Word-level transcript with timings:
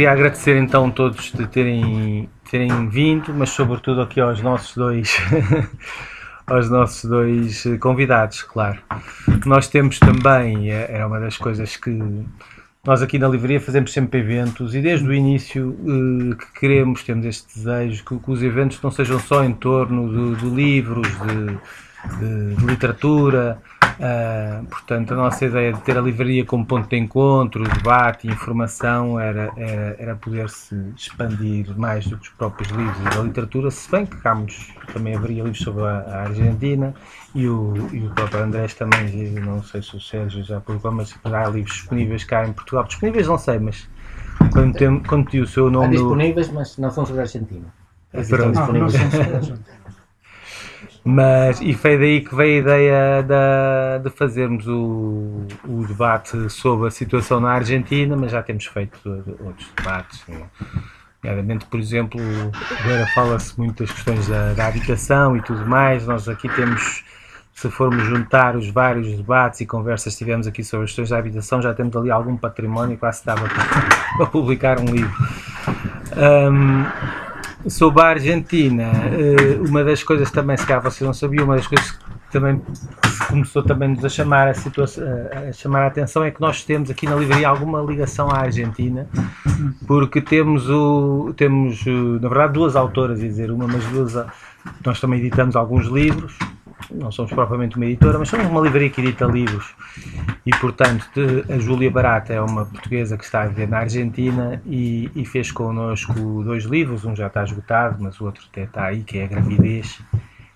Queria 0.00 0.12
agradecer 0.12 0.56
então 0.56 0.90
todos 0.90 1.30
de 1.30 1.46
terem, 1.46 2.26
terem 2.50 2.88
vindo, 2.88 3.34
mas 3.34 3.50
sobretudo 3.50 4.00
aqui 4.00 4.18
aos 4.18 4.40
nossos 4.40 4.74
dois 4.74 5.18
aos 6.48 6.70
nossos 6.70 7.04
dois 7.04 7.64
convidados, 7.78 8.42
claro. 8.42 8.78
Nós 9.44 9.68
temos 9.68 9.98
também, 9.98 10.72
é, 10.72 10.90
era 10.90 11.06
uma 11.06 11.20
das 11.20 11.36
coisas 11.36 11.76
que 11.76 11.90
nós 12.82 13.02
aqui 13.02 13.18
na 13.18 13.28
livraria 13.28 13.60
fazemos 13.60 13.92
sempre 13.92 14.20
eventos 14.20 14.74
e 14.74 14.80
desde 14.80 15.06
o 15.06 15.12
início 15.12 15.76
eh, 15.84 16.34
que 16.34 16.60
queremos, 16.60 17.04
temos 17.04 17.26
este 17.26 17.54
desejo 17.54 18.02
que, 18.02 18.18
que, 18.18 18.30
os 18.30 18.42
eventos 18.42 18.80
não 18.80 18.90
sejam 18.90 19.20
só 19.20 19.44
em 19.44 19.52
torno 19.52 20.34
de, 20.34 20.40
de 20.40 20.48
livros, 20.48 21.08
de, 21.08 22.16
de, 22.16 22.54
de 22.54 22.64
literatura, 22.64 23.60
Uh, 24.00 24.64
portanto, 24.64 25.12
a 25.12 25.16
nossa 25.16 25.44
ideia 25.44 25.74
de 25.74 25.80
ter 25.82 25.98
a 25.98 26.00
livraria 26.00 26.42
como 26.42 26.64
ponto 26.64 26.88
de 26.88 26.96
encontro, 26.96 27.64
debate 27.64 28.26
e 28.26 28.30
informação 28.30 29.20
era, 29.20 29.52
era, 29.58 29.96
era 29.98 30.16
poder-se 30.16 30.74
expandir 30.96 31.76
mais 31.76 32.06
do 32.06 32.16
que 32.16 32.22
os 32.22 32.30
próprios 32.30 32.70
livros 32.70 33.14
da 33.14 33.22
literatura, 33.22 33.70
se 33.70 33.90
bem 33.90 34.06
que 34.06 34.16
cá 34.16 34.34
também 34.94 35.14
haveria 35.14 35.42
livros 35.42 35.62
sobre 35.62 35.84
a, 35.84 35.98
a 35.98 36.22
Argentina 36.22 36.94
e 37.34 37.46
o, 37.46 37.74
e 37.92 38.06
o 38.06 38.10
próprio 38.14 38.42
Andrés 38.42 38.72
também, 38.72 39.32
não 39.32 39.62
sei 39.62 39.82
se 39.82 39.94
o 39.94 40.00
Sérgio 40.00 40.42
já 40.44 40.62
publicou, 40.62 40.92
mas 40.92 41.14
há 41.22 41.48
livros 41.50 41.76
disponíveis 41.76 42.24
cá 42.24 42.46
em 42.46 42.54
Portugal. 42.54 42.84
Disponíveis 42.84 43.26
não 43.26 43.36
sei, 43.36 43.58
mas 43.58 43.86
quando, 44.50 44.78
tem, 44.78 44.98
quando 45.00 45.30
tem 45.30 45.42
o 45.42 45.46
seu 45.46 45.70
nome. 45.70 45.88
Há 45.88 45.90
disponíveis, 45.90 46.48
no... 46.48 46.54
mas 46.54 46.78
não 46.78 46.90
são 46.90 47.04
sobre 47.04 47.20
a 47.20 47.24
Argentina. 47.24 47.66
Estão 48.14 48.50
disponíveis. 48.50 48.94
Não, 48.94 49.02
não 49.02 49.10
são 49.10 49.10
sobre 49.10 49.34
a 49.34 49.36
Argentina. 49.36 49.79
Mas, 51.02 51.60
e 51.62 51.72
foi 51.72 51.98
daí 51.98 52.20
que 52.20 52.34
veio 52.34 52.58
a 52.58 52.60
ideia 52.60 53.22
da, 53.22 53.98
de 53.98 54.10
fazermos 54.10 54.66
o, 54.66 55.46
o 55.66 55.86
debate 55.86 56.50
sobre 56.50 56.88
a 56.88 56.90
situação 56.90 57.40
na 57.40 57.52
Argentina, 57.52 58.14
mas 58.16 58.30
já 58.30 58.42
temos 58.42 58.66
feito 58.66 58.98
outros 59.40 59.70
debates. 59.76 60.22
Nomeadamente, 61.22 61.64
por 61.66 61.80
exemplo, 61.80 62.20
agora 62.80 63.06
fala-se 63.14 63.58
muito 63.58 63.82
das 63.82 63.92
questões 63.92 64.28
da, 64.28 64.52
da, 64.52 64.66
habitação 64.66 65.36
e 65.36 65.42
tudo 65.42 65.66
mais. 65.66 66.06
Nós 66.06 66.28
aqui 66.28 66.48
temos, 66.50 67.02
se 67.54 67.70
formos 67.70 68.04
juntar 68.04 68.54
os 68.54 68.68
vários 68.68 69.08
debates 69.16 69.60
e 69.62 69.66
conversas 69.66 70.12
que 70.12 70.18
tivemos 70.18 70.46
aqui 70.46 70.62
sobre 70.62 70.84
as 70.84 70.90
questões 70.90 71.08
da 71.08 71.18
habitação, 71.18 71.62
já 71.62 71.72
temos 71.72 71.96
ali 71.96 72.10
algum 72.10 72.36
património 72.36 72.98
quase 72.98 73.20
estava 73.20 73.48
para, 73.48 74.16
para 74.18 74.26
publicar 74.26 74.78
um 74.78 74.84
livro. 74.84 75.14
Um, 76.16 77.29
Sobre 77.68 78.02
a 78.02 78.06
Argentina, 78.06 78.90
eh, 79.12 79.60
uma 79.68 79.84
das 79.84 80.02
coisas 80.02 80.30
também, 80.30 80.56
se 80.56 80.66
calhar 80.66 80.82
vocês 80.82 81.06
não 81.06 81.12
sabiam, 81.12 81.44
uma 81.44 81.56
das 81.56 81.66
coisas 81.66 81.90
que 81.90 81.98
também 82.30 82.60
começou 83.28 83.62
também 83.62 83.88
nos 83.88 84.04
a 84.04 84.08
chamar 84.08 84.48
a, 84.48 84.54
situação, 84.54 85.04
a 85.48 85.52
chamar 85.52 85.82
a 85.82 85.86
atenção 85.88 86.24
é 86.24 86.30
que 86.30 86.40
nós 86.40 86.64
temos 86.64 86.90
aqui 86.90 87.06
na 87.06 87.16
livraria 87.16 87.48
alguma 87.48 87.82
ligação 87.82 88.30
à 88.30 88.38
Argentina, 88.38 89.06
porque 89.86 90.20
temos 90.22 90.70
o 90.70 91.34
temos 91.36 91.84
na 91.84 92.28
verdade 92.28 92.54
duas 92.54 92.76
autoras, 92.76 93.20
dizer 93.20 93.50
uma, 93.50 93.66
mas 93.66 93.84
duas 93.86 94.14
nós 94.84 95.00
também 95.00 95.20
editamos 95.20 95.54
alguns 95.54 95.86
livros 95.86 96.38
não 96.92 97.10
somos 97.10 97.32
propriamente 97.32 97.76
uma 97.76 97.86
editora, 97.86 98.18
mas 98.18 98.28
somos 98.28 98.46
uma 98.46 98.60
livraria 98.60 98.90
que 98.90 99.00
edita 99.00 99.24
livros 99.24 99.74
e, 100.44 100.50
portanto, 100.50 101.20
a 101.48 101.58
Júlia 101.58 101.90
Barata 101.90 102.32
é 102.32 102.40
uma 102.40 102.64
portuguesa 102.64 103.16
que 103.16 103.24
está 103.24 103.42
a 103.42 103.46
viver 103.46 103.68
na 103.68 103.78
Argentina 103.78 104.60
e, 104.66 105.10
e, 105.14 105.24
fez 105.24 105.50
connosco 105.50 106.42
dois 106.42 106.64
livros, 106.64 107.04
um 107.04 107.14
já 107.14 107.26
está 107.26 107.44
esgotado, 107.44 108.02
mas 108.02 108.20
o 108.20 108.24
outro 108.24 108.44
até 108.50 108.64
está 108.64 108.84
aí, 108.86 109.02
que 109.02 109.18
é 109.18 109.24
a 109.24 109.26
Gravidez, 109.26 110.00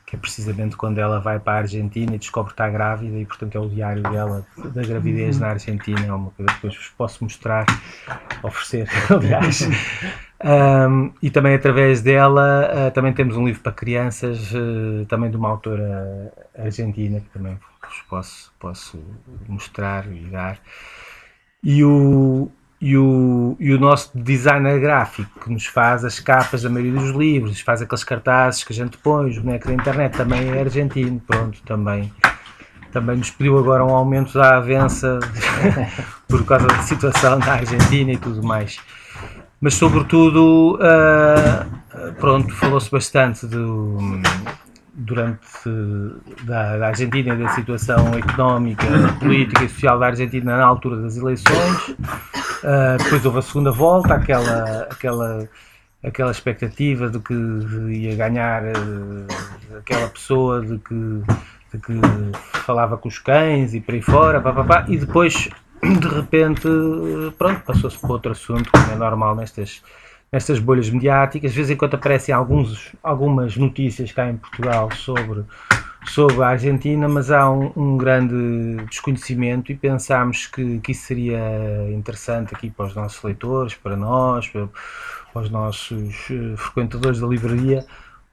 que 0.07 0.17
é 0.17 0.19
precisamente 0.19 0.77
quando 0.77 0.99
ela 0.99 1.21
vai 1.21 1.39
para 1.39 1.55
a 1.55 1.57
Argentina 1.59 2.15
e 2.15 2.19
descobre 2.19 2.49
que 2.49 2.55
está 2.55 2.69
grávida 2.69 3.19
e, 3.19 3.25
portanto, 3.25 3.57
é 3.57 3.61
o 3.61 3.69
diário 3.69 4.03
dela 4.03 4.47
da 4.57 4.83
gravidez 4.83 5.39
na 5.39 5.49
Argentina, 5.49 6.01
é 6.01 6.13
uma 6.13 6.31
coisa 6.31 6.49
que 6.49 6.55
depois 6.55 6.77
vos 6.77 6.89
posso 6.97 7.25
mostrar, 7.25 7.67
oferecer, 8.43 8.89
aliás. 9.11 9.69
Um, 10.45 11.11
e 11.23 11.31
também 11.31 11.55
através 11.55 12.03
dela 12.03 12.69
uh, 12.71 12.91
também 12.91 13.15
temos 13.15 13.35
um 13.35 13.47
livro 13.47 13.63
para 13.63 13.73
crianças, 13.73 14.53
uh, 14.53 15.07
também 15.09 15.31
de 15.31 15.39
uma 15.39 15.49
autora 15.49 16.31
argentina, 16.59 17.19
que 17.19 17.31
também 17.31 17.59
vos 17.83 18.03
posso, 18.11 18.53
posso 18.61 19.03
mostrar 19.49 20.07
e 20.13 20.21
dar. 20.27 20.59
E 21.63 21.83
o, 21.83 22.51
e 22.79 22.95
o, 22.95 23.57
e 23.59 23.73
o 23.73 23.81
nosso 23.81 24.11
designer 24.15 24.79
gráfico 24.79 25.41
que 25.41 25.51
nos 25.51 25.65
faz 25.65 26.05
as 26.05 26.21
capas 26.21 26.61
da 26.63 26.69
maioria 26.69 27.01
dos 27.01 27.13
livros, 27.13 27.63
faz 27.63 27.81
aqueles 27.81 28.05
cartazes 28.05 28.65
que 28.65 28.73
a 28.75 28.77
gente 28.77 28.99
põe, 28.99 29.31
os 29.31 29.39
bonecos 29.39 29.69
da 29.69 29.73
internet, 29.73 30.15
também 30.15 30.51
é 30.51 30.61
argentino, 30.61 31.23
pronto, 31.27 31.63
também 31.63 32.13
também 32.93 33.17
nos 33.17 33.31
pediu 33.31 33.59
agora 33.59 33.85
um 33.85 33.91
aumento 33.91 34.35
da 34.35 34.59
avença 34.59 35.19
por 36.29 36.45
causa 36.45 36.67
da 36.69 36.83
situação 36.83 37.39
na 37.41 37.55
Argentina 37.55 38.13
e 38.13 38.17
tudo 38.17 38.41
mais 38.41 38.79
mas 39.61 39.75
sobretudo, 39.75 40.77
uh, 40.77 42.13
pronto, 42.15 42.53
falou-se 42.55 42.91
bastante 42.91 43.47
do, 43.47 43.99
durante 44.95 45.41
da, 46.45 46.77
da, 46.79 46.87
Argentina 46.89 47.35
da 47.35 47.49
situação 47.49 48.15
económica, 48.15 48.87
política 49.19 49.65
e 49.65 49.69
social 49.69 49.99
da 49.99 50.07
Argentina 50.07 50.57
na 50.57 50.65
altura 50.65 50.97
das 51.03 51.17
eleições. 51.17 51.89
Uh, 51.89 53.03
depois 53.03 53.25
houve 53.25 53.39
a 53.39 53.43
segunda 53.43 53.71
volta, 53.71 54.15
aquela, 54.15 54.83
aquela, 54.91 55.49
aquela 56.03 56.31
expectativa 56.31 57.09
de 57.09 57.19
que 57.19 57.35
ia 57.35 58.15
ganhar 58.17 58.63
uh, 58.63 59.79
aquela 59.79 60.09
pessoa 60.09 60.65
de 60.65 60.79
que, 60.79 61.23
que 61.79 62.01
falava 62.65 62.97
com 62.97 63.09
os 63.09 63.19
cães 63.19 63.75
e 63.75 63.81
por 63.81 63.95
aí 63.95 64.03
fora, 64.03 64.41
pá, 64.41 64.53
pá, 64.53 64.65
pá, 64.65 64.85
e 64.89 64.97
depois 64.97 65.49
de 65.93 66.09
repente, 66.09 66.69
pronto, 67.37 67.61
passou-se 67.61 67.99
para 67.99 68.13
outro 68.13 68.33
assunto, 68.33 68.71
como 68.71 68.91
é 68.91 68.97
normal 68.97 69.37
nestas, 69.37 69.83
nestas 70.33 70.59
bolhas 70.59 70.89
mediáticas. 70.89 71.53
De 71.53 71.57
vez 71.57 71.71
em 71.71 71.77
quando 71.77 71.95
aparecem 71.95 72.35
alguns, 72.35 72.93
algumas 73.03 73.57
notícias 73.57 74.11
cá 74.11 74.29
em 74.29 74.37
Portugal 74.37 74.91
sobre, 74.93 75.45
sobre 76.07 76.43
a 76.43 76.49
Argentina, 76.49 77.09
mas 77.09 77.31
há 77.31 77.51
um, 77.51 77.73
um 77.77 77.97
grande 77.97 78.85
desconhecimento 78.89 79.71
e 79.71 79.75
pensámos 79.75 80.47
que, 80.47 80.79
que 80.81 80.93
isso 80.93 81.07
seria 81.07 81.39
interessante 81.91 82.55
aqui 82.55 82.71
para 82.71 82.87
os 82.87 82.95
nossos 82.95 83.23
leitores, 83.23 83.75
para 83.75 83.97
nós, 83.97 84.49
para, 84.49 84.69
para 85.33 85.43
os 85.43 85.51
nossos 85.51 86.31
eh, 86.31 86.57
frequentadores 86.57 87.21
da 87.21 87.27
livraria 87.27 87.85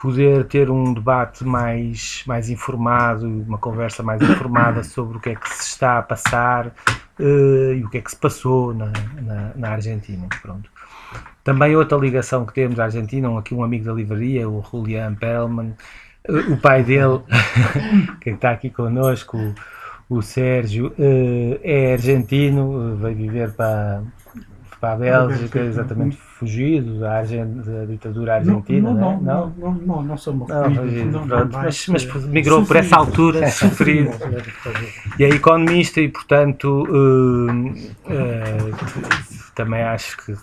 poder 0.01 0.45
ter 0.45 0.71
um 0.71 0.93
debate 0.93 1.45
mais, 1.45 2.23
mais 2.25 2.49
informado, 2.49 3.27
uma 3.27 3.59
conversa 3.59 4.01
mais 4.01 4.19
informada 4.19 4.83
sobre 4.83 5.17
o 5.17 5.21
que 5.21 5.29
é 5.29 5.35
que 5.35 5.47
se 5.47 5.61
está 5.61 5.99
a 5.99 6.01
passar 6.01 6.67
uh, 7.19 7.73
e 7.73 7.83
o 7.83 7.89
que 7.89 7.99
é 7.99 8.01
que 8.01 8.09
se 8.09 8.17
passou 8.17 8.73
na, 8.73 8.91
na, 9.21 9.51
na, 9.55 9.69
Argentina. 9.69 10.27
Pronto. 10.41 10.67
Também 11.43 11.75
outra 11.75 11.99
ligação 11.99 12.47
que 12.47 12.53
temos 12.53 12.79
à 12.79 12.85
Argentina, 12.85 13.37
aqui 13.37 13.53
um 13.53 13.63
amigo 13.63 13.85
da 13.85 13.93
livraria, 13.93 14.49
o 14.49 14.63
Julian 14.63 15.13
Perlman, 15.13 15.75
uh, 16.27 16.53
o 16.53 16.57
pai 16.57 16.83
dele, 16.83 17.21
que 18.21 18.31
está 18.31 18.51
aqui 18.51 18.71
connosco, 18.71 19.37
o, 20.09 20.17
o 20.17 20.21
Sérgio, 20.23 20.87
uh, 20.97 21.59
é 21.63 21.93
argentino, 21.93 22.95
veio 22.95 23.15
viver 23.15 23.51
para, 23.51 24.01
para 24.81 24.93
a 24.93 24.95
Bélgica, 24.95 25.59
exatamente 25.59 26.17
fugido 26.17 26.99
da, 26.99 27.21
ditadura 27.87 28.35
argentina, 28.35 28.91
não, 28.91 29.21
não, 29.21 29.21
não, 29.21 29.43
é? 29.43 29.75
não, 29.85 30.01
não, 30.01 30.03
não, 30.03 30.17
não, 30.47 30.75
fugido, 30.75 31.21
mas, 31.53 31.87
mas 31.87 32.25
migrou 32.25 32.65
por 32.65 32.75
essa 32.75 32.95
altura, 32.97 33.47
sofrido, 33.53 34.09
e 35.19 35.23
é 35.23 35.29
economista 35.29 36.01
e, 36.01 36.09
portanto, 36.09 36.83
uh, 36.89 37.69
uh, 37.69 38.75
também 39.53 39.83
acho 39.83 40.17
que 40.17 40.33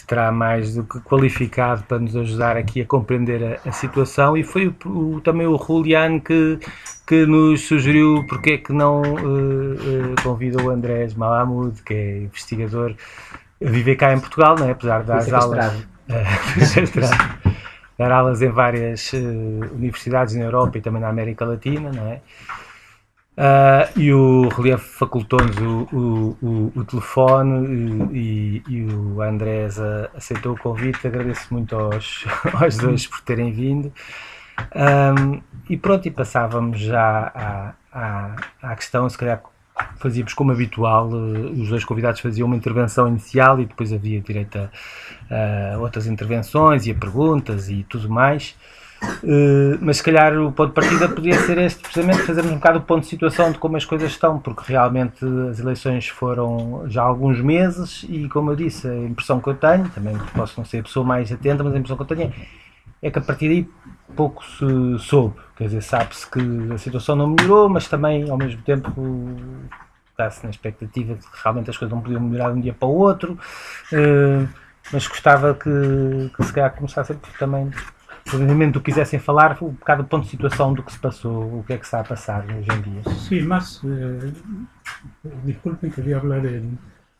estará 0.00 0.30
mais 0.32 0.74
do 0.74 0.84
que 0.84 1.00
qualificado 1.00 1.82
para 1.84 1.98
nos 1.98 2.16
ajudar 2.16 2.56
aqui 2.56 2.80
a 2.80 2.86
compreender 2.86 3.60
a, 3.64 3.68
a 3.68 3.72
situação 3.72 4.36
e 4.36 4.42
foi 4.42 4.68
o, 4.68 4.88
o, 4.88 5.20
também 5.20 5.46
o 5.46 5.56
Julian 5.56 6.20
que, 6.20 6.58
que 7.06 7.26
nos 7.26 7.66
sugeriu 7.66 8.24
porque 8.28 8.52
é 8.52 8.58
que 8.58 8.72
não 8.72 9.02
uh, 9.02 9.74
uh, 9.74 10.22
convida 10.22 10.62
o 10.62 10.70
Andrés 10.70 11.14
Malamud, 11.14 11.82
que 11.82 11.94
é 11.94 12.18
investigador, 12.22 12.94
a 13.64 13.70
viver 13.70 13.96
cá 13.96 14.12
em 14.12 14.20
Portugal, 14.20 14.56
não 14.58 14.68
é? 14.68 14.72
apesar 14.72 15.00
de 15.00 15.06
dar 15.06 15.34
aulas. 15.34 15.74
Uh, 15.74 15.84
dar 17.98 18.12
aulas 18.12 18.40
em 18.40 18.48
várias 18.48 19.12
universidades 19.12 20.34
na 20.34 20.44
Europa 20.44 20.78
e 20.78 20.80
também 20.80 21.02
na 21.02 21.08
América 21.08 21.44
Latina, 21.44 21.90
não 21.92 22.06
é? 22.06 22.20
Uh, 23.40 23.98
e 23.98 24.12
o 24.12 24.48
Relief 24.48 24.98
facultou-nos 24.98 25.56
o, 25.56 25.88
o, 25.96 26.36
o, 26.42 26.72
o, 26.76 26.84
telefone 26.84 28.10
e, 28.12 28.62
e, 28.68 28.84
o 28.84 29.22
Andrés 29.22 29.78
aceitou 30.14 30.52
o 30.52 30.58
convite. 30.58 31.06
Agradeço 31.06 31.46
muito 31.50 31.74
aos, 31.74 32.26
aos 32.60 32.76
dois 32.76 33.06
por 33.06 33.22
terem 33.22 33.50
vindo. 33.50 33.90
Um, 34.76 35.40
e 35.70 35.76
pronto, 35.78 36.06
e 36.06 36.10
passávamos 36.10 36.80
já 36.80 37.32
à, 37.34 37.72
à, 37.90 38.36
à 38.62 38.76
questão, 38.76 39.08
se 39.08 39.16
calhar 39.16 39.40
fazíamos 39.96 40.34
como 40.34 40.52
habitual, 40.52 41.08
os 41.08 41.70
dois 41.70 41.82
convidados 41.82 42.20
faziam 42.20 42.44
uma 42.44 42.56
intervenção 42.56 43.08
inicial 43.08 43.58
e 43.58 43.64
depois 43.64 43.90
havia 43.90 44.20
direito 44.20 44.58
a, 44.58 45.74
a 45.74 45.78
outras 45.78 46.06
intervenções 46.06 46.86
e 46.86 46.90
a 46.90 46.94
perguntas 46.94 47.70
e 47.70 47.84
tudo 47.84 48.10
mais. 48.10 48.54
Uh, 49.02 49.78
mas 49.80 49.98
se 49.98 50.02
calhar 50.02 50.38
o 50.38 50.52
ponto 50.52 50.68
de 50.68 50.74
partida 50.74 51.08
podia 51.08 51.38
ser 51.40 51.58
este, 51.58 51.80
precisamente 51.80 52.22
fazermos 52.22 52.52
um 52.52 52.56
bocado 52.56 52.78
o 52.78 52.82
ponto 52.82 53.02
de 53.02 53.06
situação 53.06 53.50
de 53.50 53.58
como 53.58 53.76
as 53.76 53.84
coisas 53.84 54.10
estão, 54.10 54.38
porque 54.38 54.62
realmente 54.66 55.24
as 55.50 55.58
eleições 55.58 56.08
foram 56.08 56.84
já 56.86 57.02
há 57.02 57.06
alguns 57.06 57.40
meses 57.40 58.04
e, 58.08 58.28
como 58.28 58.50
eu 58.50 58.56
disse, 58.56 58.86
a 58.88 58.96
impressão 58.96 59.40
que 59.40 59.48
eu 59.48 59.54
tenho, 59.54 59.88
também 59.88 60.16
posso 60.34 60.58
não 60.58 60.64
ser 60.64 60.80
a 60.80 60.82
pessoa 60.82 61.04
mais 61.04 61.32
atenta, 61.32 61.64
mas 61.64 61.74
a 61.74 61.78
impressão 61.78 61.96
que 61.96 62.02
eu 62.02 62.16
tenho 62.16 62.32
é 63.02 63.10
que 63.10 63.18
a 63.18 63.22
partir 63.22 63.48
daí 63.48 63.68
pouco 64.14 64.44
se 64.44 64.98
soube. 64.98 65.36
Quer 65.56 65.64
dizer, 65.64 65.82
sabe-se 65.82 66.30
que 66.30 66.40
a 66.72 66.78
situação 66.78 67.16
não 67.16 67.28
melhorou, 67.28 67.68
mas 67.68 67.88
também 67.88 68.28
ao 68.30 68.36
mesmo 68.36 68.60
tempo 68.62 68.92
está-se 70.10 70.44
na 70.44 70.50
expectativa 70.50 71.14
de 71.14 71.22
que 71.22 71.42
realmente 71.42 71.70
as 71.70 71.78
coisas 71.78 71.94
não 71.94 72.02
podiam 72.02 72.20
melhorar 72.20 72.52
de 72.52 72.58
um 72.58 72.60
dia 72.60 72.74
para 72.74 72.88
o 72.88 72.94
outro. 72.94 73.38
Uh, 73.92 74.48
mas 74.92 75.06
gostava 75.06 75.54
que, 75.54 76.30
que 76.36 76.44
se 76.44 76.52
calhar 76.52 76.74
começassem 76.74 77.16
também 77.38 77.70
Do 78.30 78.80
que 78.80 78.92
quisessem 78.92 79.18
falar, 79.18 79.58
um 79.60 79.70
bocado 79.70 80.04
do 80.04 80.08
ponto 80.08 80.24
de 80.24 80.30
situação 80.30 80.72
do 80.72 80.84
que 80.84 80.92
se 80.92 80.98
passou, 81.00 81.58
o 81.58 81.64
que 81.66 81.72
é 81.72 81.78
que 81.78 81.84
está 81.84 81.98
a 82.00 82.04
passar 82.04 82.44
hoje 82.44 82.68
en 82.70 82.82
día. 82.82 83.02
Sí, 83.28 83.42
más, 83.42 83.80
eh, 83.84 84.32
disculpen, 85.44 85.90
quería 85.90 86.18
hablar 86.18 86.46
en, 86.46 86.78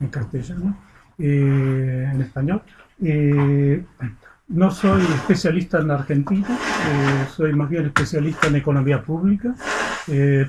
castellano, 0.08 0.76
eh, 1.18 2.08
en 2.14 2.20
español. 2.20 2.62
Eh, 3.02 3.82
no 4.48 4.70
soy 4.70 5.02
especialista 5.02 5.80
en 5.80 5.90
Argentina, 5.90 6.46
soy 7.34 7.54
más 7.54 7.68
bien 7.68 7.86
especialista 7.86 8.46
en 8.46 8.56
economía 8.56 9.02
pública, 9.02 9.52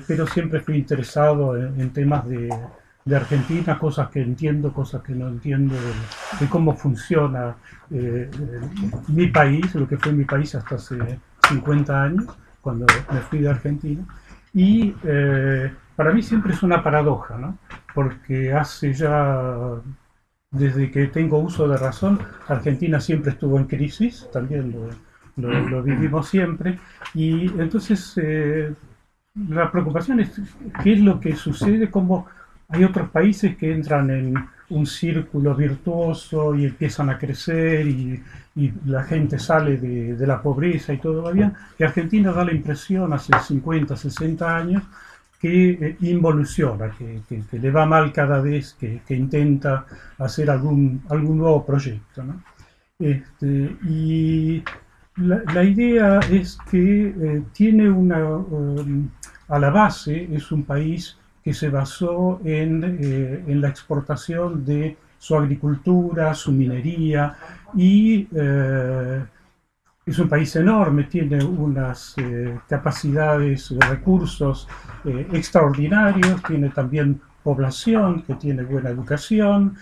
pero 0.06 0.26
siempre 0.28 0.60
fui 0.60 0.76
interesado 0.76 1.56
en, 1.56 1.80
en 1.80 1.90
temas 1.90 2.28
de 2.28 2.48
de 3.04 3.16
Argentina, 3.16 3.78
cosas 3.78 4.08
que 4.10 4.22
entiendo, 4.22 4.72
cosas 4.72 5.02
que 5.02 5.14
no 5.14 5.28
entiendo, 5.28 5.74
de, 6.40 6.48
cómo 6.48 6.76
funciona 6.76 7.56
eh, 7.90 8.30
mi 9.08 9.26
país, 9.28 9.74
lo 9.74 9.88
que 9.88 9.98
fue 9.98 10.12
mi 10.12 10.24
país 10.24 10.54
hasta 10.54 10.76
hace 10.76 11.18
50 11.48 12.02
años, 12.02 12.26
cuando 12.60 12.86
me 13.12 13.20
fui 13.20 13.40
de 13.40 13.50
Argentina. 13.50 14.04
Y 14.54 14.94
eh, 15.04 15.72
para 15.96 16.12
mí 16.12 16.22
siempre 16.22 16.52
es 16.52 16.62
una 16.62 16.82
paradoja, 16.82 17.36
¿no? 17.38 17.58
porque 17.94 18.52
hace 18.52 18.92
ya, 18.92 19.80
desde 20.50 20.90
que 20.90 21.06
tengo 21.08 21.38
uso 21.38 21.68
de 21.68 21.76
razón, 21.76 22.20
Argentina 22.48 23.00
siempre 23.00 23.32
estuvo 23.32 23.58
en 23.58 23.66
crisis, 23.66 24.28
también 24.32 24.74
lo, 25.36 25.82
vivimos 25.82 26.28
siempre, 26.28 26.78
y 27.14 27.46
entonces 27.60 28.14
eh, 28.22 28.74
la 29.48 29.70
preocupación 29.70 30.20
es 30.20 30.40
qué 30.82 30.94
es 30.94 31.00
lo 31.00 31.20
que 31.20 31.34
sucede, 31.36 31.90
cómo 31.90 32.26
hay 32.72 32.84
otros 32.84 33.10
países 33.10 33.56
que 33.56 33.72
entran 33.72 34.10
en 34.10 34.34
un 34.70 34.86
círculo 34.86 35.54
virtuoso 35.54 36.54
y 36.54 36.64
empiezan 36.64 37.10
a 37.10 37.18
crecer 37.18 37.86
y, 37.86 38.22
la 38.84 39.02
gente 39.04 39.38
sale 39.38 39.78
de, 39.78 40.26
la 40.26 40.42
pobreza 40.42 40.92
y 40.92 40.98
todo 40.98 41.22
va 41.22 41.32
bien. 41.32 41.54
Y 41.78 41.84
Argentina 41.84 42.32
da 42.32 42.44
la 42.44 42.52
impresión 42.52 43.10
hace 43.14 43.32
50, 43.32 43.96
60 43.96 44.56
años 44.56 44.82
que 45.40 45.70
eh, 45.70 45.96
involuciona, 46.00 46.90
que, 46.90 47.22
le 47.50 47.70
va 47.70 47.86
mal 47.86 48.12
cada 48.12 48.42
vez 48.42 48.76
que, 48.78 49.00
intenta 49.08 49.86
hacer 50.18 50.50
algún, 50.50 51.02
nuevo 51.08 51.64
proyecto. 51.64 52.24
Este, 52.98 53.74
y 53.88 54.62
la, 55.16 55.64
idea 55.64 56.20
es 56.30 56.58
que 56.70 57.08
eh, 57.08 57.42
tiene 57.54 57.90
una, 57.90 58.22
um, 58.22 59.08
a 59.48 59.58
la 59.58 59.70
base, 59.70 60.28
es 60.30 60.52
un 60.52 60.64
país 60.64 61.16
que 61.42 61.52
se 61.52 61.68
basó 61.68 62.40
en, 62.44 62.84
eh, 62.84 63.44
en 63.46 63.60
la 63.60 63.68
exportación 63.68 64.64
de 64.64 64.96
su 65.18 65.36
agricultura, 65.36 66.34
su 66.34 66.52
minería 66.52 67.36
y 67.74 68.28
eh, 68.34 69.24
es 70.04 70.18
un 70.18 70.28
país 70.28 70.54
enorme, 70.56 71.04
tiene 71.04 71.44
unas 71.44 72.14
eh, 72.18 72.58
capacidades, 72.68 73.72
recursos 73.88 74.68
extraordinarios, 75.04 76.42
tiene 76.42 76.70
también 76.70 77.20
población 77.42 78.22
que 78.22 78.34
tiene 78.34 78.62
buena 78.62 78.90
educación. 78.90 79.76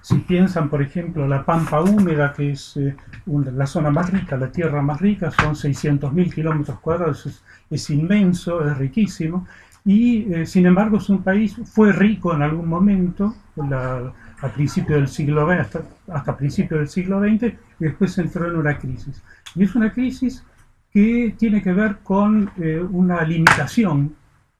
si 0.00 0.18
piensan, 0.18 0.68
por 0.68 0.82
ejemplo, 0.82 1.26
la 1.26 1.44
pampa 1.44 1.80
húmeda, 1.80 2.32
que 2.32 2.52
es 2.52 2.78
la 3.26 3.66
zona 3.66 3.90
más 3.90 4.10
rica, 4.10 4.36
la 4.36 4.50
tierra 4.50 4.82
más 4.82 5.00
rica, 5.00 5.30
son 5.30 5.54
600.000 5.54 6.32
kilómetros 6.32 6.78
cuadrados, 6.80 7.42
es, 7.70 7.90
inmenso, 7.90 8.68
es 8.68 8.78
riquísimo 8.78 9.46
y 9.84 10.32
eh, 10.32 10.46
sin 10.46 10.66
embargo 10.66 10.98
es 10.98 11.08
un 11.08 11.22
país, 11.22 11.56
fue 11.64 11.92
rico 11.92 12.34
en 12.34 12.42
algún 12.42 12.68
momento, 12.68 13.34
la, 13.56 14.12
a 14.40 14.48
principios 14.48 15.00
del 15.00 15.08
siglo 15.08 15.46
XX, 15.46 15.60
hasta, 15.60 15.82
hasta 16.08 16.36
principios 16.36 16.80
del 16.80 16.88
siglo 16.88 17.20
XX, 17.20 17.54
y 17.80 17.84
después 17.84 18.16
entró 18.18 18.48
en 18.48 18.56
una 18.56 18.78
crisis. 18.78 19.22
Y 19.54 19.64
es 19.64 19.74
una 19.74 19.92
crisis 19.92 20.44
que 20.92 21.34
tiene 21.36 21.62
que 21.62 21.72
ver 21.72 21.98
con 22.02 22.50
eh, 22.58 22.78
una 22.78 23.22
limitación 23.22 24.14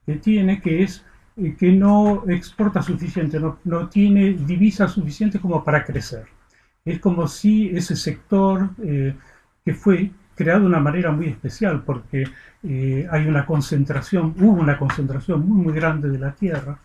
que 0.04 0.16
tiene, 0.16 0.60
que 0.60 0.82
es 0.82 1.04
eh, 1.36 1.54
que 1.56 1.70
no 1.70 2.24
exporta 2.28 2.82
suficiente, 2.82 3.38
no, 3.38 3.58
no, 3.64 3.88
tiene 3.88 4.32
divisas 4.32 4.92
suficientes 4.92 5.40
como 5.40 5.62
para 5.62 5.84
crecer. 5.84 6.26
Es 6.84 6.98
como 6.98 7.28
si 7.28 7.68
ese 7.68 7.94
sector 7.94 8.70
que 8.76 9.74
fue 9.74 10.10
creado 10.34 10.60
de 10.60 10.66
una 10.66 10.80
manera 10.80 11.10
muy 11.12 11.26
especial 11.26 11.82
porque 11.84 12.24
eh, 12.62 13.06
hay 13.10 13.26
una 13.26 13.44
concentración, 13.46 14.34
hubo 14.38 14.60
una 14.60 14.78
concentración 14.78 15.46
muy 15.48 15.64
muy 15.64 15.74
grande 15.74 16.08
de 16.08 16.18
la 16.18 16.32
tierra. 16.32 16.78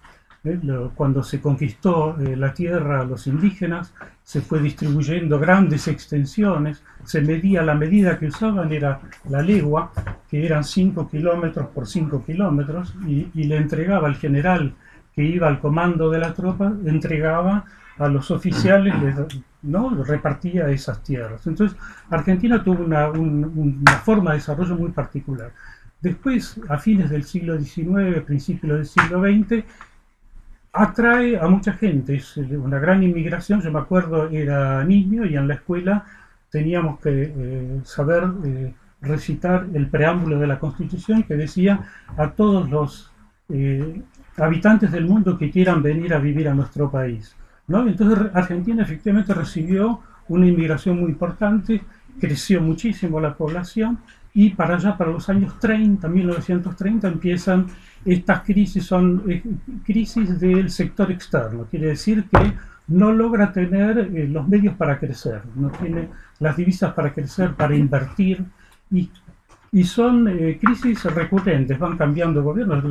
¿eh? 0.43 0.59
cuando 0.95 1.23
se 1.23 1.41
conquistó 1.41 2.17
eh, 2.19 2.35
la 2.35 2.53
tierra 2.53 3.01
a 3.01 3.05
los 3.05 3.27
indígenas, 3.27 3.93
se 4.23 4.41
fue 4.41 4.59
distribuyendo 4.59 5.39
grandes 5.39 5.87
extensiones, 5.87 6.83
se 7.03 7.21
medía, 7.21 7.63
la 7.63 7.75
medida 7.75 8.17
que 8.17 8.27
usaban 8.27 8.71
era 8.71 8.99
la 9.29 9.41
legua, 9.41 9.91
que 10.29 10.45
eran 10.45 10.63
5 10.63 11.09
kilómetros 11.09 11.67
por 11.67 11.87
5 11.87 12.23
kilómetros, 12.25 12.93
y, 13.05 13.29
y 13.33 13.43
le 13.45 13.57
entregaba 13.57 14.07
al 14.07 14.15
general 14.15 14.73
que 15.15 15.23
iba 15.23 15.47
al 15.47 15.59
comando 15.59 16.09
de 16.09 16.19
la 16.19 16.33
tropa, 16.33 16.73
entregaba 16.85 17.65
a 17.99 18.07
los 18.07 18.29
oficiales, 18.31 18.93
¿no? 19.63 20.03
repartía 20.03 20.69
esas 20.69 21.01
tierras. 21.03 21.45
Entonces, 21.47 21.77
Argentina 22.09 22.63
tuvo 22.63 22.83
una, 22.83 23.11
forma 24.03 24.31
de 24.31 24.37
desarrollo 24.37 24.75
muy 24.75 24.91
particular. 24.91 25.51
Después, 26.01 26.59
a 26.69 26.77
fines 26.77 27.09
del 27.09 27.23
siglo 27.23 27.59
XIX, 27.59 28.21
principios 28.25 28.77
del 28.77 28.85
siglo 28.85 29.21
XX, 29.21 29.65
atrae 30.73 31.39
a 31.39 31.47
mucha 31.47 31.73
gente, 31.73 32.15
es 32.15 32.37
una 32.37 32.77
gran 32.77 33.01
inmigración, 33.01 33.61
yo 33.61 33.71
me 33.71 33.79
acuerdo, 33.79 34.29
era 34.29 34.83
niño 34.83 35.25
y 35.25 35.35
en 35.35 35.47
la 35.47 35.55
escuela 35.55 36.05
teníamos 36.51 36.99
que 36.99 37.33
eh, 37.35 37.81
saber 37.83 38.23
eh, 38.45 38.73
recitar 39.01 39.67
el 39.73 39.87
preámbulo 39.87 40.39
de 40.39 40.47
la 40.47 40.59
Constitución 40.59 41.23
que 41.23 41.35
decía 41.35 41.81
a 42.15 42.31
todos 42.31 42.69
los 42.69 43.11
eh, 43.49 44.01
habitantes 44.37 44.91
del 44.91 45.05
mundo 45.05 45.37
que 45.37 45.49
quieran 45.49 45.81
venir 45.81 46.13
a 46.13 46.19
vivir 46.19 46.47
a 46.47 46.53
nuestro 46.53 46.91
país. 46.91 47.35
Entonces 47.69 48.29
Argentina 48.33 48.83
efectivamente 48.83 49.33
recibió 49.33 49.99
una 50.29 50.47
inmigración 50.47 51.01
muy 51.01 51.09
importante, 51.11 51.81
creció 52.17 52.61
muchísimo 52.61 53.19
la 53.19 53.35
población 53.35 53.99
y 54.33 54.51
para 54.51 54.75
allá, 54.75 54.97
para 54.97 55.11
los 55.11 55.27
años 55.27 55.59
30, 55.59 56.07
1930, 56.07 57.07
empiezan 57.09 57.67
estas 58.05 58.43
crisis, 58.43 58.85
son 58.85 59.23
eh, 59.27 59.43
crisis 59.83 60.39
del 60.39 60.69
sector 60.69 61.11
externo, 61.11 61.65
quiere 61.69 61.87
decir 61.87 62.25
que 62.31 62.53
no 62.87 63.11
logra 63.11 63.51
tener 63.51 63.97
eh, 63.99 64.29
los 64.29 64.47
medios 64.47 64.75
para 64.75 64.97
crecer, 64.97 65.41
no 65.55 65.69
tiene 65.69 66.07
las 66.39 66.55
divisas 66.55 66.93
para 66.93 67.13
crecer, 67.13 67.53
para 67.53 67.75
invertir 67.75 68.45
y 68.91 69.09
y 69.71 69.83
son 69.83 70.27
eh, 70.27 70.57
crisis 70.61 71.03
recurrentes, 71.03 71.77
van 71.77 71.97
cambiando 71.97 72.43
gobiernos. 72.43 72.83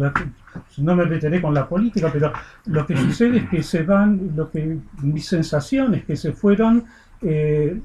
no 0.79 0.97
me 0.97 1.07
meteré 1.07 1.41
con 1.41 1.55
la 1.55 1.69
política, 1.69 2.11
pero 2.13 2.33
lo 2.67 2.87
que 2.87 2.97
sucede 2.97 3.39
es 3.39 3.49
que 3.49 3.63
se 3.63 3.83
van, 3.83 4.33
lo 4.37 4.51
que 4.51 4.79
mis 5.03 5.27
sensaciones 5.27 6.05
que 6.05 6.17
se 6.17 6.33
fueron, 6.33 6.85
eh, 7.23 7.81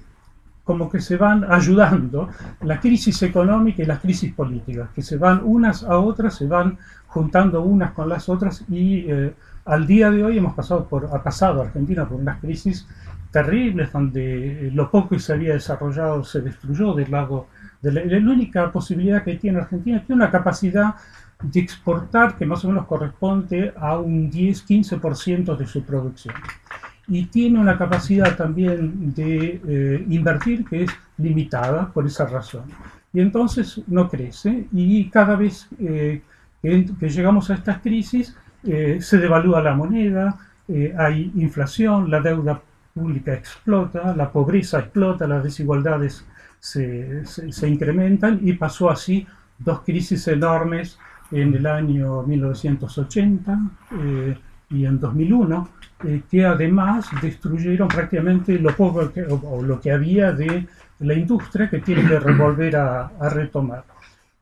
como 0.63 0.89
que 0.89 1.01
se 1.01 1.17
van 1.17 1.45
ayudando, 1.49 2.29
la 2.61 2.79
crisis 2.79 3.23
económica 3.23 3.81
y 3.81 3.85
las 3.85 3.99
crisis 3.99 4.33
políticas, 4.33 4.89
que 4.93 5.01
se 5.01 5.17
van 5.17 5.41
unas 5.43 5.83
a 5.83 5.97
otras, 5.97 6.35
se 6.35 6.47
van 6.47 6.77
juntando 7.07 7.61
unas 7.61 7.91
con 7.91 8.07
las 8.07 8.29
otras 8.29 8.63
y 8.69 9.05
eh, 9.07 9.33
al 9.65 9.85
día 9.85 10.09
de 10.09 10.23
hoy 10.23 10.37
hemos 10.37 10.53
pasado 10.53 10.85
por, 10.85 11.09
ha 11.13 11.21
pasado 11.21 11.61
Argentina 11.61 12.07
por 12.07 12.19
unas 12.19 12.39
crisis 12.39 12.87
terribles 13.31 13.91
donde 13.91 14.69
lo 14.73 14.89
poco 14.89 15.09
que 15.09 15.19
se 15.19 15.33
había 15.33 15.53
desarrollado 15.53 16.23
se 16.23 16.41
destruyó 16.41 16.93
del 16.93 17.11
lado 17.11 17.47
la, 17.81 18.17
única 18.17 18.71
posibilidad 18.71 19.23
que 19.23 19.35
tiene 19.35 19.59
Argentina 19.59 20.03
tiene 20.05 20.21
una 20.21 20.31
capacidad 20.31 20.95
de 21.41 21.59
exportar 21.59 22.37
que 22.37 22.45
más 22.45 22.63
o 22.63 22.67
menos 22.67 22.85
corresponde 22.85 23.73
a 23.77 23.97
un 23.97 24.31
10-15% 24.31 25.57
de 25.57 25.65
su 25.65 25.83
producción. 25.83 26.35
Y 27.07 27.25
tiene 27.25 27.59
una 27.59 27.77
capacidad 27.77 28.35
también 28.37 29.13
de 29.13 29.61
eh, 29.67 30.05
invertir 30.09 30.63
que 30.65 30.83
es 30.83 30.91
limitada 31.17 31.87
por 31.91 32.05
esa 32.05 32.25
razón. 32.25 32.65
Y 33.11 33.19
entonces 33.19 33.81
no 33.87 34.07
crece 34.07 34.67
y 34.71 35.09
cada 35.09 35.35
vez 35.35 35.67
eh, 35.79 36.21
que, 36.61 37.09
llegamos 37.09 37.49
a 37.49 37.55
estas 37.55 37.79
crisis 37.79 38.35
eh, 38.63 38.99
se 39.01 39.17
devalúa 39.17 39.61
la 39.61 39.73
moneda, 39.73 40.37
hay 40.97 41.33
inflación, 41.35 42.09
la 42.09 42.21
deuda 42.21 42.61
pública 42.93 43.33
explota, 43.33 44.15
la 44.15 44.31
pobreza 44.31 44.79
explota, 44.79 45.27
las 45.27 45.43
desigualdades 45.43 46.25
se, 46.61 47.25
se, 47.25 47.67
incrementan 47.67 48.39
y 48.43 48.53
pasó 48.53 48.91
así 48.91 49.25
dos 49.57 49.81
crisis 49.81 50.27
enormes 50.27 50.97
en 51.31 51.55
el 51.55 51.65
año 51.65 52.21
1980 52.21 53.59
eh, 53.99 54.37
y 54.69 54.85
en 54.85 54.99
2001, 54.99 55.69
eh, 56.05 56.21
que 56.29 56.45
además 56.45 57.09
destruyeron 57.19 57.87
prácticamente 57.87 58.59
lo 58.59 58.75
poco 58.75 59.11
que, 59.11 59.23
o, 59.23 59.63
lo 59.63 59.81
que 59.81 59.91
había 59.91 60.33
de 60.33 60.67
la 60.99 61.13
industria 61.15 61.67
que 61.67 61.79
tiene 61.79 62.07
que 62.07 62.19
volver 62.37 62.75
a, 62.75 63.07
a 63.19 63.29
retomar. 63.29 63.83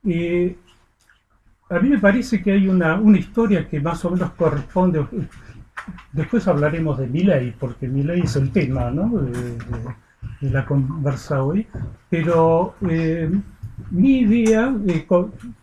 a 0.03 1.79
mí 1.79 1.89
me 1.89 1.99
parece 1.99 2.43
que 2.43 2.51
hay 2.51 2.67
una, 2.67 2.95
una 2.95 3.17
historia 3.17 3.67
que 3.67 3.79
más 3.79 4.03
o 4.03 4.11
menos 4.11 4.31
corresponde, 4.31 5.05
después 6.11 6.45
hablaremos 6.49 6.97
de 6.97 7.07
Milley, 7.07 7.55
porque 7.57 7.87
Milley 7.87 8.21
es 8.21 8.35
el 8.35 8.51
tema 8.51 8.91
¿no? 8.91 9.09
de, 9.21 9.57
la 10.41 10.65
conversa 10.65 11.43
hoy, 11.43 11.67
pero 12.09 12.75
eh, 12.89 13.29
mi 13.91 14.19
idea 14.19 14.73
eh, 14.87 15.05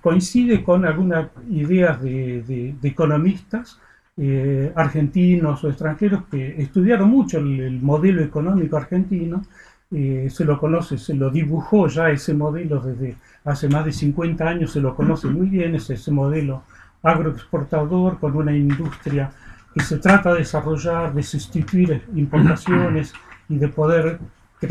coincide 0.01 0.63
con 0.63 0.85
algunas 0.85 1.29
ideas 1.51 2.01
de, 2.03 2.75
economistas 2.83 3.79
eh, 4.17 4.73
argentinos 4.75 5.63
o 5.65 5.69
extranjeros 5.69 6.25
que 6.31 6.61
estudiaron 6.61 7.11
mucho 7.11 7.39
el, 7.39 7.81
modelo 7.81 8.23
económico 8.23 8.77
argentino, 8.77 9.43
se 9.89 10.45
lo 10.45 10.59
conoce, 10.59 10.99
se 10.99 11.15
lo 11.15 11.31
dibujó 11.31 11.87
ya 11.87 12.11
ese 12.11 12.35
modelo 12.35 12.81
desde 12.81 13.17
hace 13.45 13.69
más 13.69 13.85
de 13.85 13.93
50 13.93 14.45
años, 14.45 14.73
se 14.73 14.81
lo 14.81 14.97
conoce 14.97 15.29
muy 15.29 15.47
bien, 15.47 15.77
es 15.77 15.89
ese 15.89 16.11
modelo 16.11 16.65
agroexportador 17.05 18.19
con 18.19 18.37
una 18.37 18.55
industria 18.55 19.31
que 19.73 19.85
se 19.85 19.99
trata 19.99 20.33
de 20.33 20.41
desarrollar, 20.41 21.15
de 21.15 21.23
sustituir 21.23 22.03
importaciones 22.17 23.13
y 23.49 23.59
de 23.59 23.69
poder 23.69 24.19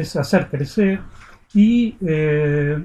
hacer 0.03 0.47
crecer 0.49 0.99
y, 1.53 1.95
eh, 2.05 2.83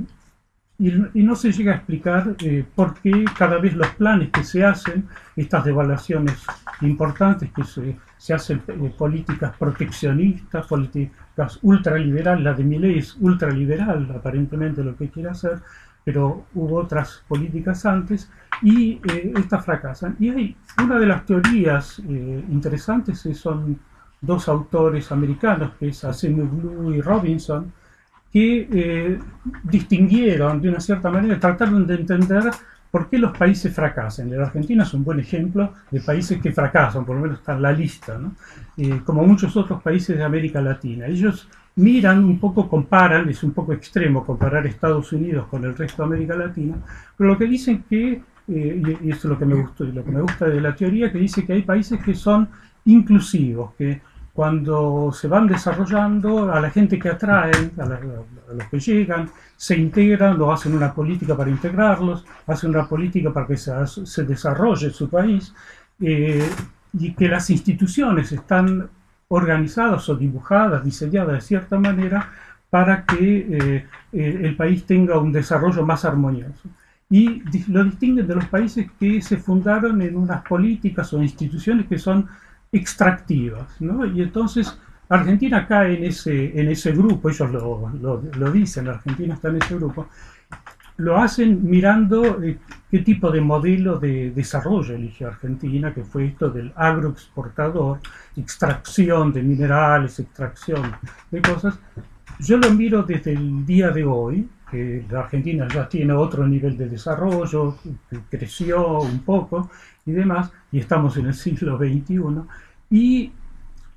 y, 0.79 1.23
no 1.23 1.35
se 1.35 1.53
llega 1.53 1.73
a 1.73 1.77
explicar 1.77 2.37
eh, 2.43 2.65
por 2.75 2.95
qué 2.95 3.25
cada 3.37 3.59
vez 3.59 3.75
los 3.75 3.89
planes 3.95 4.31
que 4.31 4.45
se 4.45 4.65
hacen, 4.65 5.09
estas 5.37 5.65
devaluaciones 5.65 6.39
importantes 6.81 7.51
que 7.53 7.65
se, 7.65 7.97
se 8.17 8.33
hacen 8.33 8.63
eh, 8.69 8.95
políticas 8.97 9.57
proteccionistas, 9.59 10.67
políticas 10.67 11.59
ultraliberales, 11.63 12.45
la 12.45 12.55
de 12.55 12.65
Milei 12.65 12.99
es 12.99 13.17
ultraliberal 13.21 14.11
aparentemente 14.15 14.85
lo 14.85 14.97
que 14.97 15.11
quiere 15.11 15.31
hacer, 15.31 15.61
pero 16.05 16.47
hubo 16.55 16.77
otras 16.77 17.25
políticas 17.29 17.85
antes 17.85 18.31
y 18.63 19.01
estas 19.37 19.65
fracasan. 19.65 20.17
Y 20.19 20.31
hay 20.31 20.57
una 20.83 20.99
de 20.99 21.07
las 21.07 21.27
teorías 21.27 21.99
interesantes 21.99 23.29
son 23.35 23.79
dos 24.21 24.49
autores 24.49 25.11
americanos, 25.13 25.73
que 25.79 25.89
es 25.89 26.05
Acemoglu 26.05 26.93
y 26.93 27.01
Robinson, 27.01 27.73
que 28.33 28.69
eh, 28.73 29.19
distinguieron 29.65 30.61
de 30.61 30.69
una 30.69 30.81
cierta 30.81 31.11
manera, 31.11 31.39
trataron 31.39 31.87
de 31.87 31.95
entender 31.95 32.45
por 32.91 33.09
qué 33.09 33.19
los 33.19 33.37
países 33.37 33.75
fracasan. 33.75 34.31
La 34.37 34.47
Argentina 34.47 34.83
es 34.83 34.95
un 34.95 35.05
buen 35.05 35.21
ejemplo 35.21 35.73
de 35.91 36.01
países 36.01 36.41
que 36.41 36.53
fracasan, 36.53 37.05
por 37.05 37.17
lo 37.17 37.23
menos 37.23 37.39
está 37.39 37.55
en 37.55 37.63
la 37.63 37.73
lista, 37.73 38.19
¿no? 38.19 38.35
Eh, 38.77 39.01
como 39.05 39.25
muchos 39.25 39.57
otros 39.57 39.83
países 39.83 40.17
de 40.17 40.25
América 40.25 40.61
Latina. 40.61 41.07
Ellos 41.07 41.49
miran 41.77 42.25
un 42.25 42.39
poco, 42.39 42.69
comparan, 42.69 43.29
es 43.29 43.43
un 43.43 43.53
poco 43.53 43.73
extremo 43.73 44.25
comparar 44.25 44.67
Estados 44.67 45.13
Unidos 45.13 45.47
con 45.49 45.65
el 45.65 45.77
resto 45.77 46.03
de 46.03 46.07
América 46.07 46.35
Latina, 46.35 46.77
pero 47.17 47.31
lo 47.31 47.39
que 47.39 47.47
dicen 47.47 47.85
que, 47.89 48.23
eh, 48.49 48.99
y 49.03 49.11
eso 49.11 49.19
es 49.19 49.25
lo 49.25 49.39
que 49.39 49.47
me 49.47 49.55
gustó, 49.55 49.85
lo 49.85 50.05
que 50.05 50.11
me 50.11 50.21
gusta 50.21 50.47
de 50.47 50.61
la 50.61 50.75
teoría, 50.75 51.13
que 51.13 51.19
dice 51.19 51.47
que 51.47 51.53
hay 51.53 51.63
países 51.63 52.03
que 52.03 52.15
son 52.15 52.49
inclusivos, 52.85 53.75
que 53.77 54.01
cuando 54.33 55.13
se 55.13 55.29
van 55.29 55.47
desarrollando, 55.47 56.53
a 56.53 56.61
la 56.61 56.71
gente 56.71 56.99
que 56.99 57.11
atraen, 57.11 57.73
a, 57.79 57.85
los 58.55 58.69
que 58.71 58.79
llegan, 58.79 59.31
se 59.57 59.77
integran 59.77 60.41
o 60.41 60.53
hacen 60.53 60.75
una 60.75 60.95
política 60.95 61.37
para 61.37 61.51
integrarlos, 61.51 62.25
hacen 62.47 62.71
una 62.71 62.89
política 62.89 63.33
para 63.33 63.47
que 63.47 63.57
se, 63.57 64.25
desarrolle 64.25 64.91
su 64.91 65.11
país, 65.11 65.53
eh, 66.01 66.49
y 66.93 67.13
que 67.13 67.29
las 67.29 67.51
instituciones 67.51 68.33
están 68.33 68.89
organizadas 69.29 70.09
o 70.09 70.17
dibujadas, 70.17 70.85
diseñadas 70.85 71.35
de 71.35 71.41
cierta 71.41 71.79
manera 71.79 72.31
para 72.69 73.05
que 73.05 73.47
eh, 73.51 73.87
eh, 74.13 74.41
el 74.43 74.57
país 74.57 74.85
tenga 74.87 75.19
un 75.19 75.33
desarrollo 75.33 75.85
más 75.85 76.05
armonioso. 76.05 76.69
Y 77.11 77.43
lo 77.69 77.85
distinguen 77.85 78.27
de 78.29 78.37
los 78.37 78.47
países 78.47 78.89
que 78.99 79.21
se 79.21 79.37
fundaron 79.37 80.01
en 80.01 80.17
unas 80.17 80.43
políticas 80.43 81.13
o 81.13 81.21
instituciones 81.21 81.87
que 81.87 81.99
son 81.99 82.29
extractivas, 82.73 83.81
¿no? 83.81 84.05
Y 84.07 84.23
entonces 84.23 84.77
Argentina 85.09 85.67
cae 85.67 85.97
en 85.97 86.05
ese, 86.05 86.59
en 86.59 86.69
ese 86.69 86.93
grupo, 86.93 87.31
ellos 87.31 87.51
lo, 87.51 87.93
lo, 88.01 88.53
dicen, 88.53 88.89
Argentina 88.89 89.35
está 89.35 89.49
en 89.49 89.57
ese 89.57 89.75
grupo, 89.75 90.09
lo 90.99 91.17
hacen 91.17 91.69
mirando 91.69 92.43
eh, 92.43 92.59
qué 92.91 93.01
tipo 93.01 93.31
de 93.31 93.41
modelo 93.41 93.99
de 93.99 94.31
desarrollo 94.31 94.95
elige 94.95 95.25
Argentina, 95.25 95.93
que 95.93 96.05
fue 96.05 96.27
esto 96.27 96.51
del 96.51 96.73
agroexportador, 96.77 98.01
extracción 98.37 99.33
de 99.33 99.43
minerales, 99.43 100.21
extracción 100.21 100.93
de 101.31 101.43
cosas. 101.43 101.79
Yo 102.39 102.59
lo 102.59 102.71
miro 102.71 103.03
desde 103.03 103.33
el 103.33 103.67
día 103.67 103.91
de 103.91 104.05
hoy, 104.05 104.49
que 104.71 105.05
la 105.11 105.21
Argentina 105.21 105.67
ya 105.73 105.89
tiene 105.89 106.13
otro 106.13 106.47
nivel 106.47 106.77
de 106.77 106.89
desarrollo, 106.89 107.77
creció 108.31 109.01
un 109.01 109.19
poco 109.21 109.71
y 110.07 110.13
demás, 110.13 110.53
y 110.73 110.79
estamos 110.79 111.17
en 111.17 111.27
el 111.27 111.35
siglo 111.35 111.79
XXI, 111.79 112.21
y 112.91 113.33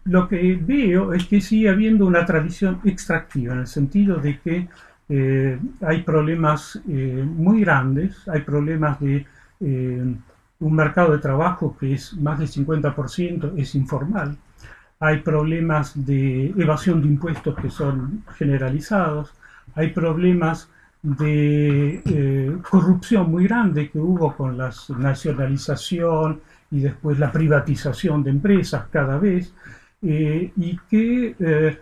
lo 0.05 0.27
que 0.27 0.59
veo 0.61 1.13
es 1.13 1.25
que 1.25 1.41
sigue 1.41 1.69
habiendo 1.69 2.05
una 2.05 2.25
tradición 2.25 2.79
extractiva, 2.83 3.53
en 3.53 3.59
el 3.61 3.67
sentido 3.67 4.17
de 4.17 4.39
que 4.39 4.67
eh, 5.09 5.59
hay 5.81 6.01
problemas 6.03 6.79
eh, 6.87 7.23
muy 7.25 7.61
grandes, 7.61 8.27
hay 8.27 8.41
problemas 8.41 8.99
de 8.99 9.25
eh, 9.59 10.15
un 10.59 10.75
mercado 10.75 11.11
de 11.11 11.19
trabajo 11.19 11.75
que 11.77 11.93
es 11.93 12.13
más 12.15 12.39
del 12.39 12.47
50% 12.47 13.53
es 13.57 13.75
informal, 13.75 14.37
hay 14.99 15.19
problemas 15.19 16.05
de 16.05 16.47
evasión 16.57 17.01
de 17.01 17.07
impuestos 17.07 17.55
que 17.55 17.69
son 17.69 18.23
generalizados, 18.37 19.33
hay 19.75 19.89
problemas 19.89 20.69
de 21.03 22.01
eh, 22.05 22.57
corrupción 22.69 23.29
muy 23.29 23.45
grande 23.45 23.89
que 23.89 23.99
hubo 23.99 24.33
con 24.35 24.57
la 24.57 24.71
nacionalización 24.97 26.39
y 26.71 26.79
después 26.79 27.19
la 27.19 27.31
privatización 27.31 28.23
de 28.23 28.31
empresas 28.31 28.85
cada 28.89 29.17
vez, 29.17 29.53
eh, 30.01 30.51
y 30.55 30.79
que 30.89 31.35
eh, 31.37 31.77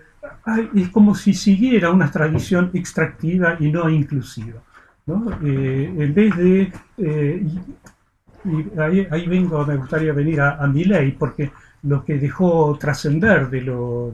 es 0.75 0.89
como 0.89 1.13
si 1.15 1.33
siguiera 1.33 1.91
una 1.91 2.11
tradición 2.11 2.71
extractiva 2.73 3.57
y 3.59 3.71
no 3.71 3.89
inclusiva. 3.89 4.59
en 5.07 6.13
vez 6.13 6.35
de, 6.35 6.73
ahí, 9.11 9.27
vengo, 9.27 9.65
me 9.65 9.77
gustaría 9.77 10.13
venir 10.13 10.41
a, 10.41 10.55
a 10.55 10.67
mi 10.67 10.83
ley, 10.83 11.11
porque 11.11 11.51
lo 11.83 12.05
que 12.05 12.17
dejó 12.17 12.77
trascender 12.79 13.49
de, 13.49 13.61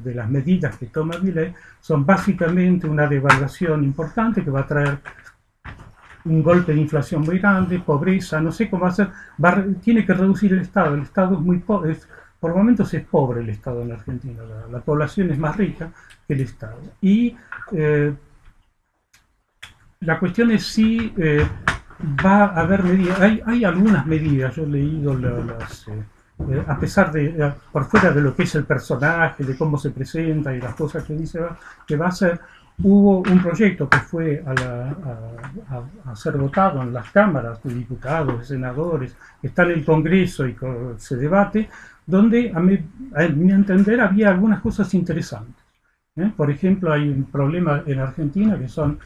de, 0.02 0.16
las 0.16 0.30
medidas 0.30 0.78
que 0.78 0.86
toma 0.86 1.18
Millet 1.22 1.54
son 1.82 2.06
básicamente 2.06 2.88
una 2.88 3.08
devaluación 3.08 3.84
importante 3.84 4.44
que 4.44 4.50
va 4.50 4.62
a 4.62 4.68
traer 4.68 5.00
un 6.26 6.44
golpe 6.44 6.74
de 6.74 6.82
inflación 6.82 7.22
muy 7.22 7.40
grande, 7.40 7.80
pobreza, 7.80 8.40
no 8.42 8.52
sé 8.52 8.70
cómo 8.70 8.86
hacer, 8.86 9.10
va, 9.44 9.64
tiene 9.82 10.06
que 10.06 10.14
reducir 10.14 10.54
el 10.54 10.60
Estado, 10.60 10.96
el 10.96 11.04
Estado 11.04 11.36
es 11.36 11.42
muy 11.42 11.60
pobre, 11.60 11.98
por 12.40 12.56
momentos 12.56 12.94
es 12.94 13.04
pobre 13.06 13.42
el 13.42 13.50
Estado 13.50 13.82
en 13.82 13.92
Argentina, 13.92 14.42
la, 14.72 14.80
población 14.80 15.32
es 15.32 15.38
más 15.38 15.56
rica 15.56 15.90
que 16.28 16.34
el 16.34 16.42
Estado. 16.42 16.80
Y 17.02 17.36
eh, 17.72 18.14
la 20.02 20.20
cuestión 20.20 20.52
es 20.52 20.66
si 20.66 21.14
eh, 21.18 21.46
va 22.26 22.46
a 22.46 22.62
haber 22.62 22.84
medidas, 22.84 23.20
hay, 23.20 23.42
hay, 23.46 23.64
algunas 23.64 24.06
medidas, 24.06 24.56
yo 24.56 24.64
he 24.64 24.68
leído 24.68 25.18
las... 25.18 25.88
Eh, 25.88 26.04
eh, 26.40 26.64
a 26.68 26.80
pesar 26.80 27.12
de, 27.12 27.26
eh, 27.30 27.54
por 27.72 27.86
fuera 27.86 28.12
de 28.12 28.22
lo 28.22 28.36
que 28.36 28.44
es 28.44 28.54
el 28.56 28.64
personaje, 28.64 29.44
de 29.44 29.58
cómo 29.58 29.78
se 29.78 29.90
presenta 29.90 30.56
y 30.56 30.62
las 30.62 30.76
cosas 30.76 31.04
que 31.04 31.16
dice 31.16 31.40
que 31.86 31.96
va 31.96 32.06
a 32.06 32.10
hacer, 32.10 32.40
hubo 32.84 33.20
un 33.20 33.42
proyecto 33.42 33.90
que 33.90 33.98
fue 33.98 34.44
a, 34.46 36.16
ser 36.16 36.38
votado 36.38 36.84
en 36.84 36.94
las 36.94 37.10
cámaras 37.10 37.62
de 37.64 37.74
diputados, 37.74 38.40
de 38.40 38.46
senadores, 38.46 39.18
está 39.42 39.64
en 39.64 39.72
el 39.72 39.86
Congreso 39.86 40.48
y 40.48 40.56
se 40.98 41.16
debate, 41.16 41.70
donde 42.06 42.52
a 42.54 42.60
mi, 42.60 42.80
entender 43.52 44.00
había 44.00 44.30
algunas 44.30 44.62
cosas 44.62 44.94
interesantes. 44.94 45.66
¿eh? 46.16 46.32
Por 46.38 46.52
ejemplo, 46.52 46.94
hay 46.94 47.10
un 47.10 47.26
problema 47.26 47.82
en 47.88 48.00
Argentina 48.00 48.60
que 48.60 48.68
son 48.68 49.00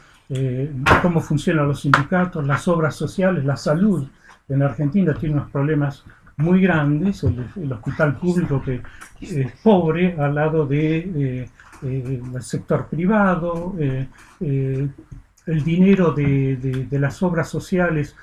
cómo 1.02 1.20
funcionan 1.20 1.68
los 1.68 1.80
sindicatos, 1.80 2.46
las 2.46 2.66
obras 2.68 2.94
sociales, 2.94 3.44
la 3.44 3.56
salud. 3.56 4.06
En 4.48 4.62
Argentina 4.62 5.12
tiene 5.14 5.34
unos 5.36 5.50
problemas 5.50 6.04
muy 6.42 6.60
grandes, 6.60 7.22
el, 7.24 7.72
hospital 7.72 8.16
público 8.16 8.62
que 8.62 8.82
es 9.20 9.52
pobre 9.62 10.16
al 10.18 10.34
lado 10.34 10.66
del 10.66 11.12
de, 11.12 11.48
eh, 11.82 12.22
el 12.34 12.42
sector 12.42 12.86
privado, 12.86 13.74
eh, 13.78 14.08
eh, 14.40 14.88
el 15.46 15.64
dinero 15.64 16.12
de, 16.12 16.56
de, 16.88 16.98
las 16.98 17.22
obras 17.22 17.48
sociales 17.48 18.14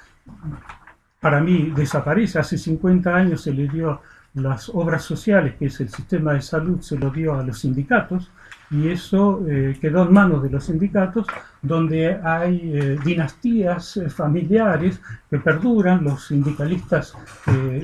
para 1.20 1.42
mí 1.42 1.74
desaparece, 1.76 2.40
hace 2.40 2.58
50 2.58 3.14
años 3.14 3.42
se 3.42 3.54
le 3.54 3.68
dio 3.68 4.02
las 4.36 4.70
obras 4.70 5.04
sociales, 5.04 5.56
que 5.58 5.66
es 5.66 5.80
el 5.82 5.90
sistema 5.90 6.34
de 6.34 6.42
salud, 6.42 6.80
se 6.82 6.98
lo 6.98 7.10
dio 7.10 7.36
a 7.36 7.44
los 7.44 7.60
sindicatos 7.60 8.32
y 8.72 8.90
eso 8.90 9.44
eh, 9.48 9.78
quedó 9.82 10.04
en 10.04 10.14
manos 10.14 10.44
de 10.44 10.50
los 10.50 10.66
sindicatos, 10.66 11.26
donde 11.62 12.20
hay 12.24 12.72
eh, 12.74 12.98
dinastías 13.04 13.98
eh, 13.98 14.10
familiares 14.10 15.02
que 15.30 15.40
perduran, 15.40 16.04
los 16.04 16.28
sindicalistas, 16.28 17.16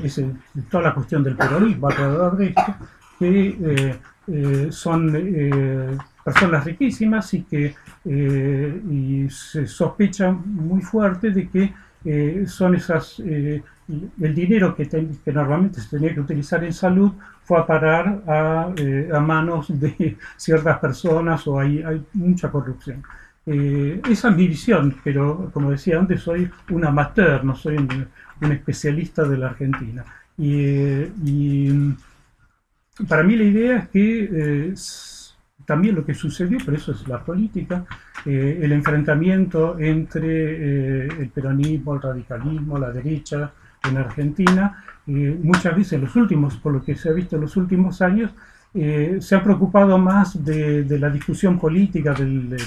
es 0.04 0.22
toda 0.70 0.84
la 0.84 0.94
cuestión 0.94 1.24
del 1.24 1.36
peronismo 1.36 1.88
alrededor 1.88 2.38
de 2.38 2.48
esto, 2.48 2.76
que 3.20 4.00
son 4.72 6.00
personas 6.24 6.66
riquísimas 6.66 7.34
y 7.34 7.44
que 7.44 7.76
y 8.06 9.30
se 9.30 9.68
sospecha 9.68 10.32
muy 10.32 10.82
fuerte 10.82 11.30
de 11.30 11.48
que 11.48 12.46
son 12.48 12.76
esas 12.76 13.20
el 13.20 14.36
dinero 14.36 14.76
que, 14.76 14.90
que, 14.90 15.32
normalmente 15.32 15.80
se 15.80 15.90
tenía 15.90 16.14
que 16.14 16.20
utilizar 16.20 16.64
en 16.64 16.74
salud 16.74 17.12
fue 17.46 17.60
a 17.60 17.66
parar 17.66 18.24
a, 18.28 18.74
eh, 18.76 19.10
manos 19.22 19.68
de 19.80 20.18
ciertas 20.36 20.80
personas 20.80 21.48
o 21.48 21.60
hay, 21.60 21.84
mucha 22.14 22.50
corrupción. 22.52 23.04
Eh, 23.46 24.02
esa 24.10 24.30
es 24.30 24.36
mi 24.36 24.48
visión, 24.48 24.96
pero 25.04 25.52
como 25.54 25.70
decía 25.70 26.00
antes, 26.00 26.22
soy 26.22 26.50
un 26.72 26.86
amateur, 26.86 27.46
no 27.46 27.56
soy 27.56 27.78
un, 27.78 28.52
especialista 28.52 29.24
de 29.24 29.38
la 29.38 29.48
Argentina. 29.48 30.04
Y, 30.38 30.56
y, 31.24 31.96
para 33.08 33.24
mí 33.24 33.36
la 33.36 33.44
idea 33.44 33.78
es 33.78 33.90
que 33.90 34.30
eh, 34.32 34.74
también 35.66 35.96
lo 35.96 36.06
que 36.06 36.14
sucedió, 36.14 36.58
pero 36.66 36.78
eso 36.78 36.92
es 36.92 37.08
la 37.08 37.24
política, 37.24 37.86
el 38.26 38.72
enfrentamiento 38.72 39.78
entre 39.78 41.06
el 41.06 41.30
peronismo, 41.30 41.94
el 41.94 42.02
radicalismo, 42.02 42.80
la 42.80 42.92
derecha, 42.92 43.52
en 43.90 43.98
Argentina, 43.98 44.84
muchas 45.06 45.76
veces 45.76 46.02
los 46.02 46.16
últimos, 46.16 46.58
por 46.58 46.74
lo 46.74 46.84
que 46.84 46.96
se 46.96 47.10
ha 47.10 47.14
visto 47.14 47.36
en 47.36 47.44
los 47.44 47.56
últimos 47.58 48.02
años, 48.02 48.32
eh, 48.74 49.18
se 49.22 49.36
ha 49.36 49.44
preocupado 49.44 49.98
más 49.98 50.44
de, 50.44 50.86
la 51.00 51.10
discusión 51.10 51.60
política, 51.60 52.14
del 52.14 52.58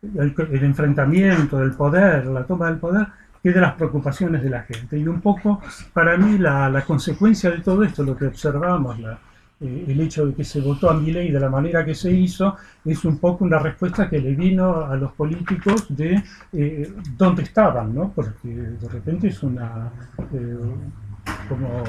el 0.00 0.64
enfrentamiento, 0.64 1.58
del 1.58 1.72
poder, 1.72 2.26
la 2.26 2.44
toma 2.44 2.66
del 2.66 2.78
poder, 2.78 3.06
que 3.42 3.52
de 3.52 3.60
las 3.60 3.74
preocupaciones 3.74 4.42
de 4.42 4.50
la 4.50 4.62
gente. 4.62 4.98
Y 4.98 5.06
un 5.06 5.20
poco, 5.20 5.60
para 5.92 6.16
mí, 6.16 6.38
la 6.38 6.82
consecuencia 6.86 7.50
de 7.50 7.58
todo 7.58 7.82
esto, 7.82 8.02
lo 8.02 8.16
que 8.16 8.26
observamos, 8.26 8.98
la, 9.00 9.18
eh, 9.60 9.86
el 9.88 10.00
hecho 10.00 10.24
de 10.26 10.34
que 10.34 10.44
se 10.44 10.60
votó 10.60 10.88
a 10.88 10.94
mi 10.94 11.10
ley 11.10 11.32
de 11.32 11.40
la 11.40 11.48
manera 11.48 11.84
que 11.84 11.94
se 11.94 12.12
hizo 12.12 12.56
es 12.84 13.04
un 13.04 13.18
poco 13.18 13.44
una 13.44 13.58
respuesta 13.58 14.08
que 14.08 14.20
le 14.20 14.34
vino 14.34 14.84
a 14.84 14.94
los 14.94 15.12
políticos 15.12 15.86
de 15.88 16.22
eh, 16.52 16.92
dónde 17.16 17.42
estaban, 17.42 17.92
¿no? 17.92 18.12
Porque 18.14 18.48
de 18.48 18.88
repente 18.88 19.28
es 19.28 19.42
una, 19.42 19.90
eh, 20.32 20.56
como, 21.48 21.82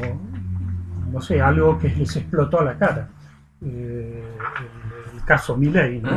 no 1.12 1.22
sé, 1.22 1.40
algo 1.40 1.78
que 1.78 1.90
les 1.90 2.16
explotó 2.16 2.62
a 2.62 2.64
la 2.64 2.78
cara. 2.78 3.08
el, 3.62 4.24
caso 5.26 5.56
Milei, 5.56 6.02
¿no? 6.02 6.10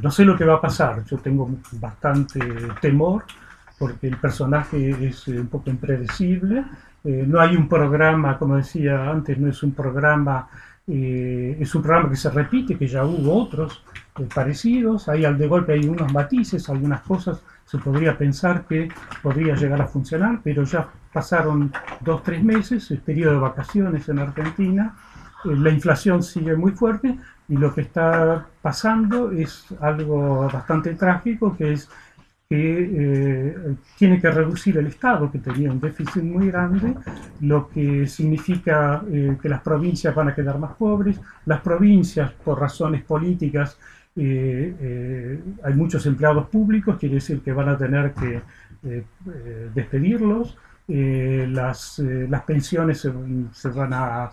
no 0.00 0.10
sé 0.12 0.24
lo 0.24 0.36
que 0.36 0.44
va 0.44 0.54
a 0.54 0.60
pasar, 0.60 1.04
yo 1.04 1.18
tengo 1.18 1.50
bastante 1.72 2.38
temor 2.80 3.24
porque 3.80 4.08
el 4.08 4.16
personaje 4.18 4.90
es 5.08 5.26
un 5.26 5.48
poco 5.48 5.70
impredecible 5.70 6.64
eh, 7.04 7.24
no 7.26 7.40
hay 7.40 7.56
un 7.56 7.68
programa, 7.68 8.38
como 8.38 8.56
decía 8.56 9.10
antes, 9.10 9.38
no 9.38 9.48
es 9.48 9.62
un 9.62 9.72
programa, 9.72 10.48
eh, 10.86 11.56
es 11.58 11.74
un 11.74 11.82
programa 11.82 12.10
que 12.10 12.16
se 12.16 12.30
repite, 12.30 12.76
que 12.76 12.86
ya 12.86 13.04
hubo 13.04 13.42
otros 13.42 13.82
eh, 14.18 14.28
parecidos, 14.34 15.08
ahí 15.08 15.24
al 15.24 15.38
de 15.38 15.46
golpe 15.46 15.72
hay 15.72 15.88
unos 15.88 16.12
matices, 16.12 16.68
algunas 16.68 17.00
cosas. 17.02 17.42
Se 17.64 17.78
podría 17.78 18.18
pensar 18.18 18.66
que 18.66 18.88
podría 19.22 19.54
llegar 19.54 19.80
a 19.80 19.86
funcionar, 19.86 20.40
pero 20.42 20.64
ya 20.64 20.88
pasaron 21.12 21.72
dos, 22.00 22.22
tres 22.22 22.42
meses, 22.42 22.90
el 22.90 22.98
periodo 22.98 23.34
de 23.34 23.38
vacaciones 23.38 24.08
en 24.08 24.18
Argentina, 24.18 24.94
la 25.44 25.70
inflación 25.70 26.22
sigue 26.22 26.54
muy 26.54 26.72
fuerte 26.72 27.16
y 27.48 27.56
lo 27.56 27.74
que 27.74 27.80
está 27.82 28.46
pasando 28.60 29.30
es 29.30 29.66
algo 29.80 30.48
bastante 30.52 30.94
trágico, 30.94 31.56
que 31.56 31.72
es 31.72 31.88
que 32.50 32.90
eh, 32.92 33.76
tiene 33.96 34.20
que 34.20 34.28
reducir 34.28 34.76
el 34.76 34.88
Estado, 34.88 35.30
que 35.30 35.38
tenía 35.38 35.70
un 35.70 35.78
déficit 35.78 36.24
muy 36.24 36.48
grande, 36.48 36.96
lo 37.42 37.68
que 37.68 38.08
significa 38.08 39.04
eh, 39.08 39.36
que 39.40 39.48
las 39.48 39.60
provincias 39.60 40.12
van 40.12 40.30
a 40.30 40.34
quedar 40.34 40.58
más 40.58 40.72
pobres. 40.72 41.20
Las 41.46 41.60
provincias, 41.60 42.32
por 42.32 42.58
razones 42.58 43.04
políticas, 43.04 43.78
eh, 44.16 45.40
hay 45.62 45.74
muchos 45.74 46.04
empleados 46.06 46.48
públicos, 46.48 46.96
quiere 46.98 47.16
decir 47.16 47.40
que 47.40 47.52
van 47.52 47.68
a 47.68 47.78
tener 47.78 48.12
que 48.14 48.42
despedirlos. 49.72 50.58
Las, 50.88 52.00
las, 52.00 52.42
pensiones 52.42 53.06
se, 53.52 53.68
van 53.68 53.92
a, 53.92 54.32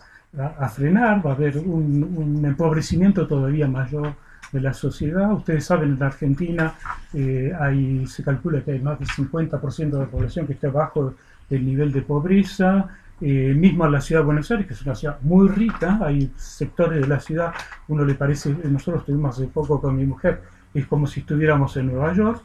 frenar, 0.69 1.23
va 1.23 1.31
a 1.31 1.33
haber 1.35 1.59
un 1.59 2.43
empobrecimiento 2.43 3.27
todavía 3.27 3.67
mayor 3.67 4.15
de 4.51 4.61
la 4.61 4.73
sociedad. 4.73 5.31
Ustedes 5.33 5.65
saben, 5.65 5.93
en 5.93 5.99
la 5.99 6.07
Argentina 6.07 6.75
eh, 7.13 7.51
hay, 7.59 8.05
se 8.07 8.23
calcula 8.23 8.61
que 8.61 8.71
hay 8.71 8.79
más 8.79 8.99
del 8.99 9.07
50% 9.07 9.89
de 9.91 9.99
la 9.99 10.05
población 10.05 10.47
que 10.47 10.53
está 10.53 10.69
bajo 10.69 11.13
el 11.49 11.65
nivel 11.65 11.91
de 11.91 12.01
pobreza. 12.01 12.87
Eh, 13.19 13.53
mismo 13.55 13.85
en 13.85 13.93
la 13.93 14.01
ciudad 14.01 14.21
de 14.21 14.25
Buenos 14.25 14.51
Aires, 14.51 14.67
que 14.67 14.73
es 14.73 14.81
una 14.83 14.93
ciudad 14.93 15.17
muy 15.21 15.47
rica, 15.47 15.99
hay 16.03 16.31
sectores 16.35 17.01
de 17.01 17.07
la 17.07 17.19
ciudad, 17.19 17.51
uno 17.87 18.05
le 18.05 18.13
parece, 18.13 18.55
nosotros 18.65 19.01
estuvimos 19.01 19.35
hace 19.35 19.47
poco 19.47 19.81
con 19.81 19.95
mi 19.95 20.05
mujer, 20.05 20.43
es 20.71 20.85
como 20.85 21.07
si 21.07 21.21
estuviéramos 21.21 21.75
en 21.77 21.87
Nueva 21.87 22.13
York, 22.13 22.43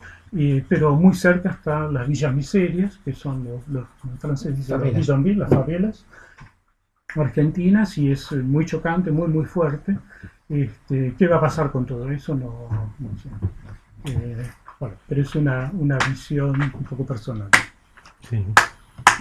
pero 0.71 0.97
muy 0.97 1.15
cerca 1.15 1.51
están 1.51 1.93
las 1.93 2.09
villas 2.09 2.35
miserias, 2.35 2.99
que 3.05 3.13
son 3.13 3.45
los, 3.45 3.69
los 3.69 3.85
franceses 4.19 4.57
dicen 4.57 4.81
los 4.81 5.37
las 5.37 5.51
favelas 5.51 6.07
argentinas, 7.21 7.99
y 7.99 8.11
es 8.11 8.33
muy 8.33 8.65
chocante, 8.65 9.11
muy, 9.11 9.29
muy 9.29 9.45
fuerte. 9.45 9.99
Este, 10.53 11.15
¿Qué 11.19 11.27
va 11.27 11.37
a 11.37 11.41
pasar 11.41 11.71
con 11.71 11.87
todo 11.87 12.11
eso? 12.11 12.35
No, 12.35 12.69
sé. 13.23 14.13
Eh, 14.13 14.51
bueno, 14.79 14.97
pero 15.09 15.23
es 15.23 15.35
una, 15.35 15.71
una, 15.73 15.97
visión 15.97 16.61
un 16.61 16.85
poco 16.85 17.07
personal. 17.07 17.49
Sí. 18.29 18.45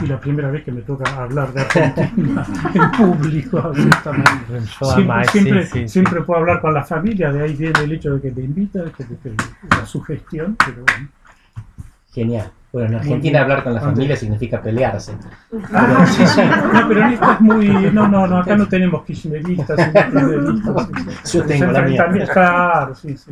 Y 0.02 0.08
la 0.08 0.20
primera 0.20 0.52
vez 0.52 0.66
que 0.66 0.74
me 0.74 0.82
toca 0.82 1.10
hablar 1.16 1.54
de 1.54 1.62
Argentina 1.62 2.46
en 2.74 2.92
público, 2.92 3.74
siempre, 3.74 5.26
siempre, 5.32 5.66
sí, 5.66 5.80
sí, 5.80 5.88
siempre, 5.88 6.22
puedo 6.22 6.42
hablar 6.42 6.60
con 6.60 6.74
la 6.74 6.84
familia, 6.84 7.32
de 7.32 7.44
ahí 7.44 7.56
viene 7.56 7.80
el 7.80 7.94
hecho 7.94 8.16
de 8.16 8.22
que 8.22 8.32
te 8.32 8.42
invita, 8.42 8.84
que, 8.92 9.06
que, 9.06 9.34
la 9.70 9.86
sugestión, 9.86 10.58
pero 10.58 10.84
bueno. 10.84 11.08
Genial. 12.12 12.52
Bueno, 12.72 12.88
en 12.88 12.96
Argentina 12.96 13.42
hablar 13.42 13.64
con 13.64 13.74
la 13.74 13.82
familia 13.82 14.16
significa 14.16 14.62
pelearse. 14.62 15.14
Ah, 15.74 16.06
sí, 16.08 16.26
sí. 16.26 16.42
No, 16.74 16.88
pero 16.88 17.02
en 17.02 17.14
esto 17.14 17.32
es 17.32 17.42
muy. 17.42 17.68
No, 17.92 18.08
no, 18.08 18.28
no, 18.28 18.38
acá 18.38 18.56
no 18.56 18.68
tenemos 18.68 19.04
kirchneristas. 19.04 19.78
Yo 21.34 21.46
tengo 21.46 21.72
la 21.72 21.82
mía. 21.82 22.28
Claro, 22.32 22.96
sí, 22.96 23.18
sí. 23.18 23.32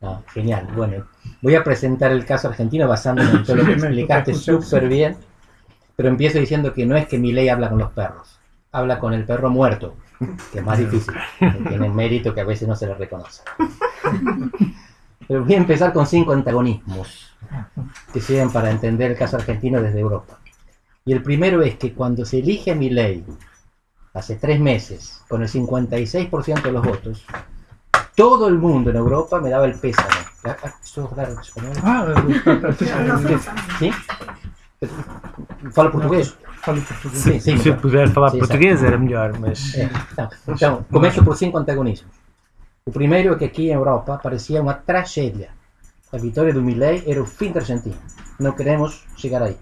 No, 0.00 0.22
genial. 0.34 0.66
Bueno, 0.74 1.04
voy 1.42 1.54
a 1.54 1.62
presentar 1.62 2.10
el 2.10 2.24
caso 2.24 2.48
argentino 2.48 2.88
basándome 2.88 3.30
en 3.30 3.44
todo 3.44 3.56
lo 3.56 3.64
que 3.64 3.72
explicaste 3.72 4.34
súper 4.34 4.88
bien. 4.88 5.16
Pero 5.94 6.08
empiezo 6.08 6.38
diciendo 6.38 6.74
que 6.74 6.84
no 6.84 6.96
es 6.96 7.06
que 7.06 7.18
mi 7.18 7.32
ley 7.32 7.48
habla 7.48 7.70
con 7.70 7.78
los 7.78 7.90
perros, 7.92 8.38
habla 8.72 8.98
con 8.98 9.14
el 9.14 9.24
perro 9.24 9.48
muerto, 9.48 9.96
que 10.52 10.58
es 10.58 10.64
más 10.64 10.78
difícil, 10.78 11.14
que 11.38 11.68
tiene 11.68 11.88
mérito 11.88 12.34
que 12.34 12.42
a 12.42 12.44
veces 12.44 12.68
no 12.68 12.76
se 12.76 12.86
le 12.86 12.94
reconoce. 12.94 13.42
Pero 15.26 15.44
voy 15.44 15.54
a 15.54 15.58
empezar 15.58 15.92
con 15.92 16.06
cinco 16.06 16.32
antagonismos 16.32 17.32
que 18.12 18.20
sirven 18.20 18.50
para 18.50 18.70
entender 18.70 19.12
el 19.12 19.16
caso 19.16 19.36
argentino 19.36 19.80
desde 19.80 20.00
Europa. 20.00 20.38
Y 21.04 21.12
el 21.12 21.22
primero 21.22 21.62
es 21.62 21.76
que 21.76 21.92
cuando 21.92 22.24
se 22.24 22.38
elige 22.38 22.72
a 22.72 22.74
mi 22.74 22.90
ley, 22.90 23.24
hace 24.14 24.36
tres 24.36 24.60
meses, 24.60 25.22
con 25.28 25.42
el 25.42 25.48
56% 25.48 26.62
de 26.62 26.72
los 26.72 26.84
votos, 26.84 27.24
todo 28.14 28.48
el 28.48 28.58
mundo 28.58 28.90
en 28.90 28.96
Europa 28.96 29.40
me 29.40 29.50
daba 29.50 29.66
el 29.66 29.74
pésame. 29.74 30.08
Ah, 31.82 32.06
¿Sí? 33.78 33.90
Falo 35.72 35.92
portugués. 35.92 36.36
Sim, 37.12 37.40
sim, 37.40 37.58
Se 37.58 37.72
puder 37.74 38.08
falar 38.10 38.30
sim, 38.30 38.38
português 38.38 38.82
era 38.82 38.98
melhor, 38.98 39.38
mas. 39.38 39.74
É, 39.74 39.88
então, 40.12 40.28
então, 40.48 40.84
começo 40.90 41.22
por 41.22 41.36
cinco 41.36 41.58
antagonismos. 41.58 42.10
O 42.88 42.92
primeiro 42.92 43.34
é 43.34 43.36
que 43.36 43.44
aqui 43.44 43.68
em 43.68 43.74
Europa 43.74 44.16
parecia 44.22 44.62
uma 44.62 44.74
tragédia 44.74 45.50
La 46.12 46.20
victoria 46.20 46.52
de 46.52 46.60
Milei 46.60 47.02
era 47.04 47.18
el 47.18 47.26
fin 47.26 47.52
de 47.52 47.58
Argentina. 47.58 47.96
No 48.38 48.54
queremos 48.54 49.04
llegar 49.20 49.42
ahí. 49.42 49.56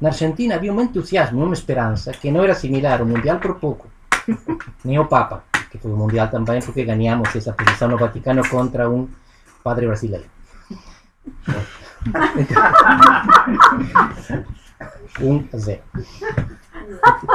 En 0.00 0.06
Argentina 0.06 0.54
había 0.54 0.72
un 0.72 0.78
entusiasmo, 0.78 1.42
una 1.42 1.54
esperanza 1.54 2.12
que 2.12 2.30
no 2.30 2.44
era 2.44 2.54
similar 2.54 3.00
al 3.00 3.08
mundial 3.08 3.40
por 3.40 3.58
poco, 3.58 3.88
ni 4.84 4.96
al 4.96 5.08
Papa, 5.08 5.42
que 5.72 5.80
fue 5.80 5.90
un 5.90 5.98
mundial 5.98 6.30
también 6.30 6.62
porque 6.64 6.84
ganamos 6.84 7.34
esa 7.34 7.56
posición 7.56 7.90
no 7.90 7.98
Vaticano 7.98 8.42
contra 8.48 8.88
un 8.88 9.12
padre 9.60 9.88
brasileño. 9.88 10.28
un 15.20 15.48
Z. 15.50 15.82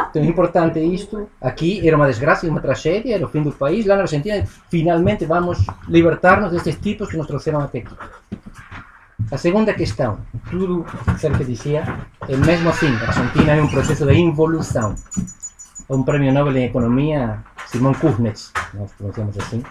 Então 0.09 0.21
é 0.21 0.25
importante 0.25 0.79
isto. 0.79 1.29
Aqui 1.41 1.87
era 1.87 1.95
uma 1.95 2.07
desgraça, 2.07 2.47
uma 2.47 2.61
tragédia, 2.61 3.15
era 3.15 3.25
o 3.25 3.29
fim 3.29 3.43
do 3.43 3.51
país. 3.51 3.85
Lá 3.85 3.95
na 3.95 4.01
Argentina, 4.03 4.45
finalmente 4.69 5.25
vamos 5.25 5.65
libertar-nos 5.87 6.51
destes 6.51 6.77
tipos 6.79 7.09
que 7.09 7.17
nos 7.17 7.27
trouxeram 7.27 7.61
até 7.61 7.79
aqui. 7.79 7.95
A 9.31 9.37
segunda 9.37 9.73
questão, 9.73 10.19
tudo 10.49 10.85
o 10.85 11.37
que 11.37 11.43
dizia, 11.43 11.83
é 12.29 12.35
mesmo 12.37 12.69
assim, 12.69 12.95
a 12.95 13.07
Argentina 13.07 13.55
é 13.55 13.61
um 13.61 13.67
processo 13.67 14.05
de 14.05 14.13
involução. 14.13 14.95
a 15.89 15.93
un 15.95 16.03
premio 16.03 16.33
Nobel 16.33 16.57
en 16.57 16.63
Economía, 16.63 17.43
Simón 17.65 17.93
Kuznets, 17.93 18.51
nos 18.73 18.91
pronunciamos 18.93 19.37
así, 19.37 19.63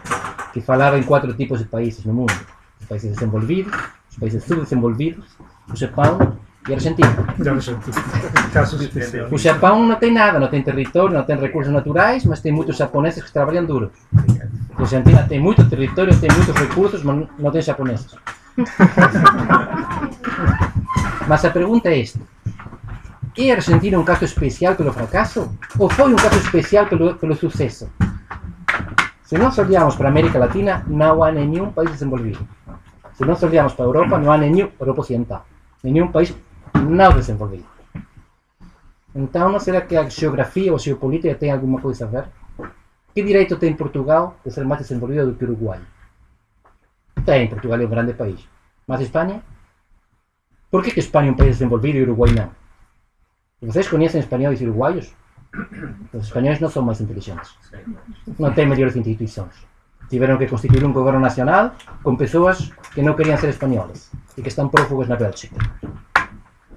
que 0.52 0.62
falaba 0.62 0.96
en 0.96 1.04
cuatro 1.04 1.36
tipos 1.36 1.58
de 1.58 1.66
países 1.66 2.06
no 2.06 2.14
mundo. 2.14 2.32
Os 2.80 2.86
países 2.86 3.12
desenvolvidos, 3.12 3.74
os 4.10 4.16
países 4.16 4.44
subdesenvolvidos, 4.44 5.26
o 5.70 5.76
Japão 5.76 6.38
e 6.68 6.72
a 6.72 6.76
Argentina. 6.76 7.09
Ya 7.38 7.52
lo 7.52 7.61
sentí. 7.61 7.90
Caso 8.52 8.83
especial. 8.83 9.29
O 9.31 9.38
Japão 9.38 9.87
não 9.87 9.96
tem 9.96 10.12
nada, 10.12 10.38
não 10.38 10.48
tem 10.48 10.62
território, 10.62 11.14
não 11.14 11.22
tem 11.24 11.37
recursos 11.37 11.72
naturais, 11.72 12.24
mas 12.24 12.40
tem 12.40 12.52
muitos 12.52 12.76
japoneses 12.76 13.22
que 13.22 13.33
trabalham 13.33 13.64
duro. 13.64 13.90
A 14.76 14.81
Argentina 14.81 15.24
tem 15.29 15.38
muito 15.40 15.68
território, 15.68 16.18
tem 16.18 16.31
muitos 16.33 16.55
recursos, 16.55 17.02
mas 17.05 17.26
não 17.38 17.50
tem 17.50 17.62
japoneses. 17.62 18.14
Mas 21.29 21.44
a 21.44 21.50
pergunta 21.50 21.88
é 21.88 22.00
esta. 22.00 22.20
É 23.38 23.52
a 23.52 23.57
Argentina 23.57 23.98
um 23.98 24.05
caso 24.05 24.24
especial 24.24 24.74
pelo 24.74 24.92
fracasso? 24.92 25.50
Ou 25.79 25.90
foi 25.90 26.12
um 26.12 26.16
caso 26.16 26.38
especial 26.38 26.87
pelo, 26.87 27.14
pelo 27.16 27.35
sucesso? 27.35 27.88
Se 29.22 29.37
nós 29.37 29.59
olhamos 29.59 29.96
para 29.96 30.07
a 30.07 30.11
América 30.11 30.38
Latina, 30.38 30.85
não 30.87 31.22
há 31.22 31.31
nenhum 31.31 31.70
país 31.70 31.90
desenvolvido. 31.90 32.46
Se 33.12 33.24
nós 33.24 33.42
olhamos 33.42 33.74
para 33.74 33.85
a 33.85 33.88
Europa, 33.88 34.18
não 34.18 34.33
há 34.33 34.38
nenhum, 34.38 34.68
Europa 34.81 35.00
Ocidental, 35.00 35.46
nenhum 35.83 36.09
país 36.09 36.35
não 36.82 37.12
desenvolvido. 37.12 37.66
Então, 39.14 39.50
não 39.50 39.58
será 39.58 39.80
que 39.80 39.96
a 39.96 40.08
geografia 40.08 40.70
ou 40.70 40.76
a 40.76 40.80
geopolítica 40.80 41.34
tem 41.34 41.50
alguma 41.50 41.80
coisa 41.80 42.04
a 42.04 42.08
ver? 42.08 42.24
Que 43.14 43.22
direito 43.22 43.56
tem 43.56 43.74
Portugal 43.74 44.36
de 44.44 44.52
ser 44.52 44.64
mais 44.64 44.82
desenvolvido 44.82 45.26
do 45.26 45.34
que 45.34 45.44
o 45.44 45.48
Uruguai? 45.48 45.80
Tem, 47.24 47.48
Portugal 47.48 47.80
é 47.80 47.86
um 47.86 47.88
grande 47.88 48.12
país. 48.12 48.46
Mas 48.86 49.00
Espanha? 49.00 49.42
Por 50.70 50.82
que, 50.82 50.90
que 50.90 51.00
Espanha 51.00 51.30
é 51.30 51.32
um 51.32 51.36
país 51.36 51.58
desenvolvido 51.58 51.96
e 51.96 52.00
o 52.02 52.04
Uruguai 52.04 52.32
não? 52.32 52.50
Vocês 53.62 53.88
conhecem 53.88 54.20
espanhóis 54.20 54.60
e 54.60 54.66
uruguaios? 54.66 55.14
Os 56.12 56.26
espanhóis 56.26 56.60
não 56.60 56.68
são 56.68 56.82
mais 56.82 57.00
inteligentes. 57.00 57.56
Não 58.38 58.52
têm 58.52 58.66
melhores 58.66 58.94
instituições. 58.94 59.54
Tiveram 60.10 60.36
que 60.36 60.46
constituir 60.46 60.84
um 60.84 60.92
governo 60.92 61.20
nacional 61.20 61.74
com 62.02 62.14
pessoas 62.16 62.70
que 62.92 63.00
não 63.00 63.14
queriam 63.14 63.38
ser 63.38 63.48
espanholas 63.48 64.12
e 64.36 64.42
que 64.42 64.48
estão 64.48 64.68
prófugos 64.68 65.08
na 65.08 65.16
Bélgica. 65.16 65.56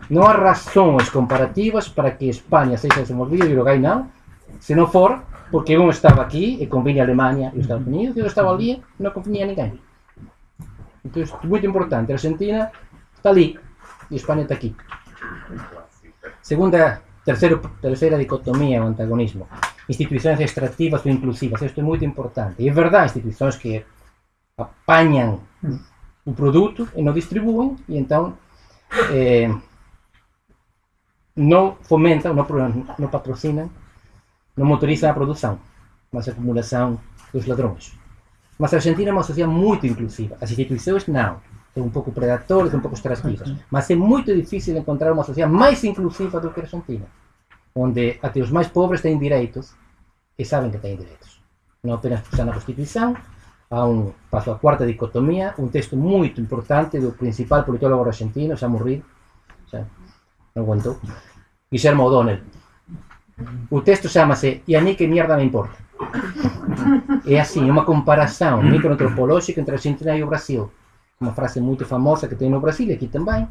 Não 0.09 0.23
há 0.23 0.33
razões 0.33 1.09
comparativas 1.09 1.87
para 1.87 2.11
que 2.11 2.25
Espanha 2.25 2.77
seja 2.77 3.01
desenvolvida 3.01 3.45
e 3.45 3.49
o 3.49 3.55
Uruguai 3.55 3.77
não, 3.77 4.09
se 4.59 4.73
não 4.73 4.87
for 4.87 5.21
porque 5.51 5.77
um 5.77 5.89
estava 5.89 6.21
aqui 6.21 6.57
e 6.61 6.67
convinha 6.67 7.03
a 7.03 7.05
Alemanha 7.05 7.51
e 7.53 7.57
os 7.57 7.65
Estados 7.65 7.85
Unidos 7.85 8.15
e 8.15 8.19
outro 8.19 8.27
estava 8.27 8.51
ali 8.51 8.83
e 8.99 9.03
não 9.03 9.11
convinha 9.11 9.45
a 9.45 9.47
ninguém. 9.47 9.79
Então, 11.03 11.23
isto 11.23 11.39
é 11.43 11.47
muito 11.47 11.65
importante. 11.65 12.11
A 12.11 12.15
Argentina 12.15 12.71
está 13.15 13.29
ali 13.29 13.59
e 14.09 14.13
a 14.13 14.17
Espanha 14.17 14.43
está 14.43 14.55
aqui. 14.55 14.75
Segunda, 16.41 17.01
terceiro, 17.23 17.59
terceira 17.81 18.17
dicotomia 18.17 18.83
o 18.83 18.87
antagonismo. 18.87 19.47
Instituições 19.87 20.39
extrativas 20.39 21.05
ou 21.05 21.11
inclusivas. 21.11 21.61
Isto 21.61 21.79
é 21.79 21.83
muito 21.83 22.05
importante. 22.05 22.55
E 22.59 22.69
é 22.69 22.71
verdade, 22.71 23.05
instituições 23.05 23.55
que 23.55 23.83
apanham 24.57 25.41
o 26.25 26.33
produto 26.33 26.87
e 26.95 27.01
não 27.01 27.13
distribuem 27.13 27.75
e 27.87 27.97
então 27.97 28.37
eh, 29.11 29.49
não 31.39 31.77
fomentam, 31.81 32.33
não, 32.33 32.45
não 32.99 33.07
patrocinam, 33.07 33.69
não 34.55 34.65
motorizam 34.65 35.09
a 35.09 35.13
produção, 35.13 35.57
mas 36.11 36.27
a 36.27 36.31
acumulação 36.31 36.99
dos 37.33 37.45
ladrões. 37.45 37.97
Mas 38.57 38.73
a 38.73 38.77
Argentina 38.77 39.09
é 39.09 39.13
uma 39.13 39.23
sociedade 39.23 39.55
muito 39.55 39.87
inclusiva. 39.87 40.35
As 40.41 40.51
instituições 40.51 41.07
não. 41.07 41.39
São 41.73 41.83
um 41.83 41.89
pouco 41.89 42.11
predatórias, 42.11 42.73
um 42.73 42.81
pouco 42.81 42.97
extrativas. 42.97 43.55
Mas 43.71 43.89
é 43.89 43.95
muito 43.95 44.35
difícil 44.35 44.75
encontrar 44.75 45.13
uma 45.13 45.23
sociedade 45.23 45.53
mais 45.53 45.81
inclusiva 45.83 46.41
do 46.41 46.49
que 46.49 46.59
a 46.59 46.63
Argentina. 46.63 47.05
Onde 47.73 48.19
até 48.21 48.41
os 48.41 48.51
mais 48.51 48.67
pobres 48.67 49.01
têm 49.01 49.17
direitos 49.17 49.73
e 50.37 50.43
sabem 50.43 50.71
que 50.71 50.77
têm 50.77 50.97
direitos. 50.97 51.39
Não 51.81 51.93
apenas 51.93 52.19
por 52.19 52.33
estar 52.33 52.43
na 52.43 52.53
Constituição. 52.53 53.15
Há 53.71 53.85
um, 53.85 54.11
passo 54.29 54.51
à 54.51 54.55
quarta 54.57 54.85
dicotomia, 54.85 55.53
um 55.57 55.67
texto 55.67 55.95
muito 55.95 56.41
importante 56.41 56.99
do 56.99 57.11
principal 57.11 57.63
politólogo 57.63 58.03
argentino, 58.03 58.55
já 58.57 58.67
morrido, 58.67 59.05
já 59.71 59.85
não 60.55 60.63
aguentou, 60.63 60.99
Guillermo 61.71 62.03
O'Donnell. 62.03 62.41
O 63.69 63.79
texto 63.81 64.09
chama-se 64.09 64.63
E 64.67 64.75
a 64.75 64.81
mim 64.81 64.95
que 64.95 65.05
mierda 65.05 65.37
me 65.37 65.43
importa. 65.43 65.77
É 67.27 67.39
assim, 67.39 67.69
uma 67.69 67.85
comparação 67.85 68.63
microantropológica 68.63 69.61
entre 69.61 69.75
Argentina 69.75 70.17
e 70.17 70.23
o 70.23 70.27
Brasil. 70.27 70.71
Uma 71.21 71.31
frase 71.31 71.61
muito 71.61 71.85
famosa 71.85 72.27
que 72.27 72.33
tem 72.33 72.49
no 72.49 72.59
Brasil 72.59 72.87
e 72.87 72.93
aqui 72.93 73.07
também. 73.07 73.47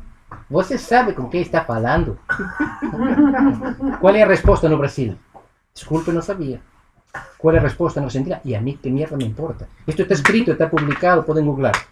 Sabe 0.78 1.12
com 1.12 1.28
quem 1.28 1.42
está 1.42 1.62
falando? 1.62 2.18
Qual 4.00 4.14
é 4.16 4.22
a 4.22 4.26
resposta 4.26 4.68
no 4.68 4.78
Brasil? 4.78 5.14
Desculpe, 5.72 6.10
não 6.10 6.20
sabia. 6.20 6.60
Qual 7.38 7.54
é 7.54 7.58
a 7.58 7.62
resposta 7.62 8.00
na 8.00 8.06
Argentina? 8.06 8.40
E 8.44 8.56
a 8.56 8.60
mim 8.60 8.76
que 8.82 8.90
mierda 8.90 9.16
me 9.16 9.26
importa. 9.26 9.68
Isto 9.86 10.02
está 10.02 10.14
escrito, 10.14 10.50
está 10.50 10.66
publicado, 10.66 11.22
podem 11.22 11.44
googlar. 11.44 11.86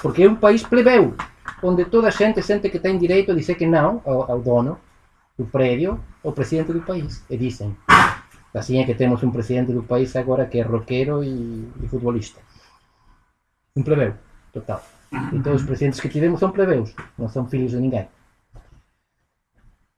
Porque 0.00 0.22
é 0.22 0.30
um 0.30 0.36
país 0.36 0.62
plebeu, 0.62 1.14
onde 1.60 1.84
toda 1.86 2.12
gente 2.12 2.40
sente 2.42 2.70
que 2.70 2.78
tem 2.78 2.96
direito 2.96 3.32
a 3.32 3.34
dizer 3.34 3.56
que 3.56 3.66
não 3.66 4.00
ao, 4.04 4.30
ao 4.30 4.40
dono 4.40 4.78
do 5.36 5.44
prédio, 5.44 6.00
ao 6.22 6.32
presidente 6.32 6.72
do 6.72 6.80
país. 6.80 7.24
E 7.28 7.36
dizem. 7.36 7.76
Assim 8.54 8.80
é 8.80 8.84
que 8.84 8.94
temos 8.94 9.22
um 9.22 9.30
presidente 9.30 9.72
do 9.72 9.82
país 9.82 10.14
agora 10.14 10.46
que 10.46 10.58
é 10.58 10.62
roqueiro 10.62 11.24
e, 11.24 11.68
e 11.82 11.88
futebolista. 11.88 12.40
Um 13.76 13.82
plebeu, 13.82 14.14
total. 14.52 14.84
E 15.32 15.40
todos 15.40 15.62
os 15.62 15.66
presidentes 15.66 15.98
que 15.98 16.08
tivemos 16.08 16.38
são 16.38 16.52
plebeus, 16.52 16.94
não 17.18 17.28
são 17.28 17.46
filhos 17.48 17.72
de 17.72 17.78
ninguém. 17.78 18.06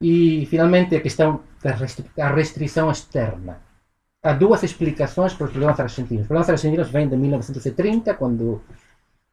E, 0.00 0.46
finalmente, 0.46 0.96
a 0.96 1.00
questão 1.00 1.40
da 1.62 1.72
restri 1.72 2.04
restrição 2.34 2.90
externa. 2.90 3.60
Há 4.22 4.32
duas 4.32 4.62
explicações 4.62 5.34
para 5.34 5.44
os 5.44 5.50
problemas 5.50 5.78
argentinos. 5.78 6.22
Os 6.22 6.26
problemas 6.26 6.48
argentinos 6.48 6.90
vêm 6.90 7.08
de 7.08 7.16
1930, 7.16 8.14
quando 8.14 8.62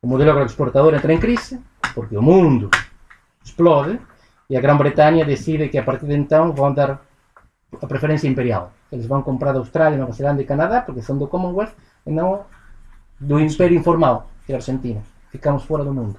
o 0.02 0.08
modelo 0.08 0.32
agroexportador 0.32 0.94
entra 0.94 1.14
em 1.14 1.20
crise, 1.20 1.62
porque 1.96 2.16
o 2.18 2.22
mundo 2.22 2.70
explode 3.44 4.00
e 4.54 4.56
a 4.56 4.62
Grã-Bretanha 4.62 5.26
decide 5.26 5.68
que 5.68 5.80
a 5.80 5.84
partir 5.84 6.06
de 6.06 6.14
então 6.14 6.54
vão 6.54 6.72
dar 6.72 7.02
a 7.82 7.88
preferência 7.88 8.28
imperial. 8.28 8.72
Eles 8.92 9.08
vão 9.08 9.24
comprar 9.24 9.52
da 9.52 9.58
Austrália, 9.58 9.98
Nova 9.98 10.12
Zelândia 10.12 10.44
e 10.44 10.46
Canadá, 10.46 10.80
porque 10.80 11.02
são 11.02 11.18
do 11.18 11.26
Commonwealth, 11.26 11.74
e 12.06 12.12
não 12.12 12.46
do 13.20 13.40
Império 13.40 13.76
Informal, 13.76 14.30
que 14.46 14.52
é 14.52 14.56
a 14.56 14.60
Argentina. 14.60 15.02
Ficamos 15.32 15.64
fora 15.64 15.84
do 15.84 15.92
mundo. 15.92 16.18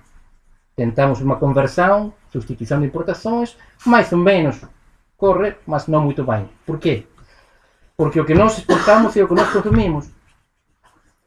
Tentamos 0.75 1.21
uma 1.21 1.37
conversão, 1.37 2.13
substituição 2.33 2.81
de 2.81 2.87
importações, 2.89 3.57
mais 3.87 4.11
ou 4.11 4.19
menos 4.19 4.61
corre, 5.17 5.55
mas 5.65 5.87
não 5.87 6.03
muito 6.03 6.25
bem. 6.25 6.49
Por 6.67 6.81
quê? 6.81 7.07
Porque 7.97 8.19
o 8.19 8.25
que 8.25 8.35
nós 8.35 8.59
exportamos 8.59 9.17
é 9.17 9.23
o 9.23 9.29
que 9.29 9.35
nós 9.35 9.53
consumimos. 9.53 10.11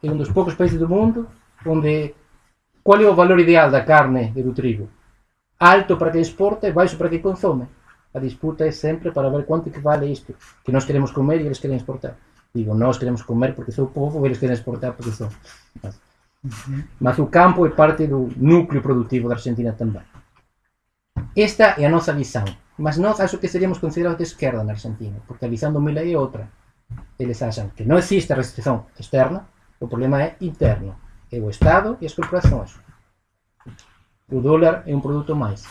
É 0.04 0.12
um 0.12 0.18
dos 0.18 0.30
poucos 0.30 0.56
países 0.56 0.78
do 0.78 0.90
mundo 0.90 1.26
onde 1.66 2.14
qual 2.84 3.00
é 3.00 3.10
o 3.10 3.16
valor 3.16 3.40
ideal 3.40 3.72
da 3.72 3.82
carne 3.82 4.34
e 4.36 4.44
do 4.44 4.52
trigo? 4.52 4.90
Alto 5.60 5.98
para 5.98 6.12
quem 6.12 6.22
exporta 6.22 6.68
e 6.68 6.72
baixo 6.72 6.98
para 6.98 7.10
quem 7.10 7.20
consome. 7.20 7.68
A 8.14 8.20
disputa 8.20 8.66
é 8.66 8.72
sempre 8.72 9.12
para 9.12 9.30
ver 9.30 9.46
quanto 9.46 9.70
que 9.70 9.80
vale 9.80 10.12
isto 10.12 10.34
que 10.64 10.72
nós 10.72 10.86
queremos 10.86 11.12
comer 11.12 11.42
e 11.42 11.46
eles 11.46 11.60
querem 11.60 11.78
exportar. 11.78 12.16
Digo, 12.54 12.74
nós 12.74 12.98
queremos 12.98 13.22
comer 13.22 13.54
porque 13.54 13.72
sou 13.72 13.88
povo 13.88 14.24
e 14.24 14.28
eles 14.28 14.38
querem 14.38 14.56
exportar 14.56 14.94
porque 14.94 15.12
são. 15.12 15.30
Mas, 15.82 16.00
mas 17.00 17.20
o 17.20 17.28
campo 17.28 17.66
é 17.66 17.70
parte 17.70 18.08
do 18.08 18.30
núcleo 18.38 18.82
produtivo 18.82 19.28
da 19.28 19.36
Argentina 19.36 19.74
também. 19.74 20.02
Esta 21.36 21.76
é 21.78 21.86
a 21.86 21.90
nossa 21.90 22.14
visão. 22.14 22.46
Mas 22.78 22.98
nós 22.98 23.20
acho 23.20 23.40
que 23.40 23.48
seríamos 23.48 23.80
considerados 23.80 24.20
de 24.20 24.24
esquerda 24.24 24.64
na 24.64 24.74
Argentina, 24.74 25.18
porque 25.28 25.46
a 25.46 25.50
visão 25.50 25.74
do 25.74 25.82
Milei 25.82 26.14
é 26.14 26.18
outra. 26.18 26.48
Eles 27.18 27.42
acham 27.42 27.70
que 27.70 27.84
não 27.84 27.98
existe 27.98 28.34
restrição 28.34 28.86
externa, 29.00 29.48
o 29.80 29.88
problema 29.88 30.22
é 30.22 30.36
interno. 30.42 30.96
É 31.32 31.40
o 31.40 31.50
Estado 31.50 31.98
e 32.00 32.06
as 32.06 32.14
corporações. 32.14 32.80
O 34.30 34.42
dólar 34.42 34.84
é 34.86 34.94
um 34.94 35.00
produto 35.00 35.34
mais. 35.36 35.64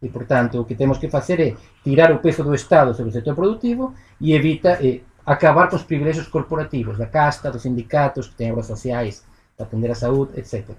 E, 0.00 0.08
portanto, 0.08 0.60
o 0.60 0.64
que 0.64 0.76
temos 0.76 0.98
que 0.98 1.10
fazer 1.10 1.40
é 1.40 1.56
tirar 1.82 2.12
o 2.12 2.18
peso 2.20 2.44
do 2.44 2.54
Estado 2.54 2.94
sobre 2.94 3.10
o 3.10 3.12
setor 3.12 3.34
produtivo 3.34 3.92
e 4.20 4.32
evita 4.34 4.80
e 4.80 5.02
acabar 5.26 5.68
com 5.68 5.74
os 5.74 5.82
privilégios 5.82 6.28
corporativos, 6.28 6.96
da 6.96 7.06
casta, 7.06 7.50
dos 7.50 7.62
sindicatos, 7.62 8.28
que 8.28 8.36
têm 8.36 8.52
obras 8.52 8.66
sociais 8.66 9.24
para 9.56 9.66
atender 9.66 9.90
a 9.90 9.96
saúde, 9.96 10.38
etc. 10.38 10.70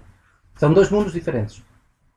São 0.56 0.72
dois 0.72 0.90
mundos 0.90 1.12
diferentes. 1.12 1.62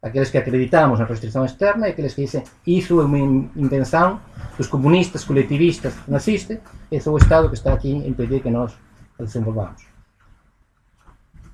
Aqueles 0.02 0.30
que 0.30 0.38
acreditamos 0.38 1.00
na 1.00 1.06
restrição 1.06 1.44
externa 1.44 1.88
e 1.88 1.92
aqueles 1.92 2.14
que 2.14 2.22
dizem 2.24 2.44
isso 2.66 3.02
é 3.02 3.06
uma 3.06 3.18
invenção 3.18 4.22
dos 4.58 4.68
comunistas, 4.68 5.26
coletivistas, 5.26 5.94
nazistas, 6.08 6.60
é 6.90 7.00
só 7.00 7.12
o 7.12 7.18
Estado 7.18 7.50
que 7.50 7.56
está 7.56 7.74
aqui 7.74 7.94
a 7.94 8.08
impedir 8.08 8.42
que 8.42 8.50
nós 8.50 8.74
a 9.20 9.24
desenvolvamos. 9.24 9.86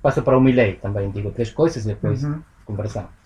Passo 0.00 0.22
para 0.22 0.38
o 0.38 0.40
Milley 0.40 0.76
também, 0.76 1.10
digo 1.10 1.32
três 1.32 1.50
coisas 1.50 1.84
e 1.84 1.88
depois 1.88 2.22
Uhum. 2.24 2.42
conversamos. 2.64 3.19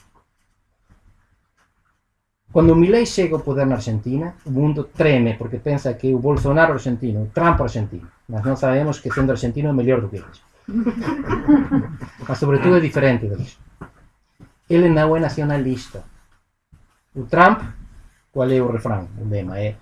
Quando 2.54 2.70
o 2.72 2.76
Milley 2.76 3.04
chega 3.04 3.34
ao 3.34 3.42
poder 3.42 3.66
na 3.66 3.74
Argentina, 3.74 4.36
o 4.46 4.50
mundo 4.50 4.84
treme 4.84 5.34
porque 5.34 5.58
pensa 5.58 5.92
que 5.92 6.14
o 6.14 6.20
Bolsonaro 6.20 6.74
argentino, 6.74 7.24
o 7.24 7.26
Trump 7.26 7.60
argentino. 7.60 8.06
Mas 8.28 8.44
nós 8.44 8.60
sabemos 8.60 9.00
que 9.00 9.10
sendo 9.10 9.32
argentino 9.32 9.70
é 9.70 9.72
melhor 9.72 10.00
do 10.00 10.08
que 10.08 10.18
eles. 10.22 10.40
Mas 12.28 12.38
sobretudo 12.38 12.76
é 12.76 12.80
diferente 12.80 13.26
deles. 13.26 13.58
Ele 14.70 14.88
não 14.88 15.16
é 15.16 15.18
nacionalista. 15.18 16.04
O 17.12 17.24
Trump, 17.24 17.60
qual 18.30 18.48
é 18.48 18.62
o 18.62 18.70
refrão, 18.70 19.08
o 19.18 19.28
lema? 19.28 19.58
É 19.58 19.74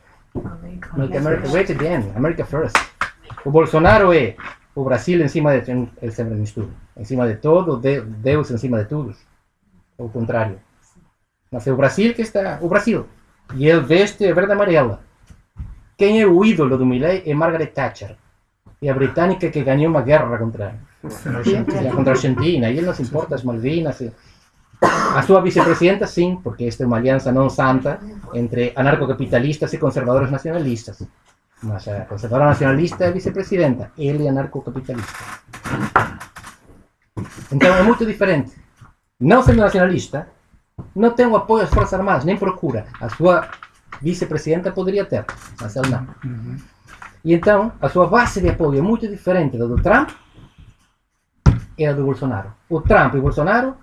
Make 0.96 1.18
America 1.18 1.48
Great 1.50 1.72
Again, 1.72 2.10
America 2.16 2.46
First. 2.46 2.78
O 3.44 3.50
Bolsonaro 3.50 4.14
é 4.14 4.34
o 4.74 4.82
Brasil 4.82 5.22
em 5.22 5.28
cima 5.28 5.60
de 5.60 5.70
ele 5.70 6.10
sempre 6.10 6.36
mistura, 6.36 6.70
em 6.96 7.04
cima 7.04 7.28
de 7.28 7.36
todo, 7.36 7.76
Deus 7.76 8.50
em 8.50 8.56
cima 8.56 8.78
de 8.82 8.88
todos. 8.88 9.18
O 9.98 10.08
contrário. 10.08 10.58
Mas 11.52 11.66
é 11.66 11.72
o 11.72 11.76
Brasil 11.76 12.14
que 12.14 12.22
está, 12.22 12.58
o 12.62 12.68
Brasil. 12.68 13.06
E 13.54 13.68
ele 13.68 13.80
veste 13.80 14.26
a 14.26 14.34
verde 14.34 14.52
amarela. 14.52 15.00
Quem 15.98 16.20
é 16.22 16.26
o 16.26 16.42
ídolo 16.44 16.78
do 16.78 16.86
Milley 16.86 17.22
é 17.26 17.34
Margaret 17.34 17.66
Thatcher. 17.66 18.16
É 18.80 18.88
a 18.88 18.94
britânica 18.94 19.50
que 19.50 19.62
ganhou 19.62 19.90
uma 19.90 20.00
guerra 20.00 20.38
contra, 20.38 20.74
contra 21.94 22.12
a 22.12 22.14
Argentina. 22.16 22.70
E 22.70 22.78
ele 22.78 22.86
não 22.86 22.94
se 22.94 23.02
importa 23.02 23.34
as 23.34 23.44
Malvinas. 23.44 24.02
A 24.80 25.22
sua 25.22 25.40
vicepresidenta, 25.40 26.06
sim, 26.06 26.40
porque 26.42 26.64
esta 26.64 26.82
é 26.82 26.86
uma 26.86 26.96
aliança 26.96 27.30
não 27.30 27.48
santa 27.48 28.00
entre 28.34 28.72
anarcocapitalistas 28.74 29.72
e 29.72 29.78
conservadores 29.78 30.30
nacionalistas. 30.30 31.06
Mas 31.62 31.86
a 31.86 32.00
conservadora 32.06 32.48
nacionalista 32.48 33.04
é 33.04 33.12
vicepresidenta, 33.12 33.92
ele 33.96 34.26
é 34.26 34.30
anarcocapitalista. 34.30 35.12
Então 37.52 37.72
é 37.72 37.82
muito 37.82 38.04
diferente. 38.04 38.50
Não 39.20 39.40
sendo 39.42 39.60
nacionalista, 39.60 40.26
não 40.94 41.10
tem 41.10 41.26
o 41.26 41.36
apoio 41.36 41.64
às 41.64 41.70
Forças 41.70 41.94
Armadas, 41.94 42.24
nem 42.24 42.36
procura. 42.36 42.86
A 43.00 43.08
sua 43.08 43.48
vicepresidenta 44.00 44.72
poderia 44.72 45.04
ter, 45.04 45.24
mas 45.60 45.76
ele 45.76 45.88
não. 45.88 46.06
E 47.24 47.32
então, 47.32 47.72
a 47.80 47.88
sua 47.88 48.06
base 48.06 48.40
de 48.40 48.48
apoio 48.48 48.78
é 48.78 48.82
muito 48.82 49.06
diferente 49.08 49.56
da 49.56 49.66
do 49.66 49.80
Trump 49.80 50.10
e 51.78 51.86
da 51.86 51.92
do 51.92 52.04
Bolsonaro. 52.04 52.52
O 52.68 52.80
Trump 52.80 53.14
e 53.14 53.18
o 53.18 53.22
Bolsonaro 53.22 53.76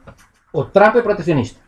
o 0.52 0.64
Trump 0.66 0.96
é 0.96 1.02
protecionista. 1.02 1.60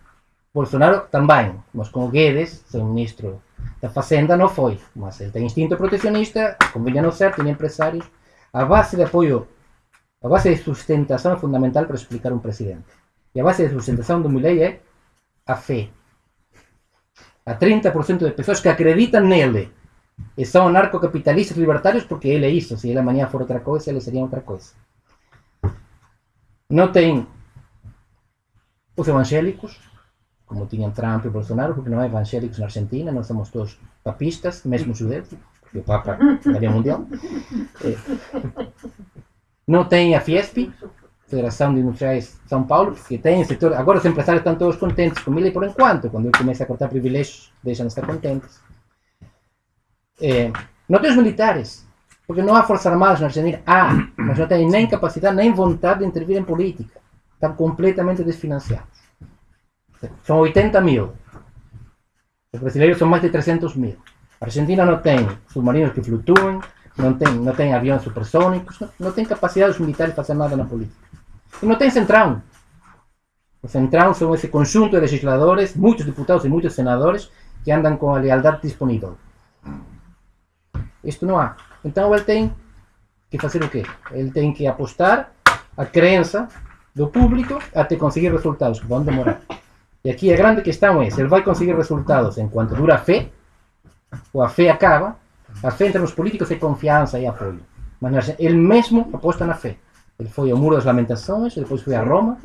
Bolsonaro 0.53 1.01
também, 1.11 1.55
mas 1.73 1.89
com 1.89 2.05
o 2.05 2.09
Guedes, 2.09 2.63
seu 2.67 2.83
ministro 2.83 3.41
da 3.79 3.89
Fazenda, 3.89 4.35
não 4.35 4.49
foi. 4.49 4.79
Mas 4.95 5.21
ele 5.21 5.31
tem 5.31 5.45
instinto 5.45 5.77
protecionista, 5.77 6.57
convinha 6.73 7.01
não 7.01 7.11
ser, 7.11 7.33
tem 7.35 7.47
empresários. 7.47 8.05
A 8.51 8.65
base 8.65 8.97
de 8.97 9.03
apoio, 9.03 9.47
a 10.23 10.27
base 10.27 10.53
de 10.53 10.61
sustentação 10.63 11.33
é 11.33 11.37
fundamental 11.37 11.85
para 11.85 11.95
explicar 11.95 12.33
um 12.33 12.39
presidente. 12.39 12.85
E 13.35 13.39
a 13.39 13.43
base 13.43 13.67
de 13.67 13.73
sustentação 13.73 14.21
do 14.21 14.29
Milley 14.29 14.61
é 14.61 14.79
a 15.45 15.55
fé. 15.55 15.89
Há 17.45 17.55
30% 17.55 18.17
de 18.17 18.31
pessoas 18.31 18.59
que 18.59 18.69
acreditam 18.69 19.25
nele 19.25 19.71
e 20.37 20.45
são 20.45 20.67
anarcocapitalistas 20.67 21.57
libertários 21.57 22.03
porque 22.03 22.27
ele 22.27 22.45
é 22.45 22.49
isso. 22.49 22.77
Se 22.77 22.89
ele 22.89 22.99
amanhã 22.99 23.27
for 23.27 23.41
outra 23.41 23.59
coisa, 23.59 23.89
ele 23.89 24.01
seria 24.01 24.21
outra 24.21 24.41
coisa. 24.41 24.73
Não 26.69 26.91
tem 26.91 27.27
os 28.95 29.07
evangélicos, 29.07 29.79
como 30.45 30.67
tinham 30.67 30.91
Trump 30.91 31.25
e 31.25 31.29
Bolsonaro, 31.29 31.73
porque 31.73 31.89
não 31.89 31.99
há 31.99 32.05
evangélicos 32.05 32.59
na 32.59 32.65
Argentina, 32.65 33.11
nós 33.11 33.25
somos 33.25 33.49
todos 33.49 33.77
papistas, 34.03 34.63
mesmo 34.63 34.93
judeus, 34.93 35.29
porque 35.61 35.79
o 35.79 35.83
Papa 35.83 36.17
ganhou 36.45 36.73
mundial. 36.73 37.05
É. 37.83 37.95
Não 39.67 39.85
tem 39.85 40.15
a 40.15 40.21
Fiesp, 40.21 40.71
Federação 41.31 41.73
de 41.73 41.79
Industriais 41.79 42.39
de 42.43 42.49
São 42.49 42.63
Paulo, 42.63 42.95
que 43.07 43.17
tem 43.17 43.43
setor. 43.43 43.73
Agora 43.73 43.97
os 43.97 44.05
empresários 44.05 44.41
estão 44.41 44.55
todos 44.55 44.75
contentes 44.75 45.23
com 45.23 45.37
ele 45.39 45.51
por 45.51 45.63
enquanto, 45.63 46.09
quando 46.09 46.25
ele 46.25 46.37
começa 46.37 46.63
a 46.63 46.67
cortar 46.67 46.87
privilégios, 46.87 47.51
deixam 47.63 47.87
de 47.87 47.91
estar 47.91 48.05
contentes. 48.05 48.61
É, 50.21 50.51
não 50.87 50.99
tem 50.99 51.09
os 51.09 51.17
militares, 51.17 51.87
porque 52.27 52.41
não 52.41 52.55
há 52.55 52.63
forças 52.63 52.87
armadas 52.87 53.19
na 53.19 53.27
Argentina. 53.27 53.61
Há, 53.65 54.07
mas 54.15 54.37
não 54.37 54.47
têm 54.47 54.69
nem 54.69 54.87
capacidade 54.87 55.35
nem 55.35 55.51
vontade 55.51 56.01
de 56.01 56.05
intervir 56.05 56.37
em 56.37 56.43
política 56.43 57.01
estão 57.41 57.55
completamente 57.55 58.23
desfinanciados. 58.23 59.01
São 60.23 60.37
80 60.37 60.79
mil. 60.81 61.13
Os 62.53 62.59
brasileiros 62.59 62.99
são 62.99 63.07
mais 63.07 63.23
de 63.23 63.29
300 63.29 63.75
mil. 63.75 63.97
A 64.39 64.45
Argentina 64.45 64.85
não 64.85 64.99
tem 64.99 65.27
submarinos 65.47 65.93
que 65.93 66.03
flutuem, 66.03 66.59
não 66.97 67.13
tem, 67.13 67.33
não 67.33 67.53
tem 67.53 67.73
aviões 67.73 68.03
supersônicos, 68.03 68.79
não, 68.79 68.89
não 68.99 69.11
tem 69.11 69.25
capacidade 69.25 69.71
dos 69.71 69.81
militares 69.81 70.13
de 70.13 70.15
fazer 70.15 70.33
nada 70.35 70.55
na 70.55 70.65
política. 70.65 71.09
E 71.61 71.65
não 71.65 71.75
tem 71.75 71.89
centrão. 71.89 72.41
O 73.61 73.67
centrão 73.67 74.13
são 74.13 74.33
esse 74.33 74.47
conjunto 74.47 74.91
de 74.91 74.99
legisladores, 74.99 75.75
muitos 75.75 76.05
deputados 76.05 76.45
e 76.45 76.49
muitos 76.49 76.73
senadores, 76.73 77.31
que 77.63 77.71
andam 77.71 77.95
com 77.97 78.13
a 78.13 78.17
lealdade 78.17 78.61
disponível. 78.61 79.17
Isto 81.03 81.25
não 81.25 81.39
há. 81.39 81.55
Então 81.83 82.13
ele 82.13 82.23
tem 82.23 82.53
que 83.29 83.37
fazer 83.37 83.63
o 83.63 83.69
quê? 83.69 83.83
Ele 84.11 84.31
tem 84.31 84.51
que 84.53 84.65
apostar 84.65 85.31
a 85.77 85.85
crença 85.85 86.47
do 86.93 87.07
público 87.07 87.59
até 87.73 87.95
conseguir 87.95 88.31
resultados 88.31 88.79
que 88.79 88.87
vão 88.87 89.03
demorar. 89.03 89.41
E 90.03 90.09
aqui 90.09 90.33
a 90.33 90.37
grande 90.37 90.61
questão 90.61 91.01
é 91.01 91.09
se 91.09 91.21
ele 91.21 91.29
vai 91.29 91.43
conseguir 91.43 91.75
resultados 91.75 92.37
enquanto 92.37 92.75
dura 92.75 92.95
a 92.95 92.97
fé, 92.97 93.29
a 94.39 94.49
fé 94.49 94.69
acaba. 94.69 95.15
A 95.63 95.69
fé 95.69 95.87
entre 95.87 96.01
os 96.01 96.13
políticos 96.13 96.49
é 96.49 96.55
confiança 96.55 97.19
e 97.19 97.27
apoio. 97.27 97.59
Mas 97.99 98.33
ele 98.39 98.55
mesmo 98.55 99.09
aposta 99.13 99.45
na 99.45 99.53
fé. 99.53 99.77
Ele 100.21 100.29
foi 100.29 100.51
ao 100.51 100.57
Muro 100.57 100.75
das 100.75 100.85
Lamentações, 100.85 101.55
depois 101.55 101.81
foi 101.81 101.95
a 101.95 102.03
Roma, 102.03 102.37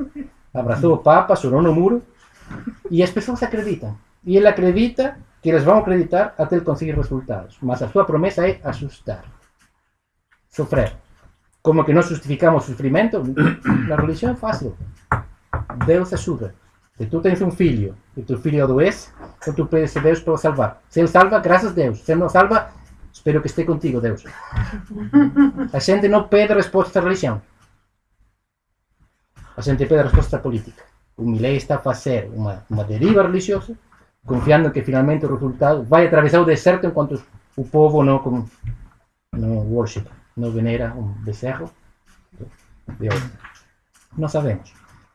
abraçou 0.54 0.94
o 0.94 0.98
Papa, 0.98 1.36
chorou 1.36 1.60
no 1.60 1.74
muro, 1.74 2.02
e 2.90 3.02
as 3.02 3.10
pessoas 3.10 3.42
acreditam. 3.42 3.94
E 4.24 4.34
ele 4.34 4.48
acredita 4.48 5.18
que 5.42 5.50
eles 5.50 5.62
vão 5.62 5.78
acreditar 5.78 6.34
até 6.38 6.56
ele 6.56 6.64
conseguir 6.64 6.92
resultados. 6.92 7.58
Mas 7.60 7.82
a 7.82 7.88
sua 7.88 8.06
promessa 8.06 8.48
é 8.48 8.58
assustar, 8.64 9.24
sofrer. 10.48 10.96
Como 11.60 11.84
que 11.84 11.92
não 11.92 12.00
justificamos 12.00 12.64
o 12.64 12.66
sofrimento? 12.68 13.22
Na 13.86 13.96
religião 13.96 14.32
é 14.32 14.36
fácil. 14.36 14.74
Deus 15.84 16.10
ajuda. 16.14 16.54
Se 16.96 17.04
tu 17.04 17.20
tens 17.20 17.42
um 17.42 17.50
filho 17.50 17.94
e 18.16 18.22
teu 18.22 18.38
filho 18.38 18.64
adoece, 18.64 19.10
então 19.36 19.52
tu 19.52 19.66
pedes 19.66 19.94
a 19.98 20.00
Deus 20.00 20.20
para 20.20 20.38
salvar. 20.38 20.82
Se 20.88 21.00
ele 21.00 21.08
salva, 21.08 21.38
graças 21.40 21.72
a 21.72 21.74
Deus. 21.74 21.98
Se 21.98 22.12
ele 22.12 22.20
não 22.20 22.28
salva, 22.30 22.70
espero 23.12 23.42
que 23.42 23.48
esteja 23.48 23.66
contigo, 23.66 24.00
Deus. 24.00 24.24
A 25.74 25.78
gente 25.78 26.08
não 26.08 26.26
pede 26.26 26.54
resposta 26.54 27.00
à 27.00 27.02
religião. 27.02 27.42
A 29.56 29.60
gente 29.62 29.86
pede 29.86 30.02
resposta 30.02 30.36
à 30.36 30.40
política. 30.40 30.84
O 31.16 31.22
Milley 31.22 31.56
está 31.56 31.76
a 31.76 31.78
fazer 31.78 32.30
uma, 32.32 32.64
uma 32.68 32.84
deriva 32.84 33.22
religiosa, 33.22 33.74
confiando 34.24 34.70
que 34.70 34.82
finalmente 34.82 35.24
o 35.24 35.32
resultado 35.32 35.82
vai 35.82 36.06
atravessar 36.06 36.40
o 36.40 36.44
deserto 36.44 36.86
enquanto 36.86 37.22
o 37.56 37.64
povo 37.64 38.04
não, 38.04 38.46
não 39.32 39.58
worship 39.72 40.06
no 40.36 40.50
venera 40.52 40.92
un 40.94 41.14
becerro 41.24 41.70
de 42.98 43.08
oro. 43.08 43.30
No 44.16 44.28
sabemos. 44.28 44.72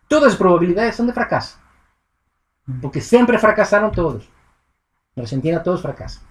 Todas 0.10 0.34
as 0.34 0.38
probabilidades 0.38 0.96
são 0.96 1.06
de 1.06 1.14
fracasso. 1.14 1.58
Porque 2.82 3.00
sempre 3.00 3.38
fracassaram 3.38 3.92
todos. 3.92 4.28
Na 5.16 5.24
Argentina 5.24 5.60
todos 5.60 5.82
fracassam. 5.82 6.24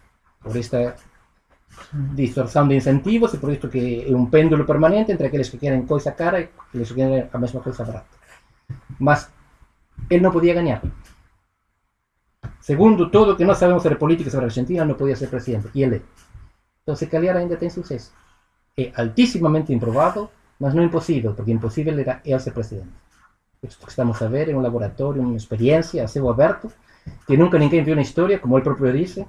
Por 0.42 0.57
esta 0.57 0.96
distorção 2.14 2.68
de 2.68 2.76
incentivos 2.76 3.35
e 3.35 3.38
por 3.38 3.50
isto 3.52 3.68
que 3.68 4.04
é 4.09 4.16
um 4.16 4.26
pêndulo 4.26 4.64
permanente 4.64 5.12
entre 5.12 5.26
aqueles 5.26 5.48
que 5.48 5.59
querem 5.59 5.87
coisa 5.87 6.12
cara 6.12 6.40
e 6.40 6.48
aqueles 6.68 6.88
que 6.88 6.94
querem 6.94 7.28
a 7.33 7.38
mesma 7.38 7.61
coisa 7.61 7.85
barata. 7.85 8.16
Mas 8.98 9.30
ele 10.09 10.22
não 10.22 10.30
podia 10.30 10.54
ganhar. 10.54 10.83
Segundo 12.61 13.11
tudo 13.11 13.37
que 13.37 13.44
nós 13.44 13.59
sabemos 13.59 13.83
sobre 13.83 13.98
política 13.98 14.30
sobre 14.30 14.46
Argentina, 14.46 14.85
não 14.85 14.94
podia 14.94 15.16
ser 15.16 15.28
presidente. 15.28 15.68
E 15.74 15.83
ele 15.83 15.96
é. 15.96 16.02
Então, 16.83 16.94
se 16.94 17.06
calhar 17.06 17.37
ainda 17.37 17.56
tem 17.56 17.70
sucesso. 17.70 18.12
é 18.76 18.92
altísimamente 18.94 19.72
improbable, 19.72 20.28
mas 20.59 20.74
não 20.74 20.83
impossível, 20.83 21.35
porque 21.35 21.52
impossível 21.52 21.98
era 21.98 22.20
ele 22.24 22.38
ser 22.38 22.52
presidente. 22.52 22.90
Isto 23.62 23.85
que 23.85 23.90
estamos 23.90 24.20
a 24.22 24.28
ver 24.28 24.48
é 24.48 24.56
um 24.56 24.61
laboratório, 24.61 25.22
uma 25.22 25.37
experiência 25.37 26.02
a 26.02 26.09
céu 26.09 26.28
aberto, 26.28 26.70
que 27.26 27.37
nunca 27.37 27.59
ninguém 27.59 27.83
viu 27.83 27.94
na 27.94 28.02
história, 28.02 28.38
como 28.38 28.56
ele 28.56 28.64
próprio 28.64 28.92
disse, 28.92 29.26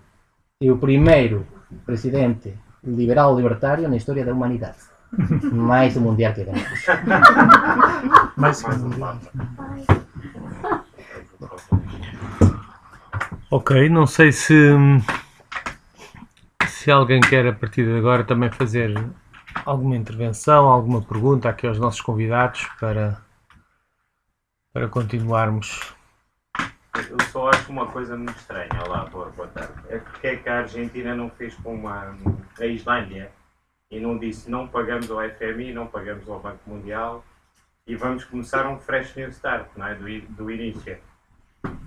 é 0.61 0.71
o 0.71 0.77
primeiro 0.77 1.45
presidente 1.85 2.53
liberal 2.83 3.35
libertário 3.35 3.87
na 3.87 3.97
história 3.97 4.25
da 4.25 4.33
humanidade. 4.33 4.77
Mais 5.51 5.95
o 5.95 6.01
mundial 6.01 6.33
que 6.33 6.43
ganhamos. 6.43 6.85
Mais 8.37 8.63
o 8.63 8.69
mundial. 8.79 9.19
Ok, 13.49 13.89
não 13.89 14.07
sei 14.07 14.31
se 14.31 14.55
se 16.67 16.89
alguém 16.89 17.21
quer 17.21 17.45
a 17.45 17.53
partir 17.53 17.85
de 17.85 17.95
agora 17.95 18.23
também 18.23 18.49
fazer 18.49 18.91
alguma 19.65 19.95
intervenção, 19.95 20.67
alguma 20.67 21.01
pergunta 21.01 21.47
aqui 21.47 21.67
aos 21.67 21.77
nossos 21.77 22.01
convidados 22.01 22.67
para, 22.79 23.21
para 24.73 24.87
continuarmos. 24.87 25.93
Eu 26.93 27.17
só 27.31 27.49
acho 27.49 27.71
uma 27.71 27.87
coisa 27.89 28.17
muito 28.17 28.35
estranha, 28.37 28.69
olá, 28.85 29.05
boa, 29.05 29.29
boa 29.29 29.47
tarde. 29.47 29.73
É 29.87 29.97
porque 29.97 30.27
é 30.27 30.35
que 30.35 30.49
a 30.49 30.59
Argentina 30.59 31.15
não 31.15 31.29
fez 31.29 31.55
como 31.55 31.87
a, 31.87 32.13
a 32.59 32.65
Islândia 32.65 33.31
e 33.89 33.97
não 33.99 34.17
disse 34.17 34.51
não 34.51 34.67
pagamos 34.67 35.09
ao 35.09 35.19
FMI, 35.21 35.73
não 35.73 35.87
pagamos 35.87 36.27
ao 36.27 36.41
Banco 36.41 36.69
Mundial 36.69 37.23
e 37.87 37.95
vamos 37.95 38.25
começar 38.25 38.67
um 38.67 38.77
fresh 38.77 39.15
new 39.15 39.29
start, 39.29 39.69
não 39.77 39.87
é? 39.87 39.95
do, 39.95 40.03
do 40.33 40.51
início. 40.51 40.97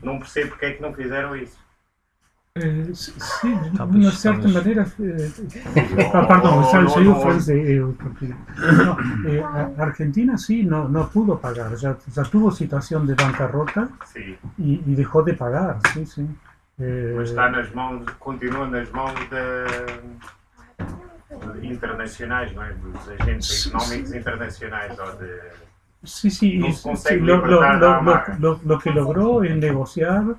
Não 0.03 0.19
percebo 0.19 0.51
porque 0.51 0.67
é 0.67 0.73
que 0.73 0.83
não 0.83 0.95
fizeram 0.95 1.37
isso. 1.37 1.59
Eh, 2.57 2.89
sí, 2.95 3.49
de 3.73 3.83
una 3.83 4.13
cierta 4.13 4.47
manera, 4.47 4.87
eh, 5.01 5.33
ah, 6.15 6.25
perdón, 6.29 6.89
soy 6.89 7.09
un 7.09 7.21
francés, 7.21 7.83
porque, 8.01 8.33
no, 8.77 8.97
eh, 9.29 9.45
Argentina 9.77 10.39
sí 10.39 10.63
no, 10.63 10.89
no 10.89 11.09
pudo 11.09 11.37
pagar, 11.41 11.75
ya, 11.75 11.97
ya 12.15 12.23
tuvo 12.23 12.53
situación 12.53 13.09
de 13.09 13.15
bancarrota 13.17 13.89
sí. 14.13 14.39
y, 14.59 14.75
y, 14.87 14.95
dejó 14.95 15.25
de 15.25 15.35
pagar, 15.35 15.79
sí, 15.93 16.07
sí. 16.07 16.25
Eh, 16.79 17.15
Mas 17.19 17.31
está 17.31 17.51
nas 17.51 17.75
mãos, 17.75 18.05
continua 18.21 18.69
nas 18.69 18.89
mãos 18.93 19.15
de, 19.31 19.67
internacionais, 21.67 22.55
não 22.55 22.63
é? 22.63 22.73
Dos 22.75 23.09
agentes 23.19 23.67
económicos 23.67 24.15
internacionais 24.15 24.97
ou 25.01 25.11
de 25.17 25.41
Sí, 26.05 26.31
sí, 26.31 26.59
No 26.59 26.71
sí, 26.71 27.17
lo, 27.17 27.45
lo- 27.47 27.61
lo- 28.39 28.61
lo- 28.63 28.79
que 28.79 28.91
logró 28.91 29.43
es 29.43 29.57
negociar 29.57 30.37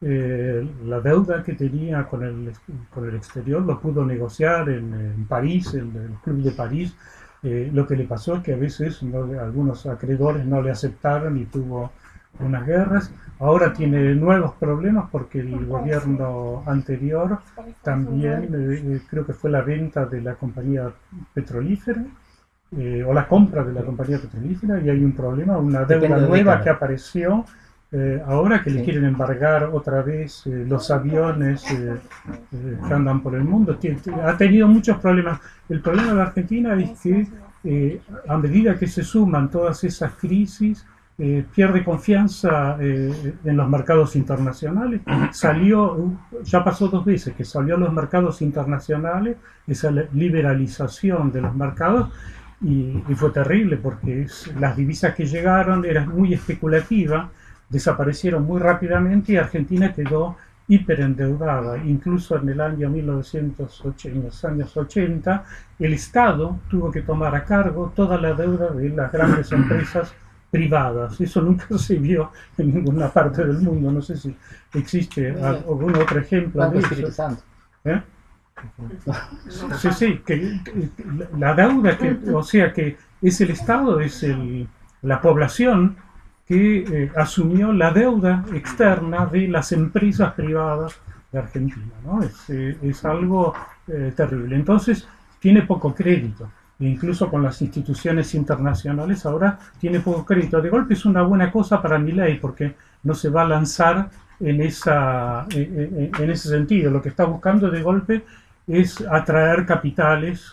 eh, 0.00 0.66
la 0.84 1.00
deuda 1.00 1.42
que 1.42 1.54
tenía 1.54 2.04
con 2.04 2.22
el, 2.22 2.52
con 2.92 3.08
el 3.08 3.16
exterior, 3.16 3.62
lo 3.62 3.80
pudo 3.80 4.04
negociar 4.04 4.68
en, 4.68 4.94
en 4.94 5.24
París, 5.26 5.74
en 5.74 5.94
el 5.96 6.12
Club 6.22 6.42
de 6.42 6.52
París. 6.52 6.94
Eh, 7.42 7.70
lo 7.72 7.86
que 7.86 7.96
le 7.96 8.04
pasó 8.04 8.36
es 8.36 8.42
que 8.42 8.54
a 8.54 8.56
veces 8.56 9.02
no 9.02 9.22
algunos 9.40 9.86
acreedores 9.86 10.44
no 10.44 10.60
le 10.60 10.70
aceptaron 10.72 11.38
y 11.38 11.44
tuvo 11.46 11.92
unas 12.40 12.66
guerras. 12.66 13.12
Ahora 13.40 13.72
tiene 13.72 14.14
nuevos 14.14 14.54
problemas 14.54 15.08
porque 15.10 15.40
el 15.40 15.66
gobierno 15.66 16.62
anterior 16.66 17.38
también, 17.82 18.44
eh, 18.52 18.82
eh, 18.84 19.00
creo 19.08 19.24
que 19.24 19.32
fue 19.32 19.50
la 19.50 19.62
venta 19.62 20.06
de 20.06 20.20
la 20.20 20.34
compañía 20.34 20.90
petrolífera 21.32 22.04
eh, 22.76 23.04
o 23.06 23.12
la 23.12 23.28
compra 23.28 23.62
de 23.62 23.72
la 23.72 23.82
compañía 23.82 24.18
petrolífera 24.18 24.80
y 24.80 24.90
hay 24.90 25.04
un 25.04 25.12
problema, 25.12 25.56
una 25.56 25.84
deuda 25.84 26.18
nueva 26.18 26.36
década. 26.36 26.62
que 26.62 26.70
apareció 26.70 27.44
eh, 27.90 28.22
ahora 28.26 28.62
que 28.62 28.70
le 28.70 28.84
quieren 28.84 29.04
embargar 29.04 29.64
otra 29.72 30.02
vez 30.02 30.46
eh, 30.46 30.64
los 30.68 30.90
aviones 30.90 31.64
eh, 31.72 31.96
eh, 32.52 32.78
que 32.86 32.94
andan 32.94 33.20
por 33.22 33.34
el 33.34 33.44
mundo. 33.44 33.78
Ha 34.24 34.36
tenido 34.36 34.68
muchos 34.68 34.98
problemas. 34.98 35.40
El 35.68 35.80
problema 35.80 36.08
de 36.10 36.14
la 36.16 36.22
Argentina 36.24 36.74
es 36.74 37.00
que 37.00 37.26
eh, 37.64 38.00
a 38.28 38.36
medida 38.36 38.78
que 38.78 38.86
se 38.86 39.02
suman 39.02 39.50
todas 39.50 39.82
esas 39.84 40.12
crisis, 40.14 40.86
eh, 41.20 41.44
pierde 41.52 41.82
confianza 41.82 42.76
eh, 42.80 43.34
en 43.44 43.56
los 43.56 43.68
mercados 43.68 44.14
internacionales. 44.14 45.00
Salió, 45.32 46.12
ya 46.44 46.62
pasó 46.62 46.86
dos 46.88 47.04
veces 47.04 47.34
que 47.34 47.44
salió 47.44 47.74
a 47.74 47.78
los 47.78 47.92
mercados 47.92 48.40
internacionales 48.42 49.36
esa 49.66 49.90
liberalización 50.12 51.32
de 51.32 51.40
los 51.40 51.54
mercados 51.54 52.10
y, 52.60 53.02
y 53.08 53.14
fue 53.14 53.30
terrible 53.30 53.76
porque 53.78 54.22
es- 54.22 54.52
las 54.60 54.76
divisas 54.76 55.14
que 55.14 55.26
llegaron 55.26 55.84
eran 55.84 56.08
muy 56.08 56.34
especulativas, 56.34 57.28
desaparecieron 57.68 58.44
muy 58.44 58.60
rápidamente 58.60 59.32
y 59.32 59.36
Argentina 59.36 59.92
quedó 59.92 60.36
hiperendeudada. 60.68 61.78
Incluso 61.78 62.36
en 62.36 62.48
el 62.50 62.60
año 62.60 62.90
1980, 62.90 64.18
en 64.18 64.24
los 64.24 64.44
años 64.44 64.76
80, 64.76 65.44
el 65.78 65.94
Estado 65.94 66.60
tuvo 66.70 66.90
que 66.90 67.02
tomar 67.02 67.34
a 67.34 67.44
cargo 67.44 67.92
toda 67.94 68.18
la 68.18 68.34
deuda 68.34 68.70
de 68.70 68.90
las 68.90 69.10
grandes 69.10 69.50
empresas 69.50 70.12
privadas. 70.50 71.20
Eso 71.20 71.40
nunca 71.40 71.66
se 71.78 71.96
vio 71.96 72.32
en 72.56 72.74
ninguna 72.74 73.08
parte 73.08 73.44
del 73.44 73.58
mundo. 73.58 73.90
No 73.90 74.02
sé 74.02 74.16
si 74.16 74.36
existe 74.74 75.30
algún 75.40 75.96
otro 75.96 76.20
ejemplo 76.20 76.70
de 76.70 76.78
eso. 76.80 77.38
¿eh? 77.84 78.02
Sí, 79.78 79.92
sí, 79.92 80.20
que 80.26 80.60
la 81.38 81.54
deuda, 81.54 81.96
que, 81.96 82.18
o 82.32 82.42
sea 82.42 82.72
que 82.72 82.96
es 83.22 83.40
el 83.40 83.50
Estado, 83.50 84.00
es 84.00 84.22
el, 84.24 84.68
la 85.02 85.20
población 85.20 85.96
que 86.48 86.78
eh, 86.78 87.12
asumió 87.14 87.72
la 87.74 87.90
deuda 87.90 88.42
externa 88.54 89.26
de 89.26 89.48
las 89.48 89.70
empresas 89.72 90.32
privadas 90.32 90.98
de 91.30 91.38
Argentina. 91.38 91.92
¿no? 92.02 92.22
Es, 92.22 92.48
eh, 92.48 92.78
es 92.82 93.04
algo 93.04 93.52
eh, 93.86 94.14
terrible. 94.16 94.56
Entonces, 94.56 95.06
tiene 95.38 95.62
poco 95.62 95.94
crédito. 95.94 96.50
E 96.80 96.86
incluso 96.86 97.28
con 97.28 97.42
las 97.42 97.60
instituciones 97.60 98.34
internacionales 98.34 99.26
ahora 99.26 99.58
tiene 99.78 100.00
poco 100.00 100.24
crédito. 100.24 100.62
De 100.62 100.70
golpe 100.70 100.94
es 100.94 101.04
una 101.04 101.22
buena 101.22 101.52
cosa 101.52 101.82
para 101.82 101.98
mi 101.98 102.12
ley 102.12 102.38
porque 102.40 102.74
no 103.02 103.14
se 103.14 103.28
va 103.28 103.42
a 103.42 103.48
lanzar 103.48 104.08
en, 104.40 104.62
esa, 104.62 105.44
en, 105.50 106.30
ese 106.30 106.48
sentido. 106.48 106.90
Lo 106.90 107.02
que 107.02 107.10
está 107.10 107.24
buscando 107.24 107.70
de 107.70 107.82
golpe 107.82 108.24
es 108.66 109.02
atraer 109.10 109.66
capitales 109.66 110.52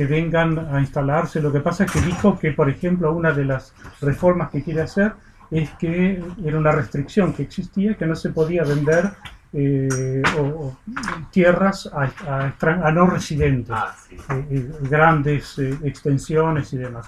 que 0.00 0.06
vengan 0.06 0.58
a 0.74 0.80
instalarse. 0.80 1.42
Lo 1.42 1.52
que 1.52 1.60
pasa 1.60 1.84
es 1.84 1.92
que 1.92 2.00
dijo 2.00 2.38
que, 2.38 2.52
por 2.52 2.70
ejemplo, 2.70 3.12
una 3.12 3.32
de 3.32 3.44
las 3.44 3.74
reformas 4.00 4.48
que 4.48 4.62
quiere 4.62 4.80
hacer 4.80 5.12
es 5.50 5.68
que 5.78 6.22
era 6.42 6.56
una 6.58 6.72
restricción 6.72 7.34
que 7.34 7.42
existía, 7.42 7.96
que 7.98 8.06
no 8.06 8.16
se 8.16 8.30
podía 8.30 8.62
vender 8.64 9.10
eh, 9.52 10.22
o- 10.38 10.42
o 10.42 10.76
tierras 11.30 11.90
a, 11.92 12.02
a 12.04 12.48
extran- 12.50 12.82
a 12.82 12.90
no 12.92 13.04
residentes 13.08 13.74
Ah, 13.76 13.94
sí. 14.08 14.14
eh, 14.16 14.46
eh, 14.52 14.70
grandes 14.88 15.58
extensiones 15.58 16.72
y 16.72 16.78
demás. 16.78 17.06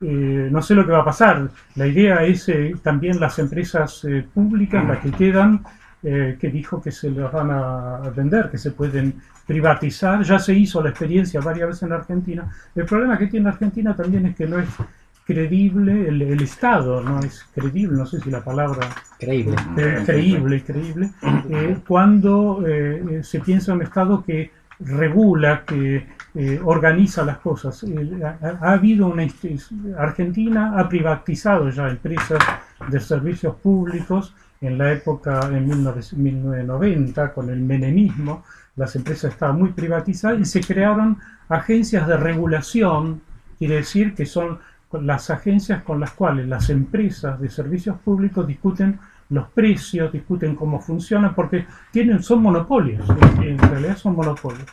No 0.00 0.62
sé 0.62 0.74
lo 0.74 0.84
que 0.86 0.92
va 0.92 1.02
a 1.02 1.04
pasar. 1.04 1.48
La 1.76 1.86
idea 1.86 2.24
es 2.24 2.50
también 2.82 3.20
las 3.20 3.38
empresas 3.38 4.04
públicas, 4.34 4.82
las 4.86 4.98
que 5.00 5.10
quedan, 5.12 5.62
eh, 6.02 6.36
que 6.40 6.48
dijo 6.50 6.80
que 6.80 6.90
se 6.90 7.10
las 7.10 7.30
van 7.32 7.50
a 7.50 7.98
vender, 8.14 8.50
que 8.50 8.58
se 8.58 8.70
pueden 8.72 9.14
privatizar. 9.46 10.22
Ya 10.22 10.38
se 10.38 10.54
hizo 10.54 10.82
la 10.82 10.90
experiencia 10.90 11.40
varias 11.40 11.68
veces 11.68 11.82
en 11.84 11.92
Argentina. 11.92 12.48
El 12.74 12.84
problema 12.86 13.18
que 13.18 13.26
tiene 13.26 13.48
Argentina 13.48 13.94
también 13.96 14.26
es 14.26 14.36
que 14.36 14.46
no 14.46 14.58
es 14.58 14.68
creíble 15.26 16.08
el, 16.08 16.22
el 16.22 16.42
Estado, 16.42 17.02
no 17.02 17.20
es 17.20 17.44
creíble, 17.54 17.96
no 17.96 18.06
sé 18.06 18.20
si 18.20 18.30
la 18.30 18.42
palabra 18.42 18.88
Creíble. 19.18 19.54
eh, 19.76 20.02
creíble, 20.04 20.62
creíble, 20.64 21.10
eh, 21.50 21.76
cuando 21.86 22.64
eh, 22.66 23.04
eh, 23.10 23.22
se 23.22 23.38
piensa 23.40 23.70
en 23.70 23.78
un 23.78 23.82
Estado 23.84 24.24
que 24.24 24.50
regula, 24.80 25.62
que 25.64 26.06
eh, 26.34 26.60
organiza 26.64 27.24
las 27.24 27.38
cosas. 27.38 27.82
Eh, 27.84 28.22
ha, 28.24 28.58
ha 28.60 28.72
habido 28.72 29.06
una... 29.06 29.26
Argentina 29.98 30.74
ha 30.78 30.88
privatizado 30.88 31.70
ya 31.70 31.88
empresas 31.88 32.38
de 32.88 33.00
servicios 33.00 33.56
públicos 33.56 34.34
en 34.60 34.76
la 34.76 34.92
época, 34.92 35.40
en 35.48 35.66
19 35.66 36.00
1990, 36.16 37.32
con 37.32 37.48
el 37.48 37.60
menemismo, 37.60 38.44
las 38.76 38.94
empresas 38.94 39.32
estaban 39.32 39.58
muy 39.58 39.70
privatizadas 39.72 40.40
y 40.40 40.44
se 40.44 40.60
crearon 40.60 41.18
agencias 41.48 42.06
de 42.06 42.16
regulación, 42.16 43.22
quiere 43.58 43.76
decir 43.76 44.14
que 44.14 44.26
son 44.26 44.58
las 44.92 45.30
agencias 45.30 45.82
con 45.82 46.00
las 46.00 46.12
cuales 46.12 46.46
las 46.46 46.68
empresas 46.68 47.40
de 47.40 47.48
servicios 47.48 47.98
públicos 47.98 48.46
discuten 48.46 48.98
los 49.30 49.48
precios, 49.48 50.12
discuten 50.12 50.56
cómo 50.56 50.80
funcionan, 50.80 51.34
porque 51.34 51.66
tienen, 51.90 52.22
son 52.22 52.42
monopolios, 52.42 53.08
en 53.40 53.58
realidad 53.58 53.96
son 53.96 54.16
monopolios. 54.16 54.66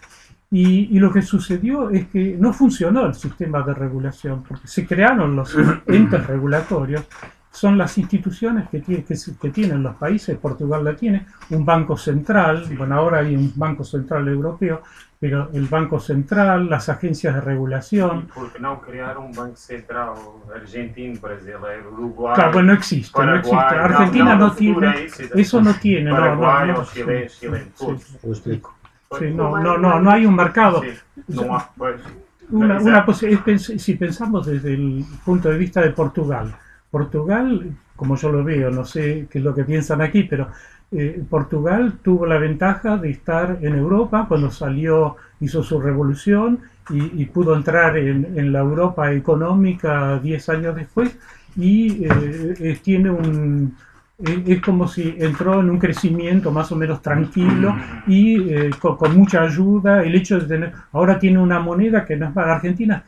Y, 0.49 0.95
y 0.95 0.99
lo 0.99 1.11
que 1.11 1.21
sucedió 1.21 1.89
es 1.89 2.07
que 2.07 2.37
no 2.39 2.53
funcionó 2.53 3.05
el 3.05 3.13
sistema 3.15 3.61
de 3.63 3.73
regulación, 3.73 4.43
porque 4.47 4.67
se 4.67 4.85
crearon 4.87 5.35
los 5.35 5.53
entes 5.87 6.25
regulatorios, 6.25 7.03
son 7.51 7.77
las 7.77 7.97
instituciones 7.97 8.69
que, 8.69 8.79
tiene- 8.79 9.03
que, 9.03 9.15
se- 9.15 9.35
que 9.37 9.49
tienen 9.49 9.83
los 9.83 9.95
países, 9.95 10.37
Portugal 10.37 10.85
la 10.85 10.95
tiene, 10.95 11.25
un 11.49 11.65
banco 11.65 11.97
central, 11.97 12.65
bueno, 12.77 12.95
ahora 12.95 13.19
hay 13.19 13.35
un 13.35 13.51
banco 13.57 13.83
central 13.83 14.27
europeo, 14.29 14.83
pero 15.19 15.49
el 15.51 15.65
banco 15.65 15.99
central, 15.99 16.69
las 16.69 16.87
agencias 16.87 17.33
de 17.33 17.41
regulación, 17.41 18.27
Por 18.33 18.53
que 18.53 18.59
não 18.59 18.77
criar 18.79 19.17
um 19.17 19.31
banco 19.33 19.57
central 19.57 20.13
argentino, 20.55 21.19
brasileiro, 21.19 21.89
uruguaio? 21.91 22.35
claro, 22.35 22.53
bueno, 22.53 22.67
no 22.67 22.73
existe, 22.73 23.25
no 23.25 23.35
existe. 23.35 23.57
Argentina 23.57 24.35
no, 24.35 24.47
no 24.47 24.51
tiene, 24.53 25.07
eso 25.35 25.59
no 25.59 25.73
tiene, 25.73 26.11
no, 26.11 26.15
no, 26.15 26.21
Paraguay 26.39 26.67
no, 26.71 26.85
Chile, 26.85 27.27
sí, 27.27 27.39
Chile, 27.39 27.63
sí, 27.73 27.85
todos. 27.85 28.17
Lo 28.23 28.29
explico. 28.31 28.75
Sí, 29.11 29.25
no, 29.33 29.57
no, 29.57 29.77
no, 29.77 29.99
no 29.99 30.11
hay 30.11 30.25
un 30.25 30.35
mercado. 30.35 30.81
Sí, 30.81 30.93
não 31.27 31.53
há, 31.53 31.59
pois, 31.77 32.01
Una, 32.49 32.79
una 32.79 33.05
pens- 33.05 33.77
si 33.77 33.95
pensamos 33.95 34.45
desde 34.45 34.73
el 34.73 35.03
punto 35.25 35.49
de 35.49 35.57
vista 35.57 35.81
de 35.81 35.89
Portugal, 35.91 36.55
Portugal, 36.89 37.75
como 37.95 38.15
yo 38.15 38.31
lo 38.31 38.43
veo, 38.43 38.71
no 38.71 38.85
sé 38.85 39.27
qué 39.29 39.39
es 39.39 39.43
lo 39.43 39.53
que 39.53 39.65
piensan 39.65 40.01
aquí, 40.01 40.23
pero 40.23 40.47
eh, 40.91 41.21
Portugal 41.29 41.99
tuvo 42.01 42.25
la 42.25 42.37
ventaja 42.37 42.95
de 42.97 43.09
estar 43.09 43.57
en 43.61 43.75
Europa 43.75 44.25
cuando 44.29 44.49
salió, 44.49 45.17
hizo 45.41 45.61
su 45.61 45.81
revolución 45.81 46.59
y, 46.89 47.21
y 47.21 47.25
pudo 47.25 47.53
entrar 47.53 47.97
en, 47.97 48.37
en 48.39 48.53
la 48.53 48.59
Europa 48.59 49.11
económica 49.11 50.17
10 50.19 50.47
años 50.47 50.73
después 50.75 51.17
y 51.57 52.05
eh, 52.05 52.53
eh, 52.59 52.79
tiene 52.81 53.09
un... 53.11 53.75
Es 54.17 54.47
es 54.47 54.61
como 54.61 54.87
si 54.87 55.15
entró 55.19 55.59
en 55.59 55.69
un 55.69 55.79
crecimiento 55.79 56.51
más 56.51 56.71
o 56.71 56.75
menos 56.75 57.01
tranquilo 57.01 57.75
y 58.07 58.49
eh, 58.51 58.71
con, 58.79 58.97
con 58.97 59.15
mucha 59.15 59.43
ayuda. 59.43 60.03
El 60.03 60.15
hecho 60.15 60.39
de 60.39 60.47
tener, 60.47 60.73
ahora 60.91 61.19
tiene 61.19 61.39
una 61.39 61.59
moneda 61.59 62.03
que 62.05 62.15
no 62.17 62.27
es 62.27 62.33
para 62.33 62.55
Argentina. 62.55 63.03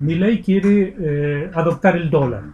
Milei 0.00 0.42
quiere 0.42 0.94
eh, 0.98 1.50
adoptar 1.54 1.96
el 1.96 2.10
dólar, 2.10 2.44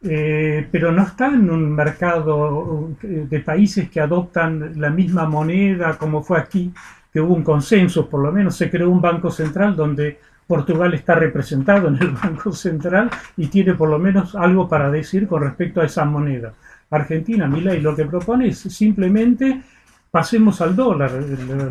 Eh, 0.00 0.68
pero 0.70 0.92
no 0.92 1.02
está 1.02 1.26
en 1.26 1.50
un 1.50 1.72
mercado 1.74 2.90
eh, 3.02 3.26
de 3.28 3.40
países 3.40 3.90
que 3.90 4.00
adoptan 4.00 4.80
la 4.80 4.90
misma 4.90 5.26
moneda 5.28 5.98
como 5.98 6.22
fue 6.22 6.38
aquí, 6.38 6.72
que 7.12 7.20
hubo 7.20 7.34
un 7.34 7.42
consenso, 7.42 8.08
por 8.08 8.22
lo 8.22 8.30
menos 8.32 8.56
se 8.56 8.70
creó 8.70 8.90
un 8.90 9.00
banco 9.00 9.30
central 9.30 9.74
donde 9.74 10.20
Portugal 10.46 10.94
está 10.94 11.14
representado 11.16 11.88
en 11.88 11.96
el 11.96 12.10
Banco 12.22 12.52
Central 12.52 13.10
y 13.36 13.48
tiene 13.48 13.74
por 13.74 13.88
lo 13.90 13.98
menos 13.98 14.34
algo 14.36 14.68
para 14.68 14.90
decir 14.90 15.26
con 15.26 15.42
respecto 15.42 15.80
a 15.80 15.86
esa 15.86 16.04
moneda. 16.04 16.54
Argentina, 16.90 17.46
Milei 17.46 17.80
lo 17.80 17.94
que 17.94 18.04
propone 18.04 18.48
es 18.48 18.58
simplemente 18.58 19.62
pasemos 20.10 20.60
al 20.60 20.74
dólar. 20.74 21.12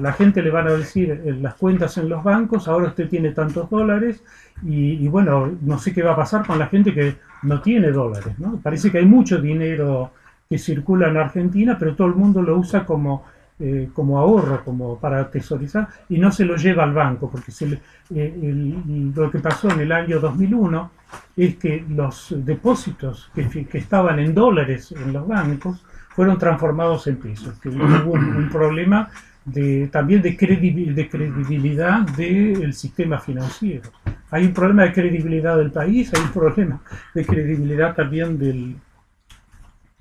La 0.01 0.13
gente 0.13 0.41
le 0.41 0.51
van 0.51 0.67
a 0.67 0.71
decir 0.71 1.09
eh, 1.11 1.35
las 1.41 1.55
cuentas 1.55 1.97
en 1.97 2.09
los 2.09 2.23
bancos, 2.23 2.67
ahora 2.67 2.87
usted 2.87 3.09
tiene 3.09 3.31
tantos 3.31 3.69
dólares 3.69 4.23
y, 4.63 5.03
y 5.03 5.07
bueno, 5.07 5.51
no 5.61 5.79
sé 5.79 5.93
qué 5.93 6.03
va 6.03 6.13
a 6.13 6.15
pasar 6.15 6.45
con 6.45 6.59
la 6.59 6.67
gente 6.67 6.93
que 6.93 7.15
no 7.43 7.61
tiene 7.61 7.91
dólares. 7.91 8.37
¿no? 8.37 8.59
Parece 8.61 8.91
que 8.91 8.99
hay 8.99 9.05
mucho 9.05 9.39
dinero 9.39 10.11
que 10.49 10.57
circula 10.57 11.09
en 11.09 11.17
Argentina, 11.17 11.77
pero 11.77 11.95
todo 11.95 12.07
el 12.07 12.15
mundo 12.15 12.41
lo 12.41 12.57
usa 12.57 12.85
como, 12.85 13.25
eh, 13.59 13.89
como 13.91 14.19
ahorro, 14.19 14.63
como 14.63 14.99
para 14.99 15.31
tesorizar, 15.31 15.87
y 16.09 16.19
no 16.19 16.31
se 16.31 16.45
lo 16.45 16.55
lleva 16.55 16.83
al 16.83 16.93
banco, 16.93 17.27
porque 17.27 17.51
eh, 18.13 18.75
lo 19.15 19.31
que 19.31 19.39
pasó 19.39 19.71
en 19.71 19.79
el 19.79 19.91
año 19.91 20.19
2001 20.19 20.91
es 21.35 21.55
que 21.55 21.83
los 21.89 22.35
depósitos 22.37 23.31
que, 23.33 23.67
estaban 23.73 24.19
en 24.19 24.35
dólares 24.35 24.91
en 24.91 25.11
los 25.11 25.27
bancos 25.27 25.83
fueron 26.09 26.37
transformados 26.37 27.07
en 27.07 27.17
pesos, 27.17 27.57
que 27.59 27.69
hubo 27.69 28.11
un, 28.11 28.47
problema 28.49 29.09
también 29.91 30.21
de 30.21 30.37
credibilidad 30.37 32.01
del 32.01 32.73
sistema 32.73 33.17
financiero. 33.17 33.89
Hay 34.29 34.45
un 34.45 34.53
problema 34.53 34.83
de 34.83 34.93
credibilidad 34.93 35.57
del 35.57 35.71
país, 35.71 36.13
hay 36.13 36.21
un 36.21 36.31
problema 36.31 36.79
de 37.15 37.25
credibilidad 37.25 37.95
también 37.95 38.37
del, 38.37 38.75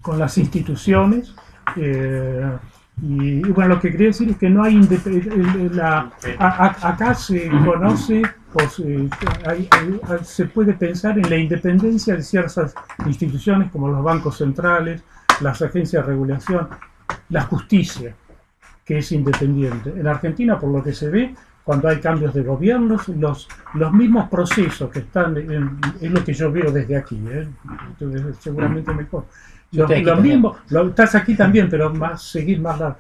con 0.03 0.19
las 0.19 0.37
instituciones. 0.37 1.35
eh, 1.77 2.51
y, 3.03 3.39
y 3.47 3.51
bueno, 3.53 3.75
lo 3.75 3.81
que 3.81 3.91
quería 3.91 4.07
decir 4.09 4.31
es 4.31 4.37
que 4.39 4.49
no 4.49 4.63
hay 4.63 4.81
la- 5.73 6.11
a- 6.39 6.67
a- 6.67 6.89
acá 6.89 7.15
se 7.15 7.49
conoce 7.49 8.23
o 8.55 8.61
se, 8.69 9.09
hay- 9.47 9.69
hay- 9.71 10.01
hay- 10.09 10.25
se 10.25 10.47
puede 10.47 10.73
pensar 10.73 11.19
en 11.19 11.29
la 11.29 11.37
independencia 11.37 12.17
de 12.17 12.23
ciertas 12.23 12.75
instituciones 13.05 13.71
como 13.71 13.89
los 13.89 14.03
bancos 14.03 14.39
centrales, 14.39 15.03
las 15.41 15.61
agencias 15.61 16.05
de 16.07 16.13
regulación, 16.13 16.69
la 17.29 17.43
justicia, 17.43 18.15
que 18.85 18.99
es 18.99 19.13
independiente. 19.13 19.91
En 19.91 20.07
Argentina, 20.07 20.59
por 20.59 20.71
lo 20.73 20.83
que 20.83 20.95
se 20.95 21.11
ve, 21.11 21.35
cuando 21.65 21.89
hay 21.89 21.99
cambios 22.01 22.33
de 22.33 22.45
gobiernos, 22.45 23.09
los, 23.09 23.49
los 23.75 23.93
mismos 23.93 24.29
procesos 24.31 24.89
que 24.91 25.01
están, 25.01 25.37
en- 25.37 25.79
es 26.01 26.11
lo 26.11 26.25
que 26.25 26.33
yo 26.33 26.51
veo 26.51 26.71
desde 26.71 26.97
aquí, 26.97 27.21
¿eh? 27.29 27.47
Entonces, 27.89 28.37
seguramente 28.41 28.95
mejor. 28.95 29.27
Los, 29.77 29.91
aquí 29.91 30.03
los 30.03 30.21
mismos, 30.21 30.57
lo- 30.71 30.89
estás 30.89 31.15
aquí 31.15 31.35
también, 31.35 31.69
pero 31.71 31.93
más 31.93 32.23
seguir 32.23 32.61
más 32.61 32.79
largo. 32.81 32.97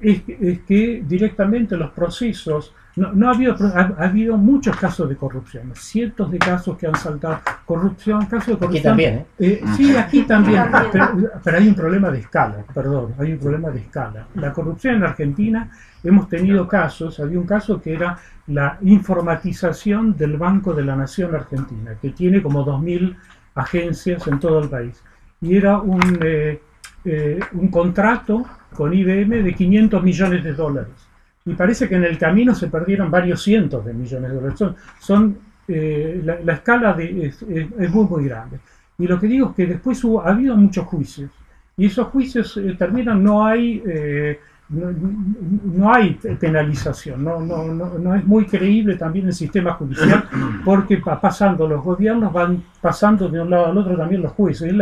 Es, 0.00 0.22
que- 0.22 0.38
es 0.40 0.58
que 0.60 1.02
directamente 1.06 1.76
los 1.76 1.90
procesos, 1.90 2.74
no, 2.96 3.12
no 3.12 3.28
ha, 3.28 3.34
habido, 3.34 3.56
pro- 3.56 3.68
ha, 3.74 3.94
ha 3.98 4.04
habido 4.08 4.36
muchos 4.36 4.76
casos 4.76 5.08
de 5.08 5.16
corrupción, 5.16 5.72
cientos 5.74 6.30
de 6.30 6.38
casos 6.38 6.76
que 6.76 6.86
han 6.86 6.94
saltado. 6.96 7.40
Corrupción, 7.64 8.26
casos 8.26 8.46
de 8.48 8.52
Aquí 8.54 8.60
corrupción. 8.60 8.82
también, 8.84 9.14
¿eh? 9.14 9.26
Eh, 9.38 9.62
sí, 9.76 9.96
aquí 9.96 10.22
también, 10.22 10.70
También. 10.70 10.90
pero, 10.92 11.30
pero 11.42 11.56
hay 11.58 11.68
un 11.68 11.74
problema 11.74 12.10
de 12.10 12.18
escala, 12.20 12.56
perdón, 12.74 13.14
hay 13.18 13.32
un 13.32 13.38
problema 13.38 13.70
de 13.70 13.80
escala. 13.80 14.26
La 14.34 14.52
corrupción 14.52 14.96
en 14.96 15.04
Argentina, 15.04 15.70
hemos 16.04 16.28
tenido 16.28 16.68
casos, 16.68 17.18
había 17.20 17.38
un 17.38 17.46
caso 17.46 17.80
que 17.80 17.94
era 17.94 18.18
la 18.48 18.78
informatización 18.82 20.16
del 20.16 20.36
Banco 20.36 20.72
de 20.72 20.84
la 20.84 20.94
Nación 20.96 21.34
Argentina, 21.34 21.92
que 22.00 22.10
tiene 22.10 22.42
como 22.42 22.64
2.000 22.64 23.16
agencias 23.54 24.26
en 24.26 24.38
todo 24.38 24.60
el 24.60 24.68
país. 24.68 25.02
Y 25.40 25.56
era 25.56 25.78
un, 25.78 26.18
eh, 26.22 26.60
eh, 27.08 27.38
un 27.52 27.68
contrato 27.68 28.44
con 28.74 28.92
IBM 28.92 29.44
de 29.44 29.54
500 29.54 30.02
millones 30.02 30.42
de 30.42 30.52
dólares. 30.54 30.92
Y 31.44 31.54
parece 31.54 31.88
que 31.88 31.94
en 31.94 32.02
el 32.02 32.18
camino 32.18 32.52
se 32.52 32.66
perdieron 32.66 33.12
varios 33.12 33.44
cientos 33.44 33.84
de 33.84 33.94
millones 33.94 34.28
de 34.28 34.36
dólares. 34.36 34.64
Son, 34.98 35.38
eh, 35.68 36.20
la, 36.24 36.40
la 36.40 36.54
escala 36.54 36.92
de, 36.94 37.26
es, 37.26 37.42
muy, 37.94 38.06
muy 38.06 38.24
grande. 38.24 38.58
Y 38.98 39.06
lo 39.06 39.20
que 39.20 39.28
digo 39.28 39.50
es 39.50 39.54
que 39.54 39.66
después 39.66 40.02
hubo, 40.02 40.20
ha 40.20 40.30
habido 40.30 40.56
muchos 40.56 40.84
juicios. 40.86 41.30
Y 41.76 41.86
esos 41.86 42.08
juicios 42.08 42.56
eh, 42.56 42.74
terminan, 42.76 43.22
no 43.22 43.46
hay, 43.46 43.80
no, 44.68 44.92
no 45.76 45.94
hay 45.94 46.18
penalización, 46.40 47.22
no, 47.22 47.38
no, 47.38 47.68
no, 47.72 48.14
es 48.16 48.24
muy 48.24 48.46
creíble 48.46 48.96
también 48.96 49.26
el 49.26 49.32
sistema 49.32 49.74
judicial, 49.74 50.24
porque 50.64 50.96
pasando 50.96 51.68
los 51.68 51.84
gobiernos, 51.84 52.32
van 52.32 52.64
pasando 52.80 53.28
de 53.28 53.40
un 53.40 53.50
lado 53.50 53.66
al 53.66 53.78
otro 53.78 53.96
también 53.96 54.22
los 54.22 54.32
jueces. 54.32 54.74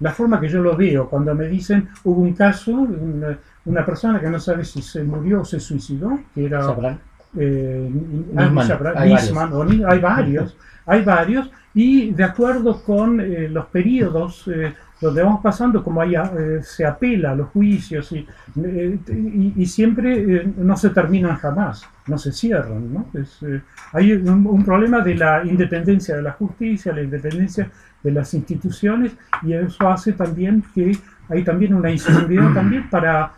La 0.00 0.12
forma 0.12 0.40
que 0.40 0.48
yo 0.48 0.60
lo 0.62 0.76
veo, 0.76 1.08
cuando 1.08 1.34
me 1.34 1.46
dicen, 1.46 1.88
hubo 2.04 2.22
un 2.22 2.32
caso, 2.32 2.72
una, 2.72 3.38
una 3.66 3.84
persona 3.86 4.20
que 4.20 4.28
no 4.30 4.40
sabe 4.40 4.64
si 4.64 4.82
se 4.82 5.02
murió 5.04 5.42
o 5.42 5.44
se 5.44 5.60
suicidó, 5.60 6.18
que 6.34 6.46
era 6.46 6.62
Sabrán. 6.62 6.98
eh, 7.36 7.88
Nisman, 7.92 8.48
Nisman, 8.54 8.66
hay 8.96 9.10
Nisman, 9.14 9.52
o 9.52 9.64
Ni- 9.64 9.84
hay 9.84 9.98
varios, 10.00 10.56
hay 10.86 11.02
varios, 11.04 11.50
y 11.74 12.10
de 12.12 12.24
acuerdo 12.24 12.82
con 12.82 13.20
eh, 13.20 13.48
los 13.48 13.66
periodos 13.66 14.48
eh, 14.48 14.74
donde 15.00 15.22
vamos 15.22 15.40
pasando, 15.40 15.82
como 15.82 16.02
hay, 16.02 16.14
eh, 16.14 16.60
se 16.62 16.84
apela 16.84 17.30
a 17.30 17.34
los 17.34 17.48
juicios 17.48 18.12
y, 18.12 18.26
eh, 18.62 18.98
y, 19.08 19.54
y 19.56 19.66
siempre 19.66 20.36
eh, 20.36 20.52
no 20.58 20.76
se 20.76 20.90
terminan 20.90 21.36
jamás, 21.36 21.88
no 22.06 22.18
se 22.18 22.32
cierran. 22.32 22.92
¿no? 22.92 23.06
Es, 23.14 23.42
eh, 23.42 23.62
hay 23.92 24.12
un, 24.12 24.46
un 24.46 24.64
problema 24.64 25.00
de 25.00 25.14
la 25.14 25.42
independencia 25.44 26.16
de 26.16 26.22
la 26.22 26.32
justicia, 26.32 26.92
la 26.92 27.02
independencia 27.02 27.70
de 28.02 28.10
las 28.10 28.34
instituciones, 28.34 29.12
y 29.42 29.54
eso 29.54 29.88
hace 29.88 30.12
también 30.12 30.62
que 30.74 30.92
hay 31.28 31.44
también 31.44 31.74
una 31.74 31.90
inseguridad 31.90 32.52
también 32.54 32.90
para 32.90 33.32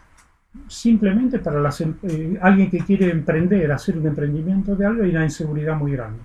simplemente 0.69 1.39
para 1.39 1.61
las 1.61 1.81
em- 1.81 1.95
alguien 2.43 2.71
que 2.71 2.81
quiere 2.81 3.11
emprender, 3.11 3.71
hacer 3.71 3.97
un 3.97 4.07
emprendimiento 4.07 4.75
de 4.75 4.85
algo, 4.85 5.05
hay 5.05 5.11
una 5.11 5.25
inseguridad 5.25 5.77
muy 5.77 5.93
grande. 5.93 6.19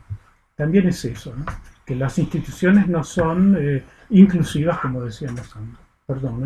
También 0.56 0.88
es 0.88 1.06
eso, 1.06 1.34
¿no? 1.38 1.46
que 1.86 1.96
las 1.96 2.18
instituciones 2.18 2.90
no 2.90 3.04
son 3.04 3.56
inclusivas, 4.10 4.78
como 4.78 5.04
decíamos 5.04 5.42
antes. 5.42 5.88
Perdão, 6.08 6.40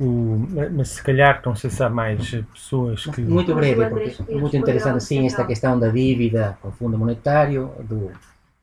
O, 0.00 0.48
mas 0.72 0.88
se 0.88 1.02
calhar, 1.04 1.40
não 1.46 1.54
sei 1.54 1.70
se 1.70 1.80
há 1.80 1.88
mais 1.88 2.28
pessoas 2.52 3.04
que. 3.06 3.20
Muito 3.20 3.54
breve, 3.54 3.88
porque 3.88 4.32
é 4.32 4.34
muito 4.36 4.56
interessante 4.56 5.04
sim 5.04 5.18
esta 5.18 5.28
Central. 5.28 5.46
questão 5.46 5.78
da 5.78 5.88
dívida 5.90 6.58
com 6.60 6.68
o 6.68 6.72
Fundo 6.72 6.98
Monetário, 6.98 7.70
do, 7.84 8.10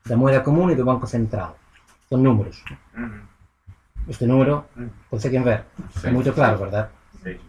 da 0.04 0.14
moeda 0.14 0.40
comum 0.40 0.70
e 0.70 0.74
do 0.74 0.84
Banco 0.84 1.06
Central. 1.06 1.56
São 2.10 2.18
números. 2.18 2.62
Uhum. 2.94 3.20
Este 4.06 4.26
número, 4.26 4.64
conseguem 5.10 5.42
ver. 5.42 5.64
É 6.04 6.10
muito 6.10 6.30
claro, 6.32 6.58
verdade? 6.58 6.90
6 7.22 7.40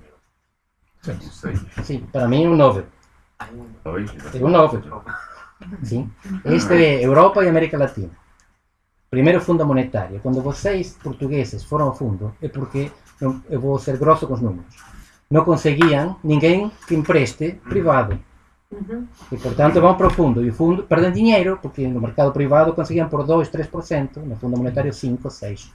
mil. 1.11 1.31
Seis. 1.31 1.65
Sim, 1.83 1.99
para 2.11 2.29
mim 2.29 2.45
é 2.45 2.49
um 2.49 2.55
9. 2.55 2.83
Dois. 3.83 4.09
É 4.33 4.43
um 4.43 4.49
9. 4.49 4.81
Sim. 5.83 6.09
Este 6.45 6.73
é 6.73 7.05
Europa 7.05 7.43
e 7.43 7.49
América 7.49 7.77
Latina. 7.77 8.09
Primeiro 9.09 9.39
Fundo 9.41 9.65
Monetário. 9.65 10.19
Quando 10.21 10.41
vocês, 10.41 10.97
portugueses, 11.01 11.63
foram 11.63 11.85
ao 11.85 11.95
fundo, 11.95 12.33
é 12.41 12.47
porque, 12.47 12.91
não- 13.21 13.41
eu 13.49 13.59
vou 13.59 13.79
ser 13.79 13.97
grosso 13.97 14.27
com 14.27 14.33
os 14.33 14.41
números, 14.41 14.75
não 15.29 15.43
conseguiam 15.45 16.17
ninguém 16.23 16.71
que 16.87 16.95
empreste 16.95 17.53
privado. 17.69 18.19
Uhum. 18.69 19.07
E, 19.31 19.37
portanto, 19.37 19.79
vão 19.79 19.95
para 19.95 20.07
o 20.07 20.09
fundo. 20.09 20.43
E 20.43 20.49
o 20.49 20.53
fundo 20.53 20.83
perdem 20.83 21.11
dinheiro, 21.11 21.57
porque 21.61 21.87
no 21.87 22.01
mercado 22.01 22.33
privado 22.33 22.73
conseguiam 22.73 23.07
por 23.07 23.25
2, 23.25 23.47
3%, 23.49 24.17
no 24.17 24.35
fundo 24.35 24.57
monetário 24.57 24.93
5, 24.93 25.29
6. 25.29 25.71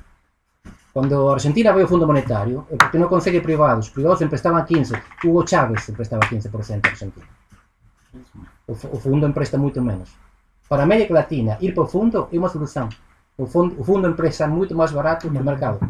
Quando 0.92 1.28
a 1.30 1.32
Argentina 1.32 1.72
veio 1.72 1.84
ao 1.84 1.88
fundo 1.88 2.06
monetário, 2.06 2.66
é 2.70 2.76
porque 2.76 2.98
não 2.98 3.08
consegue 3.08 3.40
privados. 3.40 3.86
Os 3.86 3.92
privados 3.92 4.20
emprestavam 4.20 4.62
15. 4.62 4.92
Hugo 5.24 5.48
Chávez 5.48 5.88
emprestava 5.88 6.20
15% 6.26 6.84
à 6.84 6.88
Argentina. 6.90 7.26
O, 8.66 8.72
o 8.72 9.00
fundo 9.00 9.26
empresta 9.26 9.56
muito 9.56 9.80
menos. 9.80 10.10
Para 10.68 10.82
a 10.82 10.84
América 10.84 11.14
Latina, 11.14 11.56
ir 11.62 11.72
para 11.72 11.84
o 11.84 11.86
fundo 11.86 12.28
é 12.30 12.38
uma 12.38 12.50
solução. 12.50 12.90
O 13.38 13.46
fundo, 13.46 13.80
o 13.80 13.84
fundo 13.84 14.08
empresta 14.08 14.46
muito 14.46 14.74
mais 14.74 14.92
barato 14.92 15.28
que 15.28 15.36
o 15.38 15.44
mercado. 15.44 15.80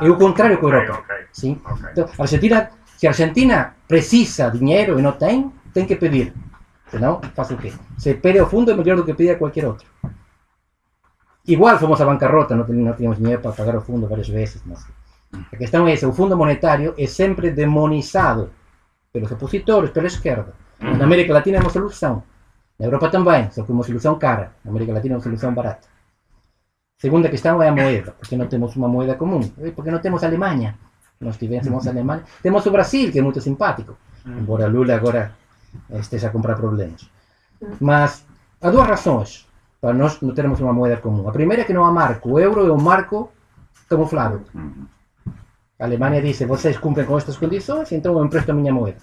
É 0.00 0.08
o 0.08 0.16
contrário 0.16 0.58
com 0.58 0.66
a 0.66 0.70
Ok, 0.70 0.80
Europa. 0.80 1.02
ok, 1.04 1.26
Sim? 1.32 1.60
ok. 1.64 1.88
Então, 1.92 2.08
a 2.18 2.22
Argentina, 2.22 2.70
se 2.96 3.06
a 3.06 3.10
Argentina 3.10 3.74
precisa 3.88 4.50
dinheiro 4.50 4.98
e 4.98 5.02
não 5.02 5.12
tem, 5.12 5.52
tem 5.72 5.86
que 5.86 5.96
pedir. 5.96 6.32
Senão, 6.88 7.20
faz 7.34 7.50
o 7.50 7.56
quê? 7.56 7.72
Se 7.98 8.14
pede 8.14 8.38
ao 8.38 8.48
fundo 8.48 8.70
é 8.70 8.74
melhor 8.74 8.96
do 8.96 9.04
que 9.04 9.14
pedir 9.14 9.30
a 9.32 9.36
qualquer 9.36 9.64
outro. 9.66 9.86
Igual 11.46 11.78
fomos 11.78 12.00
à 12.00 12.04
bancarrota, 12.04 12.54
não, 12.56 12.66
não 12.66 12.94
tínhamos 12.94 13.18
dinheiro 13.18 13.40
para 13.42 13.52
pagar 13.52 13.76
o 13.76 13.80
fundo 13.80 14.06
várias 14.06 14.28
vezes. 14.28 14.62
Mas 14.64 14.86
a 15.52 15.56
questão 15.56 15.86
é 15.86 15.92
essa, 15.92 16.08
o 16.08 16.12
fundo 16.12 16.36
monetário 16.36 16.94
é 16.98 17.06
sempre 17.06 17.50
demonizado 17.50 18.50
pelos 19.12 19.30
opositores, 19.30 19.90
pela 19.90 20.06
esquerda. 20.06 20.54
Na 20.80 21.04
América 21.04 21.32
Latina 21.32 21.58
é 21.58 21.60
uma 21.60 21.70
solução. 21.70 22.22
Na 22.78 22.86
Europa 22.86 23.10
também, 23.10 23.50
só 23.50 23.62
que 23.62 23.70
é 23.70 23.74
uma 23.74 23.84
solução 23.84 24.18
cara. 24.18 24.52
Na 24.64 24.70
América 24.70 24.92
Latina 24.92 25.14
é 25.14 25.16
uma 25.16 25.22
solução 25.22 25.52
barata. 25.54 25.88
Segunda 27.00 27.30
questão 27.30 27.62
é 27.62 27.68
a 27.68 27.72
moeda. 27.72 28.12
Porque 28.12 28.36
não 28.36 28.46
temos 28.46 28.76
uma 28.76 28.86
moeda 28.86 29.14
comum? 29.14 29.40
É 29.58 29.70
Porque 29.70 29.90
não 29.90 30.00
temos 30.00 30.22
Alemanha. 30.22 30.76
Nós 31.18 31.38
tivéssemos 31.38 31.86
Alemanha. 31.88 32.22
Temos 32.42 32.64
o 32.66 32.70
Brasil, 32.70 33.10
que 33.10 33.18
é 33.18 33.22
muito 33.22 33.40
simpático. 33.40 33.96
Embora 34.26 34.68
Lula 34.68 34.94
agora 34.94 35.32
esteja 35.90 36.28
a 36.28 36.30
comprar 36.30 36.56
problemas. 36.56 37.08
Mas 37.80 38.26
há 38.60 38.70
duas 38.70 38.86
razões 38.86 39.48
para 39.80 39.94
nós 39.94 40.20
não 40.20 40.34
termos 40.34 40.60
uma 40.60 40.74
moeda 40.74 40.98
comum. 40.98 41.26
A 41.26 41.32
primeira 41.32 41.62
é 41.62 41.64
que 41.64 41.72
não 41.72 41.86
há 41.86 41.90
marco. 41.90 42.32
O 42.32 42.38
euro 42.38 42.66
é 42.66 42.72
um 42.72 42.80
marco 42.80 43.32
camuflado. 43.88 44.42
A 45.78 45.84
Alemanha 45.84 46.20
disse, 46.20 46.44
vocês 46.44 46.76
cumprem 46.76 47.06
com 47.06 47.16
estas 47.16 47.38
condições, 47.38 47.90
então 47.92 48.18
eu 48.18 48.24
empresto 48.24 48.50
a 48.50 48.54
minha 48.54 48.74
moeda. 48.74 48.98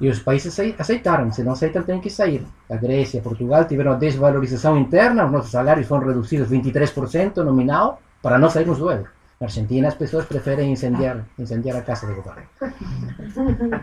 E 0.00 0.08
os 0.08 0.20
países 0.20 0.52
acei- 0.52 0.74
aceitaram, 0.78 1.30
se 1.32 1.42
não 1.42 1.52
aceitam 1.52 1.82
têm 1.82 2.00
que 2.00 2.08
sair. 2.10 2.46
A 2.70 2.76
Grécia, 2.76 3.20
Portugal 3.20 3.64
tiveram 3.64 3.92
a 3.92 3.96
desvalorização 3.96 4.78
interna, 4.78 5.26
os 5.26 5.32
nossos 5.32 5.50
salários 5.50 5.88
foram 5.88 6.06
reduzidos 6.06 6.48
23% 6.48 7.36
nominal 7.38 8.00
para 8.22 8.38
não 8.38 8.48
sairmos 8.48 8.78
do 8.78 8.90
euro. 8.90 9.06
Na 9.40 9.46
Argentina 9.46 9.88
as 9.88 9.94
pessoas 9.94 10.24
preferem 10.24 10.72
incendiar, 10.72 11.24
incendiar 11.38 11.76
a 11.76 11.82
casa 11.82 12.06
de 12.06 12.14
governo. 12.14 12.42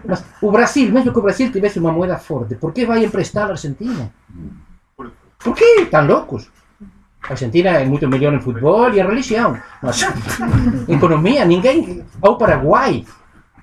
Mas 0.06 0.24
o 0.42 0.52
Brasil, 0.52 0.92
mesmo 0.92 1.12
que 1.12 1.20
o 1.20 1.22
Brasil 1.22 1.52
tivesse 1.52 1.80
uma 1.80 1.92
moeda 1.92 2.18
forte, 2.18 2.56
por 2.56 2.72
que 2.74 2.86
vai 2.86 3.04
emprestar 3.04 3.48
a 3.48 3.52
Argentina? 3.52 4.12
Por- 4.98 5.54
que? 5.56 5.82
Estão 5.82 6.06
loucos? 6.08 6.50
A 7.28 7.32
Argentina 7.32 7.70
é 7.72 7.86
muito 7.86 8.08
melhor 8.08 8.34
em 8.34 8.40
futebol 8.42 8.92
e 8.94 9.00
a 9.02 9.06
religião. 9.08 9.58
Mas 9.82 10.02
economia, 10.88 11.44
ninguém. 11.46 12.04
Ao 12.22 12.38
Paraguai. 12.38 13.06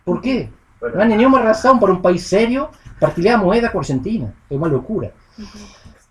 Por 0.05 0.21
quê? 0.21 0.49
Não 0.91 1.01
há 1.01 1.05
nenhuma 1.05 1.41
razão 1.41 1.79
para 1.79 1.93
um 1.93 2.01
país 2.01 2.23
sério 2.23 2.69
partilhar 2.99 3.39
a 3.39 3.43
moeda 3.43 3.69
com 3.69 3.79
a 3.79 3.81
Argentina. 3.81 4.35
É 4.51 4.55
uma 4.55 4.69
loucura. 4.69 5.13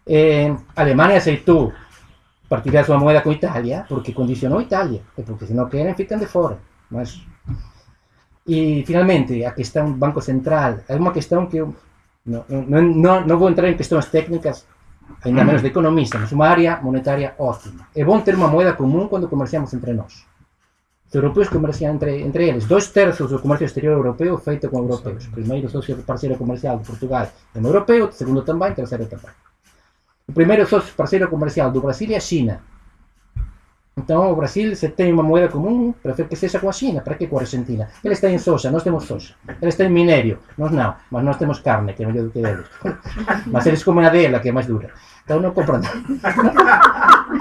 Eh, 0.07 0.53
a 0.75 0.81
Alemanha 0.81 1.17
aceitou 1.17 1.73
partilhar 2.47 2.85
sua 2.85 2.97
moeda 2.97 3.21
com 3.21 3.29
a 3.29 3.33
Itália 3.33 3.85
porque 3.87 4.13
condicionou 4.13 4.59
a 4.59 4.63
Itália. 4.63 5.01
E 5.17 5.21
porque 5.23 5.45
se 5.45 5.53
não 5.53 5.69
querem, 5.69 5.93
ficam 5.93 6.17
de. 6.17 6.27
Mas... 6.89 7.21
E 8.47 8.83
finalmente, 8.87 9.45
a 9.45 9.51
questão 9.51 9.91
do 9.91 9.97
Banco 9.97 10.21
Central 10.21 10.79
é 10.87 10.95
uma 10.95 11.11
questão 11.11 11.45
que 11.45 11.57
eu 11.57 11.75
não, 12.25 12.43
não, 12.49 12.81
não, 12.81 13.27
não 13.27 13.37
vou 13.37 13.49
entrar 13.49 13.69
em 13.69 13.77
questões 13.77 14.05
técnicas 14.05 14.65
ainda 15.23 15.43
menos 15.43 15.61
de 15.61 15.67
economista, 15.67 16.17
mas 16.17 16.31
uma 16.31 16.47
área 16.47 16.79
monetária 16.81 17.35
ótima. 17.37 17.87
É 17.95 18.03
bom 18.03 18.19
ter 18.21 18.35
uma 18.35 18.47
moeda 18.47 18.73
comum 18.73 19.07
quando 19.07 19.27
comerciamos 19.27 19.73
entre 19.73 19.93
nós. 19.93 20.25
Os 21.11 21.15
europeus 21.15 21.49
comerciam 21.49 21.93
entre, 21.93 22.21
entre 22.21 22.47
eles. 22.47 22.65
Dois 22.65 22.87
terços 22.87 23.29
do 23.29 23.39
comércio 23.39 23.65
exterior 23.65 23.97
europeu 23.97 24.37
feito 24.37 24.69
com 24.69 24.79
europeus. 24.79 25.27
Primeiro 25.27 25.67
sócio 25.67 25.97
parceiro 25.97 26.37
comercial 26.37 26.77
de 26.79 26.87
Portugal 26.87 27.27
é 27.53 27.59
um 27.59 27.65
europeu, 27.65 28.09
segundo 28.13 28.43
também, 28.43 28.73
terceiro 28.73 29.05
também. 29.05 29.29
O 30.25 30.31
primeiro 30.31 30.65
sócio 30.65 30.95
parceiro 30.95 31.27
comercial 31.27 31.69
do 31.69 31.81
Brasil 31.81 32.09
é 32.11 32.15
a 32.15 32.19
China. 32.21 32.61
Então, 33.97 34.31
o 34.31 34.35
Brasil, 34.37 34.73
se 34.73 34.87
tem 34.87 35.11
uma 35.11 35.21
moeda 35.21 35.49
comum, 35.49 35.91
prefere 35.91 36.29
que 36.29 36.35
seja 36.37 36.59
com 36.59 36.69
a 36.69 36.71
China, 36.71 37.01
para 37.01 37.15
que 37.15 37.27
com 37.27 37.37
a 37.37 37.41
Argentina? 37.41 37.89
Eles 38.01 38.21
têm 38.21 38.37
soja, 38.37 38.71
nós 38.71 38.83
temos 38.83 39.03
soja. 39.03 39.33
Eles 39.61 39.75
têm 39.75 39.89
minério, 39.89 40.39
nós 40.57 40.71
não, 40.71 40.95
mas 41.11 41.25
nós 41.25 41.35
temos 41.35 41.59
carne, 41.59 41.91
que 41.93 42.03
é 42.03 42.07
melhor 42.07 42.23
do 42.23 42.29
que 42.31 42.39
eles. 42.39 42.65
Mas 43.51 43.65
eles 43.65 43.83
comem 43.83 44.05
a 44.05 44.09
dela, 44.09 44.39
que 44.39 44.47
é 44.47 44.51
mais 44.53 44.65
dura. 44.65 44.91
Então 45.25 45.41
não 45.41 45.51
compram. 45.51 45.81
Não 45.81 47.40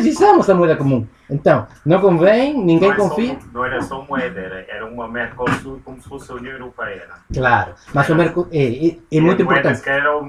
precisamos 0.00 0.46
da 0.46 0.54
moeda 0.54 0.76
comum. 0.76 1.06
Então, 1.28 1.66
não 1.84 2.00
convém, 2.00 2.54
ninguém 2.56 2.88
não, 2.90 2.94
é 2.94 2.98
só- 3.00 3.08
confia. 3.08 3.38
não 3.52 3.64
era 3.64 3.82
só 3.82 4.02
moeda, 4.02 4.38
era, 4.38 4.64
era 4.68 4.86
uma 4.86 5.08
Mercosul 5.08 5.80
como 5.84 6.00
se 6.00 6.08
fosse 6.08 6.30
a 6.30 6.34
União 6.36 6.52
Europeia. 6.52 7.02
não 7.08 7.16
é? 7.16 7.18
Claro, 7.34 7.74
mas 7.92 8.08
o 8.08 8.14
Mercosul 8.14 8.48
é, 8.52 8.64
é, 8.64 8.88
é 8.90 8.96
E 9.10 9.20
muito 9.20 9.42
importante. 9.42 9.80
calhar, 9.80 10.00
era 10.02 10.16
o, 10.18 10.22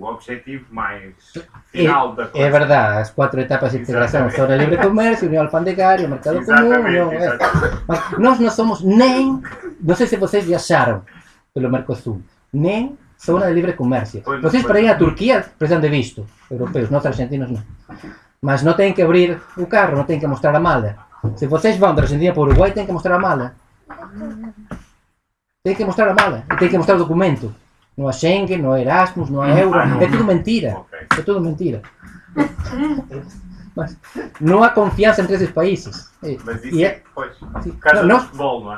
o 0.00 0.04
objetivo 0.04 0.64
mais 0.70 1.12
final 1.70 2.14
da 2.14 2.26
coisa. 2.26 2.46
É 2.46 2.50
verdade, 2.50 2.98
as 3.02 3.10
quatro 3.10 3.40
etapas 3.40 3.72
de 3.72 3.78
integração 3.78 4.28
são 4.30 4.46
a 4.46 4.56
livre 4.56 4.78
comércio, 4.78 5.28
união 5.28 5.44
alfandegária, 5.44 6.08
mercado 6.08 6.34
comum, 6.44 6.52
Exatamente, 6.52 6.86
união, 6.88 7.12
é. 7.12 7.16
exatamente. 7.16 7.82
Mas 7.86 8.18
nós 8.18 8.38
não 8.40 8.50
somos 8.50 8.82
nem, 8.82 9.40
não 9.80 9.94
sei 9.94 10.06
se 10.08 10.16
vocês 10.16 10.44
viajaram 10.44 11.02
pelo 11.54 11.70
Mercosul, 11.70 12.20
nem 12.52 12.98
zona 13.24 13.46
de 13.46 13.52
livre 13.54 13.72
comércio. 13.74 14.22
Pois 14.24 14.42
Vocês 14.42 14.64
para 14.64 14.80
ir 14.80 14.88
à 14.88 14.94
Turquia 14.96 15.44
precisam 15.56 15.80
de 15.80 15.88
visto, 15.88 16.26
europeus, 16.50 16.90
nós 16.90 17.06
argentinos 17.06 17.48
não. 17.50 17.62
Mas 18.40 18.62
não 18.62 18.74
têm 18.74 18.92
que 18.92 19.02
abrir 19.02 19.40
o 19.56 19.66
carro, 19.66 19.96
não 19.96 20.04
têm 20.04 20.18
que 20.20 20.26
mostrar 20.26 20.54
a 20.54 20.60
mala. 20.60 20.96
Se 21.36 21.46
vocês 21.46 21.76
vão 21.76 21.94
da 21.94 22.02
Argentina 22.02 22.32
para 22.32 22.40
o 22.42 22.46
Uruguai, 22.46 22.70
têm 22.72 22.86
que 22.86 22.92
mostrar 22.92 23.16
a 23.16 23.18
mala. 23.18 23.54
Tem 25.64 25.74
que 25.74 25.84
mostrar 25.84 26.08
a 26.08 26.14
mala, 26.14 26.44
e 26.52 26.56
tem 26.56 26.68
que 26.68 26.76
mostrar 26.76 26.94
o 26.94 26.98
documento. 26.98 27.52
Não 27.96 28.06
há 28.08 28.12
Schengen, 28.12 28.58
não 28.62 28.72
há 28.72 28.80
Erasmus, 28.80 29.30
não 29.30 29.40
há 29.42 29.48
Euro, 29.58 29.78
Ah, 29.78 29.86
não. 29.86 30.00
é 30.00 30.06
tudo 30.06 30.24
mentira. 30.24 30.76
É 31.18 31.22
tudo 31.22 31.40
mentira. 31.40 31.82
Mas 33.74 33.96
não 34.40 34.62
há 34.62 34.70
confiança 34.70 35.22
entre 35.22 35.34
esses 35.34 35.50
países. 35.50 36.10
Mas 36.44 36.64
isso 36.64 36.76
e 36.76 36.84
é, 36.84 36.88
é- 36.88 37.02
pois, 37.14 37.32
Sim. 37.62 37.72
casa 37.72 38.02
Não, 38.04 38.18
do 38.18 38.24
futebol, 38.24 38.64
não 38.64 38.74
é? 38.74 38.76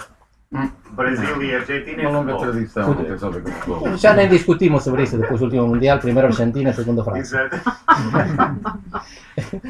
Brasil 0.92 1.42
e 1.42 1.54
Argentina 1.54 2.02
é 2.02 2.08
Uma 2.08 2.18
longa 2.20 2.32
futebol. 2.32 2.52
tradição, 2.52 2.94
não 2.94 3.04
tem 3.04 3.18
só 3.18 3.26
a 3.26 3.30
ver 3.30 3.42
com 3.42 3.50
o 3.50 3.52
futebol. 3.52 3.96
Já 3.98 4.14
nem 4.14 4.28
discutimos 4.28 4.82
sobre 4.82 5.02
isso 5.02 5.18
depois 5.18 5.38
do 5.40 5.44
último 5.46 5.66
Mundial, 5.68 5.98
primeiro 5.98 6.28
Argentina, 6.28 6.72
segundo 6.72 7.04
França. 7.04 7.20
Exato. 7.20 7.56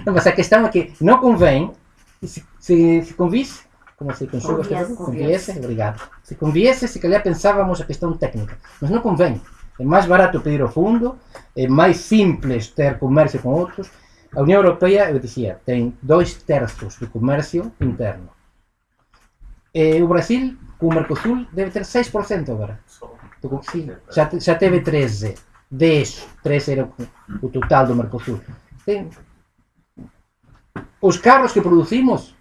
Não, 0.07 0.13
mas 0.15 0.27
a 0.27 0.33
questão 0.33 0.65
é 0.65 0.69
que 0.69 0.93
não 1.01 1.19
convém, 1.19 1.73
se, 2.23 2.45
se, 2.61 3.03
se 3.03 3.15
convisse, 3.15 3.63
como 3.97 4.15
se 4.15 4.27
conjuga 4.29 4.63
esta 4.75 4.95
Conviesse. 4.95 5.59
obrigado. 5.59 6.01
Se 6.23 6.35
conviesse, 6.37 6.87
se 6.89 7.01
calhar 7.01 7.23
pensávamos 7.23 7.81
a 7.81 7.85
questão 7.85 8.17
técnica, 8.17 8.57
mas 8.81 8.91
não 8.91 9.01
convém. 9.01 9.41
É 9.81 9.85
mais 9.85 10.07
barato 10.07 10.41
pedir 10.41 10.63
o 10.63 10.69
fundo, 10.69 11.17
é 11.57 11.67
mais 11.69 11.97
simples 11.99 12.69
ter 12.69 12.99
comércio 12.99 13.41
com 13.41 13.51
outros. 13.51 13.91
A 14.37 14.43
União 14.43 14.61
Europeia, 14.63 15.11
eu 15.11 15.19
dizia, 15.19 15.59
tem 15.67 15.97
dois 16.03 16.35
terços 16.35 16.97
do 16.97 17.09
comércio 17.09 17.73
interno. 17.81 18.29
E 19.75 20.03
o 20.03 20.09
Brasil, 20.09 20.57
com 20.79 20.87
o 20.89 20.95
Mercosul, 20.95 21.47
deve 21.53 21.71
ter 21.71 21.83
6% 21.85 22.51
agora. 22.51 22.79
Do- 23.43 23.61
Sim, 23.71 23.91
já, 24.11 24.27
te- 24.27 24.41
já 24.41 24.55
teve 24.55 24.81
13. 24.81 25.35
10. 25.71 26.27
13 26.43 26.73
era 26.73 26.89
o, 27.43 27.49
total 27.49 27.87
do 27.87 27.95
Mercosul. 27.95 28.41
Tem- 28.85 29.09
Os 31.01 31.17
carros 31.19 31.53
que 31.53 31.61
producimos 31.61 32.35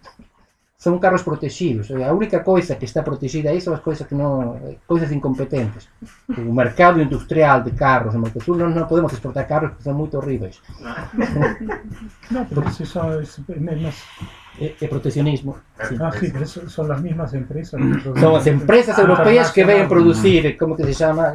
são 0.76 0.98
carros 0.98 1.22
protegidos. 1.22 1.90
A 1.90 2.12
única 2.12 2.40
coisa 2.40 2.74
que 2.74 2.84
está 2.84 3.02
protegida 3.02 3.50
aí 3.50 3.60
são 3.60 3.74
as 3.74 3.80
coisas 3.80 4.06
que 4.06 4.14
não, 4.14 4.58
coisas 4.86 5.12
incompetentes. 5.12 5.88
O 6.36 6.52
mercado 6.52 7.00
industrial 7.02 7.62
de 7.62 7.72
carros 7.72 8.14
no 8.14 8.20
Mercosul, 8.20 8.56
nós 8.56 8.74
não 8.74 8.86
podemos 8.86 9.12
exportar 9.12 9.46
carros 9.46 9.76
que 9.76 9.82
são 9.82 9.94
muito 9.94 10.16
horríveis. 10.16 10.60
No, 12.30 12.44
pero 12.44 12.68
eso 12.68 12.84
son, 12.86 13.20
es- 13.22 13.40
es- 14.60 14.82
É, 14.82 14.84
é 14.84 14.88
protecionismo. 14.88 15.56
Sim. 15.88 15.96
ah, 16.00 16.10
sí, 16.12 16.30
pero 16.32 16.46
son 16.46 16.88
las 16.88 17.00
mismas 17.00 17.32
empresas. 17.34 17.80
que 17.80 17.86
producen- 18.00 18.20
São 18.22 18.36
as 18.36 18.46
empresas 18.46 18.98
europeias 18.98 19.50
que 19.52 19.64
vêm 19.64 19.82
Internacional. 19.82 19.88
produzir, 19.88 20.56
como 20.58 20.76
que 20.76 20.84
se 20.84 20.94
chama, 20.94 21.32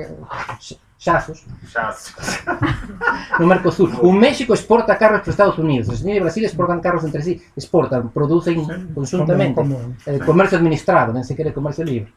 Ch- 0.60 0.78
chassos, 0.98 1.46
Chasse. 1.68 2.14
no 3.40 3.48
Mercosul. 3.48 3.90
O 4.02 4.12
México 4.12 4.54
exporta 4.54 4.96
carros 4.96 5.20
para 5.20 5.30
os 5.30 5.34
Estados 5.36 5.58
Unidos. 5.58 5.88
Os 5.88 5.94
Argentina 5.96 6.18
e 6.18 6.22
Brasil 6.22 6.46
exportam 6.46 6.80
carros 6.82 7.04
entre 7.06 7.22
si. 7.22 7.42
Exportam, 7.58 8.08
producem 8.08 8.60
Sí, 8.64 8.72
conjuntamente. 8.94 9.56
como- 9.56 9.76
como- 9.76 9.96
É 10.06 10.20
comércio 10.20 10.58
administrado, 10.58 11.14
nem 11.14 11.24
sequer 11.24 11.48
é 11.48 11.52
comércio 11.52 11.84
livre. 11.84 12.14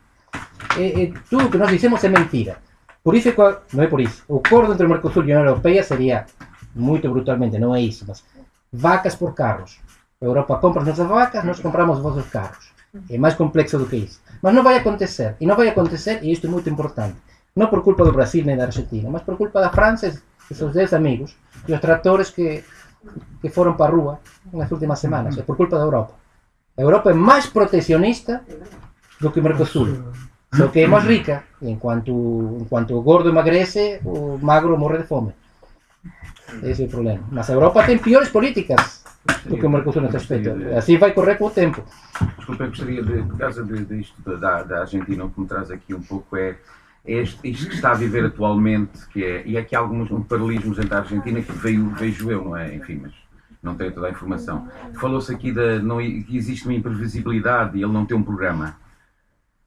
É, 0.78 1.02
é, 1.04 1.12
tudo 1.30 1.46
o 1.46 1.50
que 1.50 1.58
nós 1.58 1.70
dizemos 1.70 2.02
é 2.04 2.08
mentira. 2.08 2.58
Por 3.02 3.14
isso, 3.14 3.30
que 3.32 3.76
não 3.76 3.84
é 3.84 3.86
por 3.86 4.00
isso. 4.00 4.24
O 4.28 4.38
acordo 4.38 4.72
entre 4.72 4.84
o 4.84 4.88
Mercosul 4.88 5.22
e 5.24 5.32
a 5.32 5.36
União 5.38 5.48
Europeia 5.50 5.82
seria, 5.82 6.26
muito 6.74 7.08
brutalmente, 7.08 7.58
não 7.58 7.74
é 7.74 7.80
isso, 7.80 8.04
mas 8.06 8.22
vacas 8.72 9.14
por 9.14 9.32
carros. 9.34 9.78
Europa 10.20 10.56
compra 10.58 10.80
as 10.80 10.88
nossas 10.88 11.06
vacas, 11.06 11.44
nós 11.44 11.60
compramos 11.60 11.98
os 11.98 12.02
vossos 12.02 12.26
carros. 12.30 12.72
É 13.10 13.18
mais 13.18 13.34
complexo 13.34 13.78
do 13.78 13.86
que 13.86 13.96
isso. 13.96 14.20
Mas 14.40 14.54
não 14.54 14.62
vai 14.62 14.76
acontecer. 14.76 15.36
E 15.40 15.46
não 15.46 15.56
vai 15.56 15.68
acontecer, 15.68 16.20
e 16.22 16.32
isto 16.32 16.46
é 16.46 16.50
muito 16.50 16.68
importante, 16.70 17.16
não 17.54 17.68
por 17.68 17.82
culpa 17.82 18.04
do 18.04 18.12
Brasil 18.12 18.44
nem 18.44 18.56
da 18.56 18.64
Argentina, 18.64 19.08
mas 19.10 19.22
por 19.22 19.36
culpa 19.36 19.60
da 19.60 19.70
França 19.70 20.20
e 20.50 20.54
seus 20.54 20.72
10 20.72 20.94
amigos 20.94 21.36
e 21.68 21.72
os 21.72 21.80
tratores 21.80 22.30
que, 22.30 22.64
que 23.40 23.48
foram 23.50 23.74
para 23.74 23.92
a 23.92 23.96
rua 23.96 24.20
nas 24.52 24.70
últimas 24.70 24.98
semanas. 24.98 25.36
É 25.36 25.42
por 25.42 25.56
culpa 25.56 25.76
da 25.76 25.84
Europa. 25.84 26.14
A 26.76 26.82
Europa 26.82 27.10
é 27.10 27.14
mais 27.14 27.46
protecionista 27.46 28.42
do 29.20 29.30
que 29.30 29.40
o 29.40 29.42
Mercosul. 29.42 30.12
Só 30.54 30.68
que 30.68 30.80
é 30.80 30.86
mais 30.86 31.04
rica. 31.04 31.44
E 31.60 31.68
enquanto, 31.70 32.58
enquanto 32.60 32.96
o 32.96 33.02
gordo 33.02 33.28
emagrece, 33.28 34.00
o 34.04 34.38
magro 34.40 34.78
morre 34.78 34.98
de 34.98 35.04
fome. 35.04 35.34
Esse 36.62 36.84
é 36.84 36.86
o 36.86 36.88
problema. 36.88 37.24
Mas 37.30 37.50
a 37.50 37.54
Europa 37.54 37.82
tem 37.84 37.98
piores 37.98 38.28
políticas 38.28 39.04
do 39.46 39.56
que 39.56 39.66
o 39.66 39.70
Mercosul 39.70 40.02
nesse 40.02 40.16
aspecto. 40.16 40.50
Assim 40.76 40.98
vai 40.98 41.12
correr 41.12 41.36
com 41.36 41.46
o 41.46 41.50
tempo. 41.50 41.84
Desculpa, 42.36 42.64
eu 42.64 42.68
gostaria, 42.68 43.02
de, 43.02 43.22
por 43.22 43.38
causa 43.38 43.64
de, 43.64 43.84
disto 43.84 44.20
da, 44.22 44.62
da 44.62 44.80
Argentina, 44.80 45.24
o 45.24 45.30
que 45.30 45.40
me 45.40 45.46
traz 45.46 45.70
aqui 45.70 45.94
um 45.94 46.02
pouco 46.02 46.36
é, 46.36 46.56
é 47.04 47.22
isto 47.22 47.40
que 47.42 47.74
está 47.74 47.92
a 47.92 47.94
viver 47.94 48.24
atualmente, 48.24 49.06
que 49.12 49.24
é, 49.24 49.46
e 49.46 49.56
é 49.56 49.66
há 49.72 49.78
alguns 49.78 50.10
um 50.10 50.22
paralelismos 50.22 50.78
entre 50.78 50.94
a 50.94 50.98
Argentina 50.98 51.40
que 51.40 51.52
veio, 51.52 51.88
vejo 51.90 52.30
eu, 52.30 52.44
não 52.44 52.56
é? 52.56 52.74
Enfim, 52.74 53.00
mas 53.02 53.12
não 53.62 53.74
tenho 53.74 53.92
toda 53.92 54.06
a 54.06 54.10
informação. 54.10 54.68
Falou-se 54.94 55.32
aqui 55.32 55.52
da, 55.52 55.78
não, 55.78 55.98
que 55.98 56.36
existe 56.36 56.64
uma 56.64 56.74
imprevisibilidade 56.74 57.78
e 57.78 57.82
ele 57.82 57.92
não 57.92 58.06
tem 58.06 58.16
um 58.16 58.22
programa. 58.22 58.76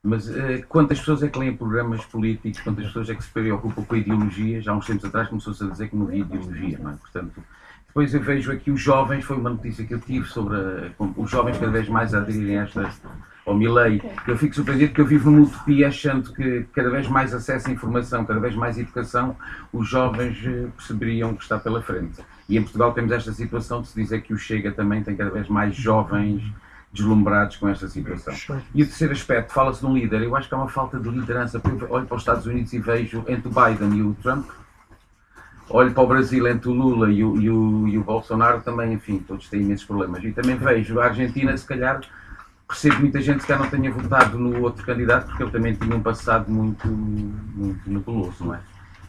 Mas 0.02 0.34
eh, 0.34 0.64
quantas 0.66 0.98
pessoas 0.98 1.22
é 1.22 1.28
que 1.28 1.38
leem 1.38 1.54
programas 1.54 2.02
políticos, 2.06 2.60
quantas 2.60 2.86
pessoas 2.86 3.10
é 3.10 3.14
que 3.14 3.22
se 3.22 3.30
preocupam 3.30 3.84
com 3.84 3.94
a 3.94 3.98
ideologia? 3.98 4.62
Já 4.62 4.72
há 4.72 4.74
uns 4.74 4.86
tempos 4.86 5.04
atrás 5.04 5.28
começou-se 5.28 5.62
a 5.62 5.66
dizer 5.66 5.90
que 5.90 5.96
não 5.96 6.06
havia 6.06 6.20
ideologia, 6.20 6.78
não 6.78 6.92
é? 6.92 6.94
Portanto, 6.94 7.42
depois 7.90 8.14
eu 8.14 8.20
vejo 8.20 8.50
aqui 8.52 8.70
os 8.70 8.80
jovens, 8.80 9.24
foi 9.24 9.36
uma 9.36 9.50
notícia 9.50 9.84
que 9.84 9.92
eu 9.94 10.00
tive 10.00 10.26
sobre 10.26 10.56
a- 10.56 10.90
os 11.16 11.30
jovens 11.30 11.58
cada 11.58 11.72
vez 11.72 11.88
mais 11.88 12.14
aderirem 12.14 12.58
a 12.58 12.62
esta, 12.62 12.90
ao 13.46 13.54
Milley. 13.54 14.00
Eu 14.28 14.36
fico 14.38 14.54
surpreendido 14.54 14.92
que 14.94 15.00
eu 15.00 15.06
vivo 15.06 15.30
numa 15.30 15.44
utopia 15.46 15.88
achando 15.88 16.32
que 16.32 16.66
cada 16.72 16.88
vez 16.88 17.08
mais 17.08 17.34
acesso 17.34 17.68
à 17.68 17.72
informação, 17.72 18.24
cada 18.24 18.38
vez 18.38 18.54
mais 18.54 18.78
educação, 18.78 19.34
os 19.72 19.88
jovens 19.88 20.38
eh, 20.44 20.66
perceberiam 20.76 21.34
que 21.34 21.42
está 21.42 21.58
pela 21.58 21.82
frente. 21.82 22.20
E 22.48 22.56
em 22.56 22.62
Portugal 22.62 22.92
temos 22.92 23.10
esta 23.12 23.32
situação 23.32 23.82
de 23.82 23.88
se 23.88 24.00
dizer 24.00 24.22
que 24.22 24.32
o 24.32 24.38
Chega 24.38 24.70
também 24.70 25.02
tem 25.02 25.16
cada 25.16 25.30
vez 25.30 25.48
mais 25.48 25.74
jovens 25.74 26.42
deslumbrados 26.92 27.56
com 27.56 27.68
esta 27.68 27.88
situação. 27.88 28.34
E 28.74 28.82
o 28.82 28.86
terceiro 28.86 29.12
aspecto, 29.12 29.52
fala-se 29.52 29.80
de 29.80 29.86
um 29.86 29.94
líder. 29.94 30.22
Eu 30.22 30.34
acho 30.36 30.48
que 30.48 30.54
há 30.54 30.58
uma 30.58 30.68
falta 30.68 30.98
de 30.98 31.08
liderança. 31.08 31.58
porque 31.60 31.84
Eu 31.84 31.90
olho 31.92 32.06
para 32.06 32.16
os 32.16 32.22
Estados 32.22 32.46
Unidos 32.46 32.72
e 32.72 32.78
vejo 32.80 33.24
entre 33.28 33.48
o 33.48 33.50
Biden 33.52 33.96
e 33.98 34.02
o 34.02 34.14
Trump, 34.22 34.46
olho 35.70 35.92
para 35.92 36.02
o 36.02 36.06
Brasil 36.06 36.46
entre 36.48 36.68
o 36.68 36.72
Lula 36.72 37.10
e 37.10 37.24
o, 37.24 37.40
e 37.40 37.48
o, 37.48 37.88
e 37.88 37.98
o 37.98 38.02
Bolsonaro 38.02 38.60
também, 38.60 38.92
enfim, 38.92 39.18
todos 39.26 39.48
têm 39.48 39.62
imensos 39.62 39.86
problemas. 39.86 40.22
E 40.24 40.32
também 40.32 40.56
vejo 40.56 41.00
a 41.00 41.06
Argentina, 41.06 41.56
se 41.56 41.64
calhar, 41.64 42.00
percebo 42.66 43.00
muita 43.00 43.20
gente 43.20 43.46
que 43.46 43.54
não 43.54 43.68
tenha 43.70 43.90
votado 43.90 44.38
no 44.38 44.60
outro 44.62 44.84
candidato 44.84 45.26
porque 45.26 45.42
ele 45.42 45.50
também 45.50 45.74
tinha 45.74 45.94
um 45.94 46.02
passado 46.02 46.50
muito, 46.50 46.86
muito 46.88 47.90
nebuloso, 47.90 48.44
não 48.44 48.54
é? 48.54 48.60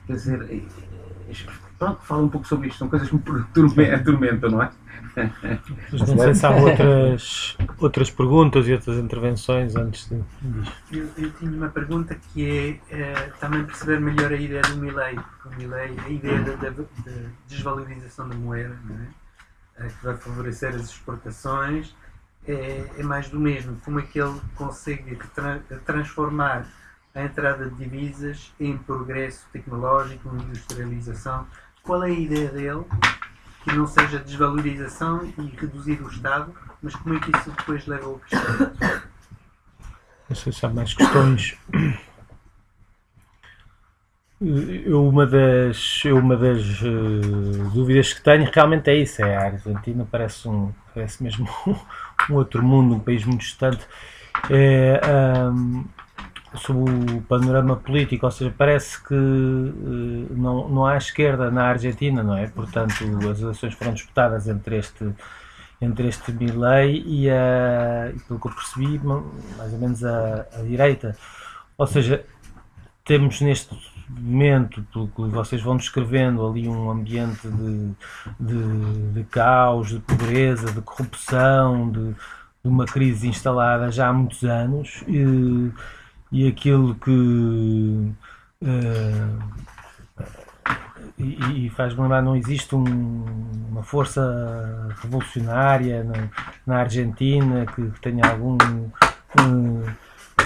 Quer 0.07 0.13
dizer, 0.13 0.47
eh, 0.49 1.33
pronto, 1.81 1.99
fala 2.03 2.21
um 2.21 2.29
pouco 2.29 2.47
sobre 2.47 2.67
isto. 2.67 2.77
São 2.77 2.87
coisas 2.87 3.09
que 3.09 3.15
me 3.15 3.91
atormentam, 3.91 4.51
não 4.51 4.61
é? 4.61 4.71
Mas 5.91 6.07
não 6.07 6.17
sei 6.17 6.35
se 6.35 6.45
há 6.45 6.51
outras, 6.51 7.57
outras 7.79 8.11
perguntas 8.11 8.67
e 8.67 8.73
outras 8.73 8.97
intervenções 8.97 9.75
antes 9.75 10.07
de. 10.07 10.23
Eu, 10.91 11.09
eu 11.17 11.31
tinha 11.31 11.51
uma 11.51 11.69
pergunta 11.69 12.15
que 12.15 12.79
é, 12.89 13.01
é 13.01 13.13
também 13.39 13.65
perceber 13.65 13.99
melhor 13.99 14.31
a 14.31 14.35
ideia 14.35 14.61
do 14.61 14.77
Milley, 14.77 15.19
o 15.45 15.55
Milley, 15.57 15.99
a 16.05 16.09
ideia 16.09 16.41
da, 16.41 16.55
da, 16.55 16.69
da 16.69 16.85
desvalorização 17.47 18.29
da 18.29 18.35
moeda, 18.35 18.77
não 18.85 18.95
é? 18.95 19.87
que 19.89 20.05
vai 20.05 20.15
favorecer 20.15 20.75
as 20.75 20.83
exportações, 20.83 21.95
é, 22.47 22.85
é, 22.97 23.03
mais 23.03 23.27
do 23.27 23.39
mesmo. 23.39 23.75
Como 23.83 23.99
é 23.99 24.03
que 24.03 24.21
ele 24.21 24.39
consegue 24.55 25.17
tra 25.33 25.59
transformar 25.83 26.67
a 27.15 27.23
entrada 27.23 27.67
de 27.67 27.75
divisas 27.75 28.53
em 28.59 28.77
progresso 28.77 29.47
tecnológico, 29.51 30.29
em 30.29 30.43
industrialização? 30.43 31.47
Qual 31.83 32.03
é 32.03 32.07
a 32.07 32.09
ideia 32.09 32.49
dele 32.49 32.85
que 33.63 33.75
não 33.75 33.87
seja 33.87 34.19
desvalorização 34.19 35.23
e 35.37 35.41
reduzir 35.55 36.01
o 36.01 36.07
Estado, 36.07 36.53
mas 36.81 36.95
como 36.95 37.15
é 37.15 37.19
que 37.19 37.35
isso 37.35 37.51
depois 37.51 37.85
leva 37.85 38.05
ao 38.05 38.19
crescimento? 38.19 39.03
Não 40.29 40.35
sei 40.35 40.51
se 40.53 40.65
há 40.65 40.69
mais 40.69 40.93
questões. 40.93 41.57
Eu, 44.41 45.07
uma 45.07 45.27
das, 45.27 46.03
uma 46.05 46.35
das 46.35 46.81
uh, 46.81 47.69
dúvidas 47.71 48.11
que 48.13 48.21
tenho 48.21 48.49
realmente 48.51 48.89
é 48.89 48.95
isso, 48.95 49.21
é 49.23 49.35
a 49.35 49.43
Argentina 49.43 50.07
parece, 50.09 50.47
um, 50.47 50.73
parece 50.95 51.21
mesmo 51.21 51.47
um 52.29 52.33
outro 52.33 52.63
mundo, 52.63 52.95
um 52.95 52.99
país 52.99 53.23
muito 53.23 53.41
distante. 53.41 53.85
É, 54.49 54.99
um, 55.51 55.85
sobre 56.55 56.91
o 57.15 57.21
panorama 57.21 57.75
político, 57.77 58.25
ou 58.25 58.31
seja, 58.31 58.53
parece 58.57 59.01
que 59.03 59.13
uh, 59.13 60.27
não, 60.31 60.67
não 60.69 60.85
há 60.85 60.97
esquerda 60.97 61.49
na 61.49 61.63
Argentina, 61.65 62.21
não 62.23 62.35
é? 62.35 62.47
Portanto, 62.47 62.93
as 63.29 63.39
eleições 63.39 63.73
foram 63.73 63.93
disputadas 63.93 64.47
entre 64.47 64.77
este 64.77 65.13
entre 65.81 66.07
este 66.07 66.31
Milley 66.31 67.03
e, 67.07 67.29
a, 67.29 68.11
e 68.15 68.19
pelo 68.19 68.39
que 68.39 68.47
eu 68.47 68.51
percebi, 68.51 69.01
mais 69.57 69.73
ou 69.73 69.79
menos 69.79 70.03
a, 70.05 70.45
a 70.53 70.61
direita. 70.61 71.17
Ou 71.75 71.87
seja, 71.87 72.23
temos 73.03 73.41
neste 73.41 73.75
momento, 74.07 74.85
pelo 74.93 75.07
que 75.07 75.21
vocês 75.35 75.61
vão 75.61 75.77
descrevendo, 75.77 76.45
ali 76.45 76.67
um 76.67 76.91
ambiente 76.91 77.47
de, 77.47 77.91
de, 78.39 79.13
de 79.13 79.23
caos, 79.23 79.89
de 79.89 79.99
pobreza, 79.99 80.71
de 80.71 80.81
corrupção, 80.81 81.89
de, 81.89 82.11
de, 82.11 82.15
uma 82.63 82.85
crise 82.85 83.27
instalada 83.27 83.91
já 83.91 84.09
há 84.09 84.13
muitos 84.13 84.43
anos. 84.43 85.03
E, 85.07 85.71
e 86.31 86.47
aquilo 86.47 86.95
que 86.95 87.11
uh, 88.61 89.41
e, 91.17 91.65
e 91.65 91.69
faz-me 91.69 92.01
lembrar 92.01 92.21
não 92.21 92.35
existe 92.35 92.75
um, 92.75 93.25
uma 93.69 93.83
força 93.83 94.89
revolucionária 95.01 96.03
na, 96.03 96.29
na 96.65 96.79
Argentina 96.81 97.65
que, 97.65 97.89
que, 97.91 97.99
tenha 97.99 98.25
algum 98.25 98.57
um, 99.39 99.83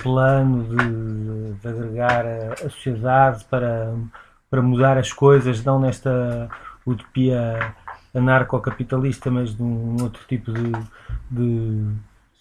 plano 0.02 0.64
de, 0.64 1.54
de 1.54 1.68
agregar 1.68 2.26
a, 2.26 2.54
a, 2.54 2.70
sociedade 2.70 3.46
para, 3.46 3.94
para 4.50 4.62
mudar 4.62 4.98
as 4.98 5.12
coisas, 5.12 5.64
não 5.64 5.80
nesta 5.80 6.50
utopia 6.86 7.74
anarcocapitalista, 8.14 9.30
mas 9.32 9.56
num 9.58 10.02
outro 10.02 10.24
tipo 10.28 10.52
de, 10.52 10.72
de 11.32 11.92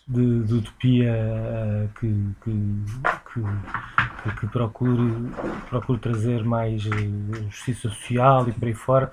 de, 0.06 0.42
de 0.44 0.54
utopia 0.54 1.12
uh, 1.12 1.88
que, 1.98 2.34
que, 2.42 2.84
que, 3.32 4.36
que, 4.40 4.46
procure, 4.48 5.30
procure 5.68 5.98
trazer 5.98 6.44
mais 6.44 6.84
uh, 6.86 7.50
justiça 7.50 7.88
social 7.88 8.48
e 8.48 8.52
por 8.52 8.66
aí 8.66 8.74
fora, 8.74 9.10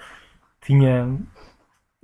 tinha, 0.62 1.18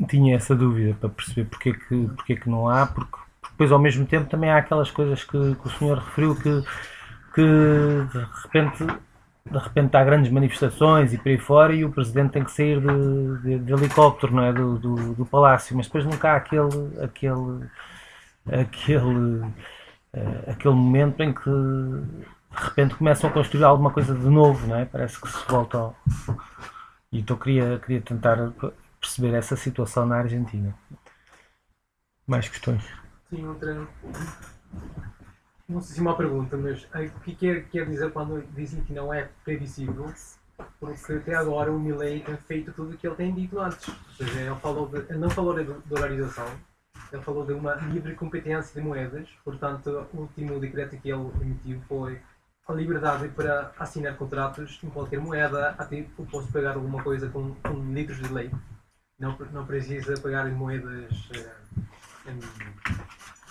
tinha 0.08 0.36
essa 0.36 0.56
dúvida 0.56 0.96
para 1.00 1.10
perceber 1.10 1.50
porque 1.50 1.70
é 1.70 1.74
que, 1.74 2.08
porque 2.16 2.34
é 2.34 2.36
que 2.38 2.50
não 2.50 2.70
há, 2.70 2.88
porque, 2.88 3.18
porque 3.42 3.54
depois 3.54 3.72
ao 3.72 3.80
mesmo 3.80 4.06
tempo 4.06 4.30
também 4.30 4.50
há 4.50 4.58
aquelas 4.58 4.90
coisas 4.90 5.24
que, 5.24 5.56
que 5.56 5.68
o 5.68 5.70
senhor 5.72 5.98
referiu 6.00 6.36
que, 6.36 6.64
que 7.34 7.44
de 7.44 8.26
repente 8.44 8.86
de 9.50 9.58
repente 9.58 9.96
há 9.96 10.04
grandes 10.04 10.30
manifestações 10.30 11.14
e 11.14 11.18
por 11.18 11.30
aí 11.30 11.38
fora 11.38 11.74
e 11.74 11.86
o 11.86 11.90
presidente 11.90 12.32
tem 12.32 12.44
que 12.44 12.52
sair 12.52 12.82
de, 12.82 13.38
de, 13.42 13.60
de 13.60 13.74
helicóptero 13.74 14.34
não 14.34 14.44
é? 14.44 14.52
do, 14.52 14.78
do, 14.78 15.14
do 15.14 15.26
palácio, 15.26 15.76
mas 15.76 15.86
depois 15.86 16.04
nunca 16.04 16.32
há 16.32 16.36
aquele, 16.36 16.70
aquele 17.02 17.66
aquele, 18.52 19.40
uh, 19.40 20.52
aquele 20.52 20.74
momento 20.74 21.22
em 21.22 21.34
que 21.34 21.50
de 21.50 22.64
repente 22.64 22.96
começam 22.96 23.30
a 23.30 23.34
construir 23.34 23.64
alguma 23.64 23.92
coisa 23.92 24.16
de 24.16 24.28
novo, 24.28 24.68
não 24.68 24.78
é? 24.78 24.86
Parece 24.86 25.20
que 25.20 25.28
se 25.28 25.46
volta 25.48 25.78
ao... 25.78 25.96
E 27.12 27.20
então 27.20 27.38
queria, 27.38 27.80
queria 27.80 28.02
tentar 28.02 28.38
perceber 29.00 29.34
essa 29.34 29.56
situação 29.56 30.06
na 30.06 30.18
Argentina. 30.18 30.76
Mais 32.26 32.50
questões? 32.50 32.84
Sim, 33.30 33.46
outra. 33.48 33.88
Não 35.68 35.82
sei 35.82 35.96
se 35.96 36.00
é 36.00 36.02
uma 36.02 36.16
pergunta, 36.16 36.58
mas 36.58 36.84
o 36.84 37.20
que 37.22 37.36
quer, 37.36 37.68
quer 37.70 37.86
dizer 37.86 38.12
quando 38.12 38.42
dizem 38.54 38.84
que 38.84 38.94
não 38.94 39.14
é 39.14 39.30
previsível? 39.44 40.14
Porque 40.80 41.14
até 41.14 41.36
agora 41.36 41.72
o 41.72 41.80
Milley 41.80 42.22
tem 42.22 42.38
feito 42.38 42.72
tudo 42.74 42.94
o 42.94 42.98
que 42.98 43.06
ele 43.06 43.16
tem 43.16 43.34
dito 43.34 43.60
antes. 43.60 43.88
Ou 43.88 43.96
seja, 44.18 44.40
ele, 44.40 44.56
falou 44.56 44.88
de, 44.88 44.98
ele 45.10 45.20
não 45.20 45.30
falou 45.30 45.54
de 45.54 45.64
dolarização, 45.86 46.48
ele 47.12 47.22
falou 47.22 47.46
de 47.46 47.54
uma 47.54 47.76
livre 47.76 48.16
competência 48.16 48.80
de 48.80 48.86
moedas, 48.86 49.28
portanto, 49.44 50.08
o 50.14 50.22
último 50.22 50.60
decreto 50.60 50.98
que 50.98 51.10
ele 51.10 51.30
emitiu 51.42 51.82
foi 51.88 52.22
a 52.68 52.74
liberdade 52.74 53.30
para 53.30 53.72
assinar 53.80 54.16
contratos 54.18 54.80
em 54.84 54.90
qualquer 54.90 55.20
moeda, 55.20 55.70
até 55.78 56.00
eu 56.00 56.26
posso 56.26 56.52
pagar 56.52 56.76
alguma 56.76 57.02
coisa 57.02 57.30
com, 57.30 57.56
com 57.56 57.94
litros 57.94 58.18
de 58.18 58.34
leite, 58.34 58.56
não, 59.18 59.38
não 59.52 59.66
precisa 59.66 60.20
pagar 60.20 60.48
em 60.48 60.54
moedas. 60.54 61.12
Uh, 61.30 61.88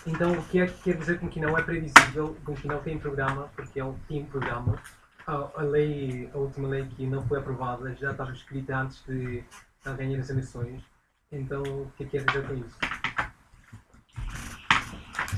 então, 0.07 0.33
o 0.33 0.43
que 0.45 0.61
é 0.61 0.67
que 0.67 0.83
quer 0.83 0.97
dizer 0.99 1.19
com 1.19 1.29
que 1.29 1.41
não 1.41 1.59
é 1.59 1.63
previsível, 1.63 2.37
com 2.45 2.55
que 2.55 2.69
não 2.69 2.81
tem 2.81 2.99
programa, 2.99 3.49
porque 3.57 3.81
ele 3.81 3.95
tem 4.07 4.25
programa. 4.25 4.79
A, 5.27 5.51
a 5.57 5.63
lei, 5.63 6.31
a 6.33 6.39
última 6.39 6.69
lei 6.69 6.87
que 6.87 7.05
não 7.07 7.27
foi 7.27 7.41
aprovada, 7.41 7.93
já 7.97 8.13
estava 8.13 8.31
escrita 8.31 8.77
antes 8.77 9.03
de 9.05 9.43
ganhar 9.97 10.21
as 10.21 10.31
eleições. 10.31 10.83
Então, 11.33 11.63
o 11.63 11.91
que 11.97 12.05
é 12.05 12.07
que 12.07 12.19
quer 12.19 12.25
dizer 12.25 12.47
com 12.47 12.55
isso? 12.55 12.77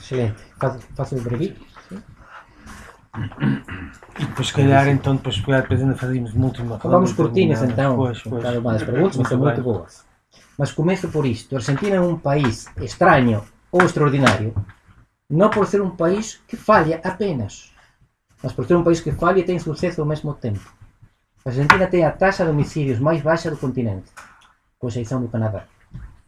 Excelente. 0.08 0.42
Faço 0.96 1.16
o 1.16 1.20
brevito. 1.20 1.60
E 4.18 4.24
depois, 4.24 4.48
se 4.48 4.54
calhar, 4.54 4.88
então, 4.88 5.16
depois, 5.16 5.36
depois 5.36 5.80
ainda 5.80 5.96
fazemos 5.96 6.32
uma 6.32 6.46
última 6.46 6.76
ronda. 6.76 6.88
Vamos 6.88 7.12
cortinas, 7.12 7.62
então, 7.62 7.96
pois, 7.96 8.22
pois. 8.22 8.42
cada 8.42 8.58
uma 8.58 8.72
das 8.72 8.82
perguntas, 8.82 9.16
mas 9.16 9.28
são 9.28 9.38
muito 9.38 9.62
boas. 9.62 10.04
Mas 10.56 10.72
começo 10.72 11.08
por 11.08 11.26
isto. 11.26 11.54
A 11.54 11.58
Argentina 11.58 11.96
é 11.96 12.00
um 12.00 12.18
país 12.18 12.66
estranho 12.78 13.44
ou 13.70 13.82
extraordinário, 13.82 14.54
não 15.28 15.50
por 15.50 15.66
ser 15.66 15.82
um 15.82 15.90
país 15.90 16.40
que 16.48 16.56
falha 16.56 17.00
apenas, 17.04 17.72
mas 18.42 18.52
por 18.52 18.66
ser 18.66 18.76
um 18.76 18.84
país 18.84 19.00
que 19.00 19.12
falha 19.12 19.40
e 19.40 19.44
tem 19.44 19.58
sucesso 19.58 20.00
ao 20.00 20.06
mesmo 20.06 20.32
tempo. 20.32 20.72
A 21.44 21.50
Argentina 21.50 21.86
tem 21.86 22.04
a 22.04 22.10
taxa 22.10 22.44
de 22.44 22.50
homicídios 22.50 22.98
mais 22.98 23.20
baixa 23.20 23.50
do 23.50 23.58
continente, 23.58 24.10
com 24.78 24.88
exceção 24.88 25.20
do 25.20 25.28
Canadá. 25.28 25.64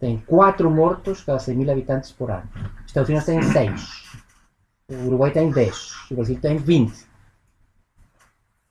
Tem 0.00 0.18
4 0.26 0.70
mortos 0.70 1.22
cada 1.22 1.38
100 1.38 1.56
mil 1.56 1.70
habitantes 1.70 2.10
por 2.10 2.30
ano. 2.30 2.48
Estados 2.86 3.10
Unidos 3.10 3.26
tem 3.26 3.42
6. 3.42 4.20
O 4.88 5.06
Uruguai 5.06 5.30
tem 5.30 5.50
10. 5.50 6.10
O 6.10 6.14
Brasil 6.14 6.40
tem 6.40 6.56
20. 6.56 7.06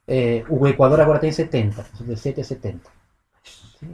Eh, 0.07 0.43
o 0.49 0.67
Equador 0.67 0.99
agora 0.99 1.19
tem 1.19 1.31
70. 1.31 1.85
17 1.99 2.41
a 2.41 2.43
70. 2.43 2.79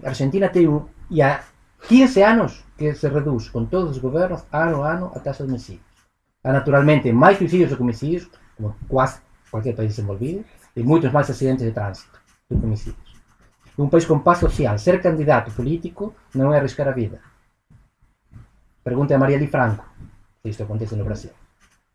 A 0.04 0.08
Argentina 0.08 0.48
tem 0.48 0.68
um, 0.68 0.88
e 1.12 1.22
há 1.22 1.44
15 1.88 2.24
anos 2.24 2.64
que 2.78 2.96
se 2.96 3.08
reduz 3.10 3.50
com 3.50 3.66
todos 3.66 3.92
os 3.92 3.98
governos, 3.98 4.44
ano 4.52 4.82
a 4.82 4.94
ano, 4.94 5.12
a 5.14 5.20
taxa 5.20 5.44
de 5.44 5.50
homicídios. 5.50 5.86
Há 6.42 6.54
naturalmente 6.54 7.12
mais 7.12 7.38
suicídios 7.38 7.70
do 7.70 7.76
que 7.76 7.84
homicídios, 7.84 8.30
como 8.56 8.76
quase 8.88 9.20
qualquer 9.52 9.76
país 9.76 9.90
desenvolvido, 9.90 10.46
e 10.76 10.84
muitos 10.84 11.12
mais 11.12 11.30
acidentes 11.30 11.66
de 11.66 11.72
trânsito 11.72 12.18
do 12.50 12.60
que 12.60 12.66
homicídios. 12.66 13.16
Um 13.78 13.90
país 13.90 14.06
com 14.06 14.20
paz 14.20 14.40
social, 14.40 14.78
ser 14.78 15.02
candidato 15.02 15.52
político 15.52 16.16
não 16.34 16.54
é 16.54 16.60
arriscar 16.60 16.88
a 16.88 16.92
vida. 16.92 17.20
Pergunte 18.86 19.14
a 19.14 19.18
Marielle 19.18 19.48
Franco 19.48 19.84
isto 20.50 20.64
acontece 20.64 20.96
no 20.96 21.04
Brasil. 21.04 21.32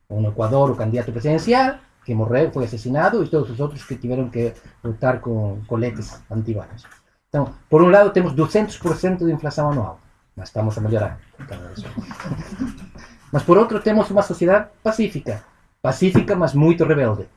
Ou 0.08 0.20
no 0.20 0.30
Equador, 0.30 0.70
o 0.70 0.76
candidato 0.76 1.12
presidencial, 1.12 1.76
que 2.04 2.14
morreu, 2.14 2.50
foi 2.50 2.64
assassinado, 2.64 3.22
e 3.22 3.28
todos 3.28 3.50
os 3.50 3.60
outros 3.60 3.84
que 3.84 3.96
tiveram 3.96 4.28
que 4.28 4.52
lutar 4.82 5.20
com 5.20 5.60
coletes 5.66 6.20
antibalas. 6.30 6.84
Então, 7.28 7.54
por 7.68 7.82
um 7.82 7.90
lado, 7.90 8.10
temos 8.10 8.34
200% 8.34 9.24
de 9.24 9.32
inflação 9.32 9.70
anual, 9.70 10.00
mas 10.34 10.48
estamos 10.48 10.76
a 10.76 10.80
melhorar. 10.80 11.20
mas 13.32 13.42
por 13.44 13.56
outro, 13.56 13.80
temos 13.80 14.10
uma 14.10 14.22
sociedade 14.22 14.68
pacífica. 14.82 15.44
Pacífica, 15.80 16.34
mas 16.34 16.54
muito 16.54 16.84
rebelde. 16.84 17.28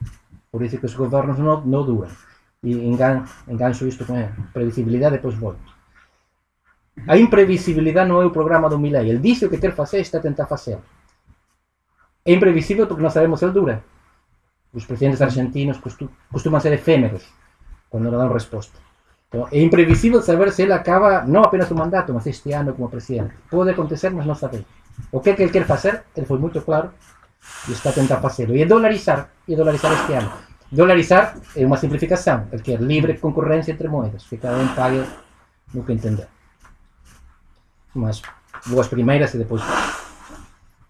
Por 0.51 0.63
isso 0.63 0.77
que 0.79 0.85
os 0.85 0.95
governos 0.95 1.37
não, 1.37 1.61
não 1.61 1.85
duram. 1.85 2.09
E 2.63 2.73
engan, 2.73 3.25
engancho 3.47 3.87
isto 3.87 4.05
com 4.05 4.27
previsibilidade, 4.51 5.17
depois 5.17 5.35
volto. 5.35 5.72
A 7.07 7.17
imprevisibilidade 7.17 8.07
não 8.07 8.21
é 8.21 8.25
o 8.25 8.31
programa 8.31 8.69
do 8.69 8.79
Milley. 8.79 9.09
Ele 9.09 9.19
disse 9.19 9.45
o 9.45 9.49
que 9.49 9.57
quer 9.57 9.73
fazer 9.73 9.97
e 9.97 10.01
está 10.01 10.19
a 10.19 10.21
tentar 10.21 10.45
fazer. 10.45 10.77
É 12.25 12.31
imprevisível 12.31 12.87
porque 12.87 13.03
não 13.03 13.09
sabemos 13.09 13.39
se 13.39 13.45
ele 13.45 13.53
dura. 13.53 13.83
Os 14.73 14.85
presidentes 14.85 15.21
argentinos 15.21 15.79
costumam 16.31 16.59
ser 16.59 16.73
efêmeros 16.73 17.23
quando 17.89 18.09
não 18.09 18.17
dão 18.17 18.31
resposta. 18.31 18.79
Então, 19.27 19.47
é 19.51 19.59
imprevisível 19.61 20.21
saber 20.21 20.51
se 20.51 20.61
ele 20.61 20.73
acaba 20.73 21.23
não 21.25 21.43
apenas 21.43 21.69
o 21.71 21.75
mandato, 21.75 22.13
mas 22.13 22.25
este 22.27 22.53
ano 22.53 22.73
como 22.73 22.89
presidente. 22.89 23.33
Pode 23.49 23.71
acontecer, 23.71 24.09
mas 24.11 24.25
não 24.25 24.35
sabemos. 24.35 24.67
O 25.11 25.19
que 25.19 25.31
é 25.31 25.33
que 25.33 25.41
ele 25.41 25.51
quer 25.51 25.65
fazer? 25.65 26.03
Ele 26.15 26.25
foi 26.25 26.37
muito 26.37 26.61
claro 26.61 26.91
e 27.67 27.71
está 27.71 27.89
a 27.89 27.93
tentar 27.93 28.21
fazê-lo. 28.21 28.55
E 28.55 28.61
é 28.61 28.65
dolarizar, 28.65 29.29
e 29.47 29.55
dolarizar 29.55 29.91
este 29.93 30.13
ano. 30.13 30.31
Dolarizar 30.71 31.35
é 31.55 31.65
uma 31.65 31.77
simplificação. 31.77 32.47
Ele 32.51 32.61
quer 32.61 32.79
livre 32.79 33.17
concorrência 33.17 33.71
entre 33.71 33.87
moedas, 33.87 34.23
que 34.23 34.37
cada 34.37 34.57
um 34.57 34.67
pague 34.75 35.03
no 35.73 35.83
que 35.83 35.93
entender. 35.93 36.27
Mas 37.93 38.21
vou 38.65 38.79
às 38.81 38.87
primeiras 38.87 39.33
e 39.33 39.37
depois 39.37 39.61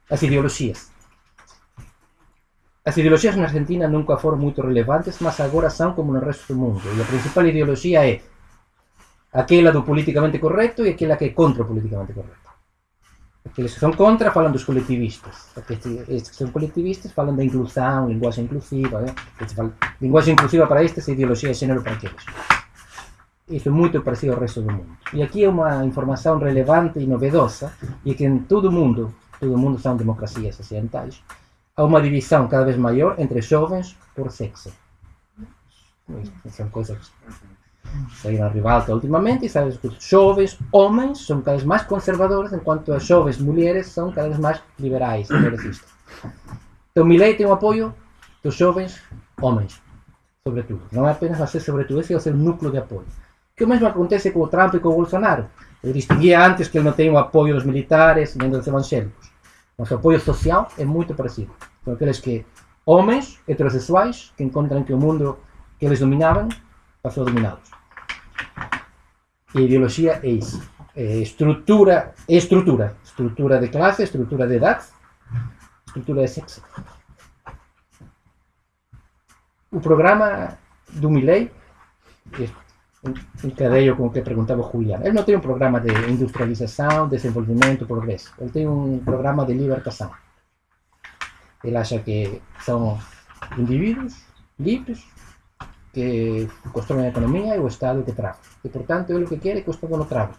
as 0.09 0.21
ideologias. 0.21 0.91
As 2.85 2.97
ideologias 2.97 3.35
na 3.35 3.43
Argentina 3.43 3.87
nunca 3.87 4.17
foram 4.17 4.37
muito 4.37 4.61
relevantes, 4.61 5.19
mas 5.19 5.39
agora 5.39 5.69
são 5.69 5.93
como 5.93 6.11
no 6.11 6.19
resto 6.19 6.53
do 6.53 6.59
mundo. 6.59 6.81
E 6.97 7.01
a 7.01 7.05
principal 7.05 7.47
ideologia 7.47 8.05
é 8.05 8.21
aquela 9.31 9.71
do 9.71 9.83
politicamente 9.83 10.37
correto 10.37 10.85
e 10.85 10.89
aquela 10.89 11.15
que 11.15 11.25
é 11.25 11.29
contra 11.29 11.63
o 11.63 11.65
politicamente 11.65 12.13
correto. 12.13 12.43
Aqueles 13.45 13.73
que 13.73 13.79
são 13.79 13.91
contra 13.91 14.31
falam 14.31 14.51
dos 14.51 14.63
coletivistas. 14.63 15.49
Estes 16.09 16.29
que 16.29 16.35
são 16.35 16.49
coletivistas 16.49 17.11
falam 17.11 17.35
da 17.35 17.43
inclusão, 17.43 18.07
linguagem 18.07 18.45
inclusiva. 18.45 19.01
Né? 19.01 19.13
Linguagem 20.01 20.33
inclusiva 20.33 20.67
para 20.67 20.83
estes 20.83 21.07
e 21.07 21.11
ideologia 21.11 21.51
de 21.51 21.59
gênero 21.59 21.81
para 21.81 21.93
aqueles. 21.93 22.23
Isso 23.53 23.69
é 23.69 23.71
muito 23.71 24.01
parecido 24.01 24.33
ao 24.33 24.39
resto 24.39 24.61
do 24.61 24.71
mundo. 24.71 24.97
E 25.13 25.21
aqui 25.21 25.43
é 25.43 25.49
uma 25.49 25.85
informação 25.85 26.39
relevante 26.39 26.97
e 26.99 27.05
novedosa, 27.05 27.71
e 28.03 28.11
é 28.11 28.13
que 28.15 28.25
em 28.25 28.39
todo 28.39 28.69
o 28.69 28.71
mundo, 28.71 29.13
todo 29.39 29.53
o 29.53 29.57
mundo 29.57 29.77
são 29.77 29.95
democracias 29.95 30.59
ocidentais, 30.59 31.23
há 31.77 31.83
uma 31.83 32.01
divisão 32.01 32.47
cada 32.47 32.65
vez 32.65 32.77
maior 32.77 33.19
entre 33.19 33.41
jovens 33.41 33.95
por 34.15 34.31
sexo. 34.31 34.73
São 36.49 36.67
coisas 36.69 36.97
que 36.97 38.15
saíram 38.15 38.47
a 38.47 38.49
ribalta 38.49 38.91
ultimamente 38.91 39.45
e 39.45 39.49
sabes 39.49 39.77
que 39.77 39.87
os 39.87 40.03
jovens 40.03 40.57
homens 40.71 41.23
são 41.23 41.39
cada 41.39 41.57
vez 41.57 41.63
mais 41.63 41.83
conservadores, 41.83 42.51
enquanto 42.53 42.91
as 42.91 43.05
jovens 43.05 43.37
mulheres 43.37 43.85
são 43.85 44.11
cada 44.11 44.29
vez 44.29 44.39
mais 44.39 44.59
liberais, 44.79 45.27
progressistas. 45.27 45.89
Então, 46.91 47.05
Milley 47.05 47.35
tem 47.35 47.45
o 47.45 47.53
apoio 47.53 47.93
dos 48.43 48.55
jovens 48.55 48.99
homens, 49.39 49.79
sobretudo. 50.43 50.81
Não 50.91 51.07
é 51.07 51.11
apenas 51.11 51.47
ser 51.51 51.59
sobretudo, 51.59 51.99
esse 51.99 52.13
é 52.13 52.17
o 52.17 52.19
seu 52.19 52.35
núcleo 52.35 52.71
de 52.71 52.79
apoio. 52.79 53.05
Que 53.55 53.63
o 53.63 53.67
mesmo 53.67 53.87
acontece 53.87 54.31
com 54.31 54.41
o 54.41 54.47
Trump 54.47 54.73
e 54.73 54.79
com 54.79 54.89
o 54.89 54.95
Bolsonaro. 54.95 55.47
Eu 55.83 55.93
distinguia 55.93 56.43
antes 56.43 56.67
que 56.67 56.77
ele 56.77 56.85
não 56.85 56.93
tem 56.93 57.09
o 57.11 57.17
apoio 57.17 57.53
dos 57.53 57.63
militares 57.63 58.35
nem 58.35 58.49
dos 58.49 58.65
evangélicos. 58.65 59.31
Mas 59.77 59.91
o 59.91 59.95
apoio 59.95 60.19
social 60.19 60.69
é 60.77 60.85
muito 60.85 61.13
parecido. 61.13 61.51
São 61.83 61.93
aqueles 61.93 62.19
que, 62.19 62.45
homens 62.85 63.39
heterossexuais, 63.47 64.33
que 64.35 64.43
encontram 64.43 64.83
que 64.83 64.93
o 64.93 64.97
mundo 64.97 65.37
que 65.77 65.85
eles 65.85 65.99
dominavam 65.99 66.49
passou 67.01 67.23
a 67.23 67.25
dominá-los. 67.27 67.69
E 69.53 69.59
a 69.59 69.61
ideologia 69.61 70.19
é 70.23 70.29
isso. 70.29 70.61
É 70.95 71.17
estrutura, 71.17 72.13
é 72.27 72.35
estrutura. 72.35 72.95
Estrutura 73.03 73.59
de 73.59 73.67
classe, 73.67 74.03
estrutura 74.03 74.47
de 74.47 74.55
idade, 74.55 74.85
estrutura 75.85 76.21
de 76.21 76.27
sexo. 76.27 76.63
O 79.71 79.79
programa 79.79 80.57
do 80.89 81.09
Milley, 81.09 81.51
encadeio 83.43 83.95
com 83.95 84.07
o 84.07 84.11
que 84.11 84.21
perguntava 84.21 84.61
o 84.61 84.71
Juliano, 84.71 85.03
ele 85.03 85.13
não 85.13 85.23
tem 85.23 85.35
um 85.35 85.41
programa 85.41 85.79
de 85.79 85.91
industrialização, 86.09 87.07
desenvolvimento, 87.07 87.85
progresso. 87.85 88.33
Ele 88.39 88.51
tem 88.51 88.67
um 88.67 88.99
programa 88.99 89.45
de 89.45 89.53
libertação. 89.53 90.11
Ele 91.63 91.77
acha 91.77 91.99
que 91.99 92.41
são 92.59 92.99
indivíduos 93.57 94.23
livres 94.59 95.05
que 95.93 96.49
constroem 96.71 97.05
a 97.05 97.09
economia 97.09 97.55
e 97.55 97.59
o 97.59 97.67
Estado 97.67 98.03
que 98.03 98.11
trava. 98.11 98.37
E, 98.63 98.69
portanto, 98.69 99.11
ele 99.11 99.25
o 99.25 99.27
que 99.27 99.37
quer 99.37 99.57
é 99.57 99.61
que 99.61 99.69
o 99.69 99.71
Estado 99.71 99.97
não 99.97 100.05
trave. 100.05 100.33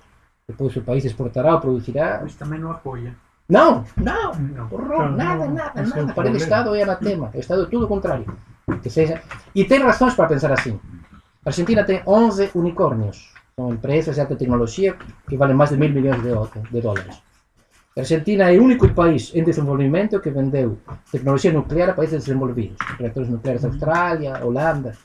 Depois 0.46 0.74
o 0.76 0.82
país 0.82 1.04
exportará 1.04 1.54
ou 1.54 1.60
produzirá. 1.60 2.20
Mas 2.22 2.34
também 2.34 2.58
não 2.58 2.70
apoia. 2.70 3.14
Não, 3.48 3.84
não, 3.96 4.34
Não. 4.34 4.64
horror, 4.64 5.10
Não, 5.10 5.12
nada, 5.12 5.46
nada, 5.46 5.82
o 5.82 5.86
nada. 5.86 5.92
Para 5.92 6.02
o 6.02 6.14
problema. 6.14 6.36
Estado 6.36 6.74
é 6.74 6.82
anatema. 6.82 7.30
O 7.34 7.38
Estado 7.38 7.62
é 7.62 7.66
tudo 7.66 7.84
o 7.84 7.88
contrário. 7.88 8.26
Que 8.82 8.90
seja... 8.90 9.22
E 9.54 9.64
tem 9.64 9.82
razões 9.82 10.14
para 10.14 10.28
pensar 10.28 10.52
assim. 10.52 10.80
Argentina 11.44 11.84
tem 11.84 12.02
11 12.06 12.50
unicórnios. 12.54 13.32
São 13.54 13.72
empresas 13.72 14.14
de 14.14 14.20
alta 14.20 14.34
tecnologia 14.34 14.96
que 15.28 15.36
valem 15.36 15.54
mais 15.54 15.70
de 15.70 15.76
mil 15.76 15.90
milhões 15.90 16.22
de, 16.22 16.70
de 16.70 16.80
dólares. 16.80 17.22
Argentina 17.96 18.50
é 18.50 18.58
o 18.58 18.64
único 18.64 18.88
país 18.92 19.30
em 19.34 19.44
desenvolvimento 19.44 20.18
que 20.20 20.30
vendeu 20.30 20.78
tecnologia 21.12 21.52
nuclear 21.52 21.90
a 21.90 21.92
países 21.92 22.24
desenvolvidos. 22.24 22.76
Reatores 22.98 23.28
nucleares 23.28 23.62
da 23.62 23.68
Austrália, 23.68 24.44
Holanda. 24.44 24.96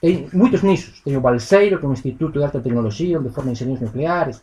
Tem 0.00 0.28
muitos 0.32 0.62
nichos. 0.62 1.00
Tem 1.02 1.16
o 1.16 1.20
Balseiro, 1.20 1.78
que 1.78 1.84
é 1.84 1.88
um 1.88 1.92
instituto 1.92 2.38
de 2.38 2.44
alta 2.44 2.60
tecnologia, 2.60 3.20
onde 3.20 3.28
formam 3.28 3.52
engenheiros 3.52 3.82
nucleares. 3.82 4.42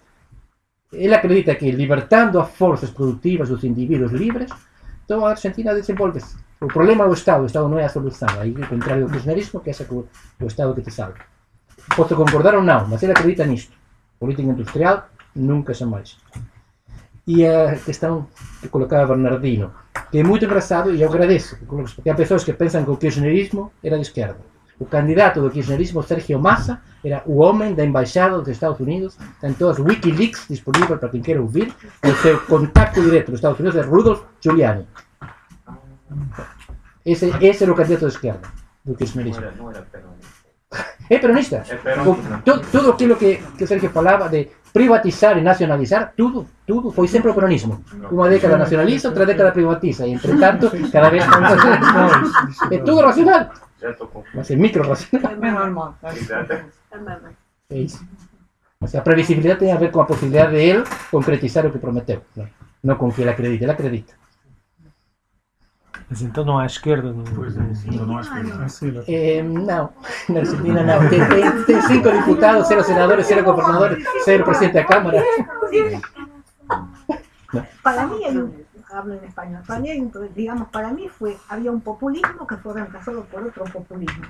Ele 0.94 1.14
acredita 1.14 1.54
que 1.56 1.70
libertando 1.70 2.40
as 2.40 2.50
forças 2.52 2.90
produtivas 2.90 3.50
dos 3.50 3.64
indivíduos 3.64 4.12
livres, 4.12 4.50
então 5.04 5.26
a 5.26 5.32
Argentina 5.32 5.74
desenvolve-se. 5.74 6.38
O 6.60 6.68
problema 6.68 7.06
é 7.06 7.08
o 7.08 7.14
Estado, 7.14 7.44
o 7.44 7.46
Estado 7.46 7.70
não 7.70 7.78
é 7.78 7.86
a 7.86 7.90
solução. 7.90 8.28
Aí, 8.40 8.56
ao 8.60 8.68
contrário 8.68 9.06
do 9.06 9.12
kirchnerismo, 9.12 9.60
que 9.60 9.70
acha 9.70 9.86
que 9.86 9.94
o, 9.94 10.08
Estado 10.42 10.74
que 10.74 10.82
te 10.82 10.92
salva. 10.92 11.20
Posso 11.96 12.16
concordar 12.16 12.56
ou 12.56 12.64
não, 12.64 12.88
mas 12.88 13.04
ele 13.04 13.12
acredita 13.12 13.46
nisto. 13.46 13.74
Política 14.20 14.50
industrial, 14.50 15.08
nunca 15.36 15.74
jamais. 15.74 16.18
E 17.28 17.46
a 17.46 17.76
questão 17.76 18.28
que 18.60 18.68
colocava 18.70 19.14
Bernardino, 19.14 19.72
que 20.12 20.18
é 20.18 20.24
muito 20.24 20.46
engraçado 20.46 20.94
e 20.94 21.02
eu 21.02 21.10
agradeço, 21.10 21.58
porque 21.96 22.10
há 22.10 22.16
pessoas 22.16 22.44
que 22.44 22.54
pensam 22.54 22.84
que 22.84 22.90
o 22.90 22.98
kirchnerismo 22.98 23.72
era 23.84 23.96
de 23.96 24.04
esquerda. 24.04 24.40
O 24.80 24.86
candidato 24.86 25.42
do 25.42 25.50
kirchnerismo, 25.50 26.02
Sergio 26.04 26.40
Massa, 26.40 26.82
era 27.04 27.22
o 27.26 27.38
homem 27.38 27.74
da 27.74 27.84
embaixada 27.84 28.38
dos 28.38 28.48
Estados 28.48 28.80
Unidos, 28.80 29.18
tem 29.42 29.54
todas 29.54 29.80
as 29.80 29.86
Wikileaks 29.86 30.46
disponíveis 30.50 31.00
para 31.00 31.10
quem 31.10 31.22
queira 31.22 31.42
ouvir. 31.42 31.74
O 32.04 32.12
seu 32.22 32.40
contato 32.42 33.02
direto 33.02 33.32
dos 33.32 33.40
Estados 33.40 33.60
Unidos 33.60 33.78
é 33.78 33.82
Rudolf 33.82 34.22
Giuliani. 34.40 34.88
Esse, 37.06 37.34
esse 37.42 37.64
era 37.64 37.72
o 37.72 37.76
candidato 37.76 38.02
de 38.08 38.14
esquerda 38.14 38.48
do 38.84 38.96
kirchnerismo. 38.96 39.44
era, 39.44 39.52
não 39.56 39.70
era 39.72 39.82
peronista. 39.82 40.38
É 41.10 41.18
peronista. 41.20 41.64
É 41.70 41.76
peronista. 41.78 42.44
O- 42.46 42.60
tudo 42.72 42.92
aquilo 42.92 43.16
que, 43.16 43.38
que 43.58 43.64
o 43.64 43.68
Sergio 43.68 43.90
falava 43.90 44.28
de 44.28 44.50
privatizar 44.74 45.38
e 45.38 45.42
nacionalizar, 45.42 46.12
tudo, 46.18 46.46
tudo 46.68 46.92
foi 46.92 47.08
sempre 47.08 47.32
o 47.32 47.34
peronismo. 47.34 47.82
Uma 48.12 48.28
década 48.28 48.58
nacionaliza, 48.58 49.08
outra 49.08 49.26
década 49.26 49.54
privatiza. 49.54 50.06
E, 50.06 50.12
entretanto, 50.12 50.70
cada 50.92 51.10
vez 51.10 51.26
mais. 51.26 52.72
É 52.72 52.78
tudo 52.80 53.00
racional, 53.02 53.50
mas 54.34 54.52
é 54.52 54.56
micro-racional. 54.58 55.32
É 55.32 55.52
normal. 55.52 55.96
É 57.70 57.78
isso. 57.80 58.06
Mas 58.82 58.94
a 58.94 59.02
previsibilidade 59.02 59.60
tem 59.62 59.72
a 59.72 59.78
ver 59.78 59.90
com 59.92 60.02
a 60.02 60.06
possibilidade 60.06 60.52
de 60.52 60.58
ele 60.58 60.84
concretizar 61.10 61.66
o 61.66 61.72
que 61.72 61.80
prometeu. 61.80 62.22
Não, 62.36 62.48
não 62.84 62.96
com 62.96 63.10
que 63.12 63.22
ele 63.22 63.30
acredita. 63.30 63.64
Ele 63.64 63.72
acredita. 63.72 64.14
Mas 66.10 66.22
então 66.22 66.46
não 66.46 66.58
há 66.58 66.66
esquerda 66.66 67.12
no. 67.12 67.24
Então 67.24 68.06
não 68.06 68.22
que 68.22 68.64
Así 68.64 68.90
lo- 68.92 69.04
Eh, 69.08 69.44
não, 69.44 69.90
na 70.30 70.40
Argentina 70.40 70.82
não. 70.84 71.10
Tem, 71.10 71.20
tem, 71.28 71.64
tem 71.66 71.82
cinco 71.82 72.10
diputados, 72.12 72.68
cero 72.68 72.84
senadores, 72.84 73.26
cero 73.28 73.44
gobernadores, 73.44 74.06
cero 74.24 74.46
presidente 74.46 74.76
da 74.76 74.86
Cámara. 74.86 75.22
Para 77.84 78.08
mí 78.08 78.24
hay 78.26 78.38
un, 78.38 78.54
hablo 78.92 79.14
en 79.16 79.24
español, 79.24 79.62
para 79.68 79.80
mí 79.80 79.90
hay 79.90 80.00
un, 80.00 80.12
digamos, 80.36 80.68
para 80.70 80.92
mí 80.92 81.08
fue, 81.10 81.38
había 81.50 81.72
un 81.72 81.82
populismo 81.82 82.46
que 82.48 82.58
fue 82.58 82.74
reemplazado 82.74 83.24
por 83.26 83.44
otro 83.44 83.64
populismo. 83.66 84.26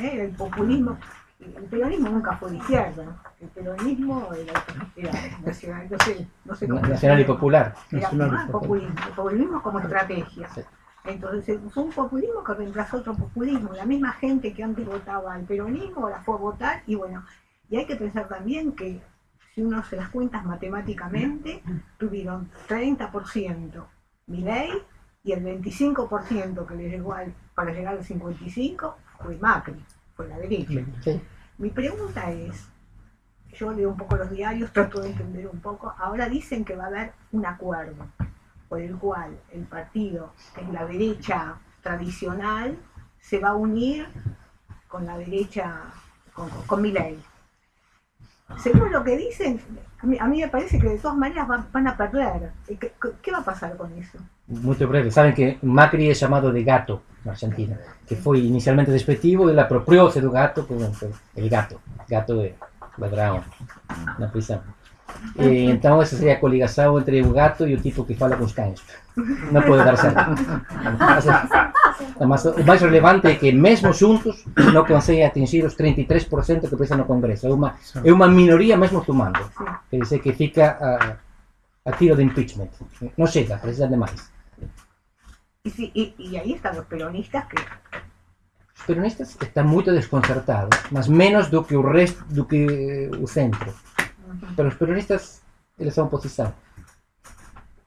¿eh? 0.00 0.22
El 0.24 0.30
populismo, 0.32 0.96
el 1.40 1.64
peronismo 1.64 2.08
nunca 2.10 2.36
fue 2.36 2.50
de 2.50 2.56
izquierda, 2.58 3.04
el 3.40 3.48
peronismo 3.48 4.28
era, 4.34 4.52
era 4.96 5.12
nacional, 5.44 5.86
no 5.90 5.98
sé, 6.04 6.26
no 6.44 6.54
sé 6.54 6.68
cómo 6.68 6.80
Nacional 6.82 7.20
y 7.20 7.24
popular. 7.24 7.74
Era 7.90 8.00
Nacional 8.02 8.28
y 8.28 8.30
más 8.32 8.46
popular. 8.50 8.62
populismo, 8.62 9.06
el 9.08 9.12
populismo 9.14 9.62
como 9.62 9.78
estrategia. 9.80 10.48
Sí. 10.54 10.60
Entonces 11.04 11.56
eh, 11.56 11.60
fue 11.70 11.84
un 11.84 11.90
populismo 11.90 12.44
que 12.44 12.54
reemplazó 12.54 12.98
otro 12.98 13.14
populismo. 13.14 13.72
La 13.72 13.84
misma 13.84 14.12
gente 14.12 14.52
que 14.52 14.62
antes 14.62 14.86
votaba 14.86 15.34
al 15.34 15.42
peronismo 15.42 16.08
la 16.08 16.20
fue 16.20 16.34
a 16.34 16.38
votar 16.38 16.82
y 16.86 16.94
bueno, 16.94 17.24
y 17.68 17.76
hay 17.76 17.86
que 17.86 17.96
pensar 17.96 18.28
también 18.28 18.72
que 18.72 19.00
si 19.54 19.62
uno 19.62 19.82
se 19.84 19.96
las 19.96 20.08
cuentas 20.08 20.44
matemáticamente, 20.44 21.62
tuvieron 21.98 22.50
30% 22.68 23.84
Milei 24.26 24.70
y 25.24 25.32
el 25.32 25.44
25% 25.44 26.66
que 26.66 26.74
le 26.74 26.88
llegó 26.88 27.12
al, 27.12 27.34
para 27.54 27.72
llegar 27.72 27.94
al 27.94 28.04
55 28.04 28.96
fue 29.22 29.36
Macri, 29.36 29.84
fue 30.14 30.28
la 30.28 30.38
derecha. 30.38 30.84
Sí. 31.02 31.20
Mi 31.58 31.70
pregunta 31.70 32.30
es, 32.30 32.68
yo 33.52 33.72
leo 33.72 33.90
un 33.90 33.96
poco 33.96 34.16
los 34.16 34.30
diarios, 34.30 34.72
trato 34.72 35.00
de 35.00 35.10
entender 35.10 35.46
un 35.46 35.60
poco, 35.60 35.94
ahora 35.98 36.28
dicen 36.28 36.64
que 36.64 36.74
va 36.74 36.84
a 36.84 36.88
haber 36.88 37.12
un 37.32 37.44
acuerdo 37.44 38.06
por 38.72 38.80
el 38.80 38.96
cual 38.96 39.36
el 39.52 39.64
partido, 39.64 40.32
es 40.58 40.66
la 40.70 40.86
derecha 40.86 41.56
tradicional, 41.82 42.74
se 43.20 43.38
va 43.38 43.50
a 43.50 43.54
unir 43.54 44.06
con 44.88 45.04
la 45.04 45.18
derecha, 45.18 45.74
con, 46.32 46.48
con, 46.66 46.80
Milei. 46.80 47.18
Según 48.56 48.90
lo 48.90 49.04
que 49.04 49.18
dicen, 49.18 49.60
a 50.02 50.06
mí, 50.06 50.16
a 50.18 50.26
mí 50.26 50.40
me 50.40 50.48
parece 50.48 50.78
que 50.78 50.88
de 50.88 50.96
todas 50.96 51.18
maneras 51.18 51.46
van, 51.48 51.66
van 51.70 51.86
a 51.86 51.94
perder. 51.98 52.50
¿Qué, 52.66 52.94
qué- 53.22 53.30
va 53.30 53.40
a 53.40 53.44
pasar 53.44 53.76
con 53.76 53.92
eso? 53.92 54.16
Muito 54.48 54.88
breve. 54.88 55.10
Saben 55.10 55.34
que 55.34 55.58
Macri 55.60 56.08
é 56.08 56.14
chamado 56.14 56.50
de 56.50 56.64
gato 56.64 57.02
na 57.26 57.32
Argentina, 57.32 57.76
que 58.06 58.16
foi 58.16 58.38
inicialmente 58.40 58.90
despectivo, 58.90 59.50
ele 59.50 59.60
apropriou-se 59.60 60.18
do 60.22 60.30
gato, 60.30 60.64
por 60.64 60.78
exemplo, 60.78 61.12
el 61.36 61.48
gato, 61.50 61.78
gato 62.08 62.40
de 62.40 62.54
ladrão 62.96 63.44
na 64.18 64.28
prisão. 64.28 64.62
E, 65.38 65.70
então 65.70 66.00
essa 66.00 66.16
seria 66.16 66.34
a 66.34 66.38
coligação 66.38 66.98
entre 66.98 67.22
o 67.22 67.32
gato 67.32 67.66
e 67.66 67.74
o 67.74 67.80
tipo 67.80 68.04
que 68.04 68.14
fala 68.14 68.36
com 68.36 68.44
os 68.44 68.52
cães. 68.52 68.80
Não 69.50 69.62
pode 69.62 69.84
dar 69.84 69.96
certo. 69.96 70.18
Mas 72.26 72.44
o 72.44 72.64
mais 72.64 72.80
relevante 72.80 73.26
é 73.26 73.34
que 73.34 73.52
mesmo 73.52 73.92
juntos 73.92 74.44
não 74.72 74.84
conseguem 74.84 75.24
atingir 75.24 75.64
os 75.64 75.76
33% 75.76 76.68
que 76.68 76.76
precisam 76.76 76.98
no 76.98 77.04
Congresso. 77.04 77.46
É 77.46 77.50
uma, 77.50 77.74
é 78.04 78.12
uma 78.12 78.28
minoria 78.28 78.76
mesmo 78.76 79.04
tomando. 79.04 79.40
Quer 79.90 80.00
dizer 80.00 80.18
que 80.20 80.32
fica 80.32 80.78
a, 80.80 81.90
a 81.90 81.92
tiro 81.92 82.16
de 82.16 82.22
impeachment. 82.22 82.70
Não 83.16 83.26
chega, 83.26 83.56
precisa 83.56 83.88
de 83.88 83.96
mais. 83.96 84.30
Y, 85.64 85.70
sí, 85.70 85.92
y, 85.94 86.14
y 86.18 86.36
ahí 86.36 86.54
están 86.54 86.74
los 86.74 86.86
peronistas 86.86 87.46
que 87.46 87.56
Os 88.82 88.86
peronistas 88.86 89.38
están 89.40 89.68
moito 89.70 89.92
desconcertados, 89.92 90.74
mas 90.90 91.06
menos 91.06 91.54
do 91.54 91.62
que 91.62 91.78
o 91.78 91.86
resto, 91.86 92.18
do 92.26 92.50
que 92.50 93.06
o 93.14 93.28
centro. 93.30 93.70
Pero 94.56 94.68
os 94.68 94.74
peronistas, 94.76 95.42
eles 95.78 95.94
son 95.94 96.06
oposición. 96.06 96.52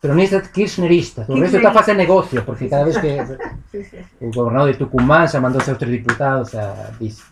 Peronistas 0.01 0.49
kirchneristas, 0.49 1.25
o 1.29 1.35
resto 1.35 1.57
está 1.57 1.69
a 1.69 1.73
facer 1.73 1.95
negocio, 1.97 2.45
porque 2.45 2.69
cada 2.69 2.83
vez 2.85 2.97
que 2.99 3.25
sí, 3.71 3.83
sí, 3.83 3.97
sí. 3.97 3.97
o 4.21 4.29
gobernador 4.29 4.69
de 4.69 4.77
Tucumán 4.77 5.25
xa 5.25 5.41
mandou 5.41 5.57
seus 5.65 5.77
tres 5.81 5.89
diputados 5.89 6.53
a 6.53 6.93
dis- 7.01 7.25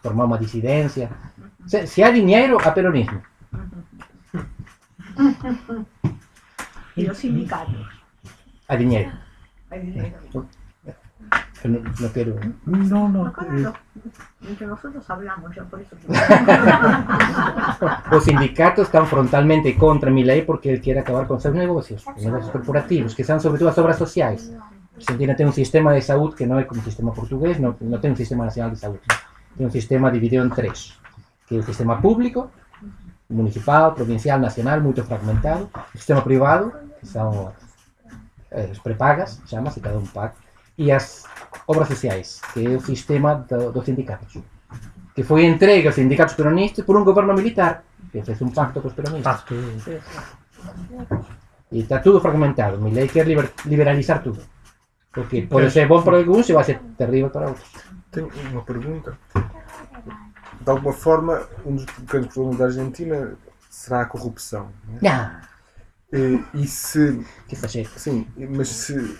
formar 0.00 0.24
unha 0.24 0.40
disidencia. 0.40 1.12
Se, 1.68 1.84
se 1.84 2.00
hai 2.00 2.12
dinheiro, 2.16 2.56
a 2.64 2.72
peronismo. 2.72 3.20
y 6.96 7.02
los 7.04 7.18
sindicatos. 7.18 7.86
A 8.68 8.76
dinheiro. 8.76 9.12
hay 9.70 9.80
dinero. 9.80 10.16
Eu 11.60 11.70
non, 11.74 11.82
non 11.82 12.10
quero... 12.14 12.38
No, 12.64 13.10
no. 13.10 13.26
Acá 13.26 13.42
eh, 13.50 13.66
no- 13.66 13.74
entre 14.46 14.64
nosotros 14.70 15.02
hablamos, 15.10 15.50
yo 15.50 15.66
por 15.66 15.82
eso. 15.82 15.92
Os 18.28 18.34
sindicatos 18.36 18.88
están 18.88 19.06
frontalmente 19.06 19.74
contra 19.74 20.10
mi 20.10 20.22
lei 20.22 20.42
porque 20.42 20.68
ele 20.68 20.82
quere 20.82 21.00
acabar 21.00 21.26
con 21.26 21.40
seus 21.40 21.54
negocios, 21.54 22.04
os 22.04 22.22
negocios 22.22 22.52
corporativos, 22.52 23.14
que 23.16 23.24
son 23.24 23.40
sobre 23.40 23.56
todo 23.56 23.70
as 23.70 23.78
obras 23.78 23.96
sociais. 23.96 24.52
Argentina 25.00 25.32
ten 25.32 25.48
un 25.48 25.56
sistema 25.56 25.96
de 25.96 26.04
saúde 26.04 26.36
que 26.36 26.44
non 26.44 26.60
é 26.60 26.68
como 26.68 26.76
o 26.76 26.84
sistema 26.84 27.08
portugués, 27.16 27.56
non, 27.56 27.72
non 27.80 27.96
ten 28.04 28.12
un 28.12 28.20
sistema 28.20 28.44
nacional 28.44 28.76
de 28.76 28.84
saúde. 28.84 29.00
Ten 29.56 29.64
un 29.64 29.72
sistema 29.72 30.12
dividido 30.12 30.44
en 30.44 30.52
tres, 30.52 31.00
que 31.48 31.56
é 31.56 31.60
o 31.60 31.64
sistema 31.64 32.04
público, 32.04 32.52
municipal, 33.32 33.96
provincial, 33.96 34.36
nacional, 34.36 34.84
moito 34.84 35.00
fragmentado, 35.08 35.72
o 35.72 35.96
sistema 35.96 36.20
privado, 36.20 36.76
que 37.00 37.08
son 37.08 37.32
eh, 38.52 38.68
as 38.68 38.80
prepagas, 38.84 39.40
chamase, 39.48 39.80
cada 39.80 39.96
un 39.96 40.04
paga, 40.04 40.36
e 40.76 40.92
as 40.92 41.24
obras 41.64 41.88
sociais, 41.88 42.44
que 42.52 42.60
é 42.60 42.76
o 42.76 42.84
sistema 42.84 43.40
do, 43.40 43.72
dos 43.72 43.88
sindicatos 43.88 44.36
que 45.16 45.26
foi 45.26 45.48
entregue 45.48 45.88
aos 45.88 45.96
sindicatos 45.96 46.38
peronistas 46.38 46.84
por 46.84 46.94
un 46.94 47.02
goberno 47.02 47.34
militar 47.34 47.87
que 48.12 48.22
fez 48.22 48.40
un 48.40 48.52
pacto 48.52 48.80
cos 48.80 48.92
peronistas 48.94 49.42
Pacto. 49.42 49.54
e 51.70 51.80
está 51.80 51.98
tudo 52.00 52.20
fragmentado 52.20 52.78
mi 52.80 52.90
lei 52.90 53.08
quer 53.08 53.26
liber- 53.26 53.52
liberalizar 53.64 54.22
tudo 54.22 54.40
porque 55.12 55.42
pode 55.42 55.70
ser 55.70 55.86
bom 55.88 56.02
para 56.02 56.16
alguns 56.18 56.48
e 56.48 56.52
vai 56.52 56.64
ser 56.64 56.80
terrível 56.96 57.30
para 57.30 57.48
outros 57.48 57.68
Tenho 58.10 58.30
uma 58.52 58.62
pergunta. 58.62 59.18
De 60.60 60.70
alguma 60.70 60.94
forma, 60.94 61.46
um 61.64 61.74
dos 61.76 61.84
grandes 62.06 62.32
problemas 62.32 62.58
da 62.58 62.64
Argentina 62.64 63.36
será 63.68 64.00
a 64.00 64.06
corrupção. 64.06 64.70
né? 64.88 65.08
ah, 65.10 65.42
E, 66.10 66.42
e 66.54 66.66
se, 66.66 67.22
que 67.46 67.54
exagero 67.54 67.90
sim, 67.96 68.26
mas 68.56 68.68
se, 68.68 69.18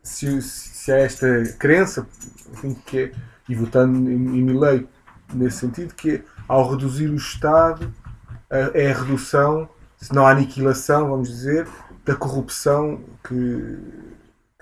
se, 0.00 0.40
se 0.42 0.92
há 0.92 0.98
esta 0.98 1.26
crença, 1.58 2.06
enfim, 2.52 2.74
que 2.86 2.98
é, 2.98 3.12
e 3.48 3.54
votando 3.56 4.08
em, 4.08 4.14
em 4.14 4.42
Milley 4.42 4.86
nesse 5.32 5.58
sentido, 5.58 5.92
que 5.94 6.10
é, 6.16 6.22
ao 6.48 6.70
reduzir 6.70 7.08
o 7.08 7.16
Estado, 7.16 7.92
é 8.50 8.92
a 8.92 8.98
redução, 8.98 9.68
se 9.96 10.14
não 10.14 10.26
a 10.26 10.30
aniquilação, 10.30 11.08
vamos 11.08 11.28
dizer, 11.28 11.66
da 12.04 12.14
corrupção 12.14 13.00
que, 13.26 13.78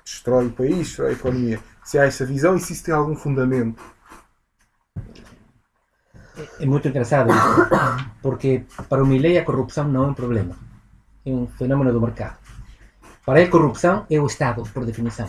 destrói 0.04 0.46
o 0.46 0.50
país, 0.50 0.88
destrói 0.88 1.10
a 1.10 1.12
economia. 1.12 1.60
Se 1.84 1.98
há 1.98 2.04
essa 2.04 2.24
visão 2.24 2.56
e 2.56 2.60
se 2.60 2.72
isso 2.72 2.84
tem 2.84 2.94
algum 2.94 3.16
fundamento. 3.16 3.82
é 6.60 6.66
muito 6.66 6.88
engraçado 6.88 7.30
isso, 7.30 8.10
porque 8.22 8.64
para 8.88 9.02
o 9.02 9.06
Milley 9.06 9.38
a 9.38 9.44
corrupção 9.44 9.84
não 9.84 10.04
é 10.04 10.06
um 10.08 10.14
problema 10.14 10.56
é 11.26 11.30
um 11.30 11.46
fenómeno 11.46 11.92
do 11.92 12.00
mercado 12.00 12.38
para 13.24 13.40
ele 13.40 13.50
corrupção 13.50 14.06
é 14.08 14.18
o 14.18 14.26
Estado 14.26 14.62
por 14.72 14.86
definição 14.86 15.28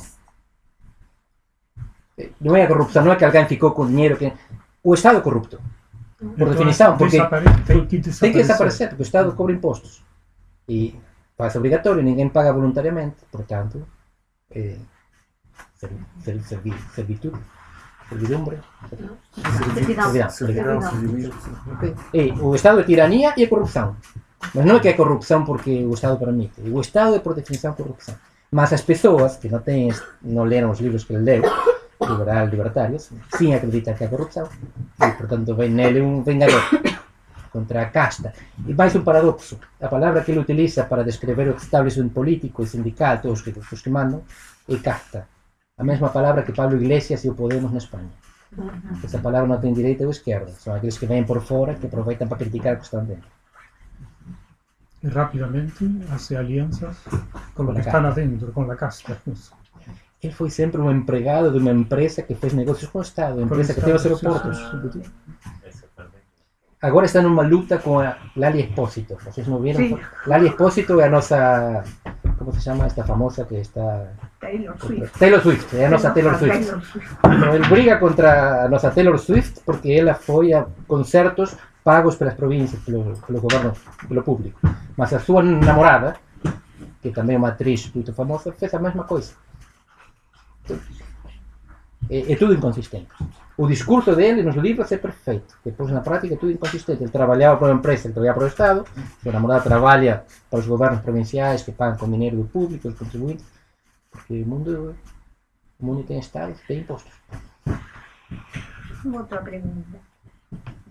não 2.40 2.56
é 2.56 2.64
a 2.64 2.68
corrupção, 2.68 3.04
não 3.04 3.12
é 3.12 3.16
que 3.16 3.26
alguém 3.26 3.46
ficou 3.48 3.72
com 3.72 3.86
dinheiro 3.86 4.18
que... 4.18 4.32
o 4.84 4.94
Estado 4.94 5.18
é 5.18 5.22
corrupto 5.22 5.60
por 6.38 6.50
definição, 6.50 6.98
porque 6.98 7.18
desapare- 7.18 7.46
tem 7.66 7.86
que 7.86 8.00
Tem 8.02 8.32
que 8.32 8.38
desaparecer, 8.42 8.90
porque 8.90 9.04
o 9.04 9.06
Estado 9.06 9.32
cobra 9.34 9.54
impostos. 9.54 10.04
E 10.68 10.96
faz 11.38 11.56
obrigatório, 11.56 12.02
ninguém 12.02 12.30
paga 12.30 12.54
voluntariamente. 12.54 13.18
Portanto, 13.32 13.86
é, 14.52 14.76
ser, 15.76 15.90
ser, 16.22 16.42
servi- 16.44 16.74
servitude, 16.94 17.38
servidumbre. 18.10 18.60
Servidão, 19.74 20.12
Servidão, 20.30 20.78
obrigado. 20.78 20.90
civilismo. 20.90 21.34
E 22.14 22.32
o 22.42 22.56
Estado 22.56 22.80
é 22.80 22.84
tirania 22.84 23.34
e 23.38 23.44
é 23.44 23.48
corrupção. 23.48 23.96
Mas 24.54 24.66
não 24.66 24.76
é 24.76 24.80
que 24.80 24.88
é 24.90 24.94
corrupção 24.94 25.44
porque 25.46 25.86
o 25.86 25.94
Estado 25.94 26.18
permite. 26.18 26.62
O 26.62 26.80
Estado 26.82 27.16
é, 27.16 27.20
por 27.20 27.34
definição, 27.34 27.74
corrupção. 27.74 28.16
Mas 28.52 28.72
as 28.74 28.82
pessoas 28.82 29.38
que 29.38 29.50
não, 29.50 29.60
têm, 29.60 29.92
não 30.22 30.44
leram 30.44 30.70
os 30.70 30.80
livros 30.80 31.04
que 31.04 31.14
ele 31.14 31.24
leu, 31.24 31.42
liberal, 32.10 32.48
libertários, 32.48 33.12
sim 33.36 33.54
acreditam 33.54 33.94
que 33.94 34.04
é 34.04 34.08
corrupção. 34.08 34.48
E, 35.02 35.12
portanto, 35.12 35.56
vem 35.56 35.70
nele 35.70 36.02
um 36.02 36.24
vengador 36.24 36.62
contra 37.52 37.82
a 37.82 37.86
casta. 37.86 38.34
E 38.66 38.74
mais 38.74 38.96
um 38.96 39.04
paradoxo. 39.04 39.60
A 39.82 39.88
palavra 39.88 40.22
que 40.24 40.32
ele 40.32 40.40
utiliza 40.40 40.84
para 40.84 41.04
descrever 41.04 41.48
o 41.50 41.56
establishment 41.56 42.10
político 42.10 42.64
e 42.64 42.68
sindical, 42.68 43.20
todos 43.20 43.40
os 43.40 43.46
que, 43.46 43.58
os 43.76 43.82
que 43.82 43.90
mandam, 43.90 44.24
é 44.68 44.76
casta. 44.78 45.28
A 45.78 45.84
mesma 45.84 46.10
palavra 46.10 46.44
que 46.44 46.52
Pablo 46.52 46.78
Iglesias 46.78 47.24
e 47.24 47.30
o 47.30 47.36
Podemos 47.36 47.72
na 47.72 47.78
Espanha. 47.78 48.10
Essa 49.04 49.18
palavra 49.18 49.48
não 49.48 49.60
tem 49.60 49.74
direita 49.74 50.04
ou 50.04 50.12
esquerda. 50.12 50.52
São 50.52 50.76
aqueles 50.76 50.98
que 50.98 51.06
vêm 51.06 51.24
por 51.24 51.42
fora 51.42 51.74
que 51.74 51.88
aproveitam 51.88 52.28
para 52.28 52.38
criticar 52.38 52.76
o 52.76 52.78
que 52.78 52.84
estão 52.84 53.04
dentro. 53.04 53.28
Y 55.04 55.10
rápidamente 55.10 55.86
hace 56.12 56.38
alianzas 56.38 56.98
con 57.54 57.66
los 57.66 57.76
la 57.76 57.82
que 57.82 57.90
están 57.90 58.06
adentro, 58.06 58.54
con 58.54 58.70
la 58.70 58.78
casta. 58.78 59.18
Ele 60.24 60.34
foi 60.34 60.50
sempre 60.50 60.80
um 60.80 60.90
empregado 60.90 61.52
de 61.52 61.58
uma 61.58 61.72
empresa 61.72 62.22
que 62.22 62.34
fez 62.34 62.54
negócios 62.54 62.90
com 62.90 63.00
o 63.00 63.02
Estado, 63.02 63.42
empresa 63.42 63.74
que 63.74 63.82
tem 63.82 63.94
os 63.94 64.06
aeroportos. 64.06 64.58
Agora 66.82 67.06
está 67.06 67.22
numa 67.22 67.44
luta 67.44 67.78
com 67.78 68.00
a 68.00 68.18
Lali 68.36 68.62
Espósito. 68.62 69.18
Vocês 69.24 69.48
não 69.48 69.60
viram? 69.62 69.80
Sim. 69.80 69.98
Lali 70.28 70.48
Espósito 70.48 71.00
é 71.00 71.08
a 71.08 71.10
nossa. 71.10 71.84
Como 72.38 72.52
se 72.54 72.62
chama 72.62 72.86
esta 72.86 73.06
famosa 73.06 73.46
que 73.46 73.56
está. 73.56 74.08
Taylor 74.40 74.76
Swift. 74.78 75.20
Taylor 75.20 75.42
Swift, 75.42 75.78
é 75.78 75.86
a 75.86 75.90
nossa 75.90 76.12
Taylor 76.12 76.36
Swift. 76.38 76.60
Taylor 76.60 76.84
Swift. 76.84 77.18
Então, 77.24 77.56
ele 77.56 77.68
briga 77.70 77.98
contra 77.98 78.66
a 78.66 78.68
nossa 78.68 78.92
Taylor 78.92 79.18
Swift 79.18 79.62
porque 79.66 79.94
ela 79.94 80.14
foi 80.14 80.54
a 80.54 80.68
concertos 80.86 81.56
pagos 81.84 82.16
pelas 82.16 82.34
províncias, 82.34 82.82
pelo, 82.84 83.16
pelo 83.28 83.40
governo, 83.40 83.74
pelo 84.08 84.24
público. 84.24 84.60
Mas 84.98 85.14
a 85.14 85.20
sua 85.20 85.42
namorada, 85.42 86.18
que 87.02 87.12
também 87.12 87.36
é 87.36 87.40
uma 87.40 87.50
atriz 87.50 87.90
muito 87.94 88.14
famosa, 88.14 88.52
fez 88.52 88.74
a 88.74 88.80
mesma 88.80 89.06
coisa. 89.06 89.32
É, 92.10 92.34
é 92.34 92.36
tudo 92.36 92.54
inconsistente. 92.54 93.08
O 93.56 93.68
discurso 93.68 94.16
dele 94.16 94.42
nos 94.42 94.56
livros 94.56 94.92
é 94.92 94.98
perfeito. 94.98 95.56
Depois, 95.64 95.92
na 95.92 96.02
prática, 96.02 96.34
é 96.34 96.38
tudo 96.38 96.52
inconsistente. 96.52 97.04
Ele 97.04 97.12
trabalhava 97.12 97.58
para 97.58 97.68
uma 97.68 97.80
empresa, 97.80 98.08
ele 98.08 98.14
trabalhava 98.14 98.40
para 98.40 98.46
o 98.46 98.50
Estado. 98.50 98.86
Sua 99.22 99.32
namorada 99.32 99.64
trabalha 99.64 100.26
para 100.50 100.60
os 100.60 100.66
governos 100.66 101.02
provinciais 101.02 101.62
que 101.62 101.72
pagam 101.72 101.98
com 101.98 102.10
dinheiro 102.10 102.38
do 102.38 102.46
público, 102.46 102.90
dos 102.90 102.98
contribuintes. 102.98 103.46
Porque 104.10 104.42
o 104.42 104.46
mundo, 104.46 104.96
o 105.80 105.86
mundo 105.86 106.04
tem 106.04 106.20
Estado, 106.20 106.56
tem 106.68 106.80
impostos. 106.80 107.14
Otra 109.06 109.42
pregunta. 109.42 110.00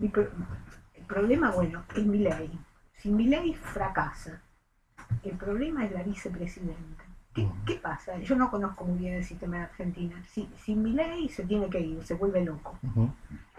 El 0.01 1.05
problema, 1.07 1.51
bueno, 1.51 1.83
es 1.95 2.05
mi 2.05 2.19
ley. 2.19 2.49
Si 2.97 3.09
mi 3.09 3.27
ley 3.27 3.53
fracasa, 3.53 4.41
el 5.23 5.35
problema 5.37 5.85
es 5.85 5.91
la 5.91 6.03
vicepresidenta. 6.03 7.02
¿Qué, 7.33 7.47
qué 7.65 7.75
pasa? 7.75 8.17
Yo 8.19 8.35
no 8.35 8.51
conozco 8.51 8.85
muy 8.85 8.99
bien 8.99 9.15
el 9.15 9.23
sistema 9.25 9.57
de 9.57 9.63
Argentina. 9.63 10.15
Si, 10.31 10.47
si 10.63 10.75
mi 10.75 10.91
ley 10.93 11.27
se 11.29 11.43
tiene 11.43 11.67
que 11.67 11.79
ir, 11.79 12.03
se 12.05 12.13
vuelve 12.13 12.45
loco. 12.45 12.77
Ujú. 12.83 13.09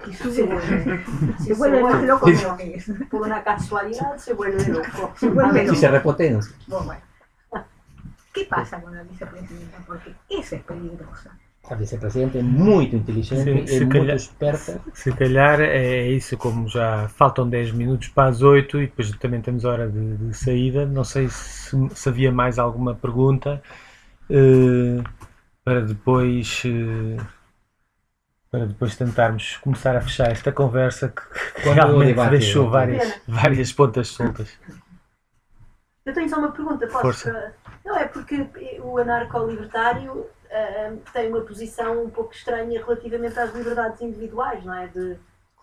Y 0.08 0.14
sube, 0.14 0.32
Se 0.32 0.42
vuelve. 0.44 1.04
se 1.38 1.44
Se 1.44 1.54
vuelve 1.54 1.82
más 1.82 1.92
vuelve. 1.92 2.06
loco 2.06 2.26
de 2.26 2.42
lo 2.42 2.56
que 2.56 2.74
es. 2.76 2.90
Por 3.10 3.22
una 3.22 3.42
casualidad 3.42 4.16
se 4.16 4.32
vuelve 4.34 4.64
loco. 4.68 5.12
Se 5.16 5.28
vuelve 5.28 5.64
loco. 5.64 5.78
se 5.78 5.88
repotencia. 5.90 6.54
Bueno, 6.68 6.84
bueno. 6.86 7.00
¿Qué 8.32 8.44
pasa 8.46 8.80
con 8.80 8.94
la 8.94 9.02
vicepresidenta? 9.04 9.78
Porque 9.86 10.14
esa 10.28 10.56
es 10.56 10.62
peligrosa. 10.62 11.30
A 11.70 11.74
vice-presidente 11.76 12.36
é 12.38 12.42
muito 12.42 12.94
inteligente, 12.94 13.48
é 13.62 13.66
se 13.66 13.80
muito 13.80 13.98
calhar- 13.98 14.16
esperta. 14.16 14.80
Se 14.92 15.12
calhar 15.12 15.60
é 15.60 16.06
isso, 16.08 16.36
como 16.36 16.68
já 16.68 17.08
faltam 17.08 17.48
10 17.48 17.72
minutos 17.72 18.08
para 18.08 18.28
as 18.28 18.42
8 18.42 18.78
e 18.82 18.86
depois 18.86 19.10
também 19.12 19.40
temos 19.40 19.64
hora 19.64 19.88
de, 19.88 20.16
de 20.18 20.34
saída. 20.36 20.84
Não 20.84 21.04
sei 21.04 21.28
se, 21.28 21.74
se 21.94 22.08
havia 22.08 22.30
mais 22.30 22.58
alguma 22.58 22.94
pergunta. 22.94 23.62
eh, 24.30 25.02
para 25.64 25.80
depois 25.80 26.62
eh, 26.66 27.16
para 28.50 28.66
depois 28.66 28.94
tentarmos 28.96 29.56
começar 29.56 29.96
a 29.96 30.00
fechar 30.02 30.30
esta 30.30 30.52
conversa 30.52 31.08
que, 31.08 31.22
realmente 31.70 32.08
debate- 32.08 32.30
deixou 32.30 32.68
várias, 32.70 33.20
várias 33.26 33.72
pontas 33.72 34.08
soltas. 34.08 34.58
Eu 36.04 36.12
tenho 36.12 36.28
só 36.28 36.38
uma 36.38 36.52
pergunta, 36.52 36.86
posso? 36.86 37.00
Força. 37.00 37.54
Não, 37.84 37.96
é 37.96 38.06
porque 38.06 38.46
o 38.80 38.98
anarco-libertário 38.98 40.26
ah, 40.55 40.92
tem 41.12 41.28
uma 41.28 41.40
posição 41.40 42.05
um 42.05 42.11
pouco 42.11 42.32
estranha 42.32 42.82
relativamente 42.84 43.38
às 43.38 43.52
liberdades 43.55 44.00
individuais, 44.00 44.64
não 44.64 44.74
é? 44.74 44.86
De, 44.86 45.16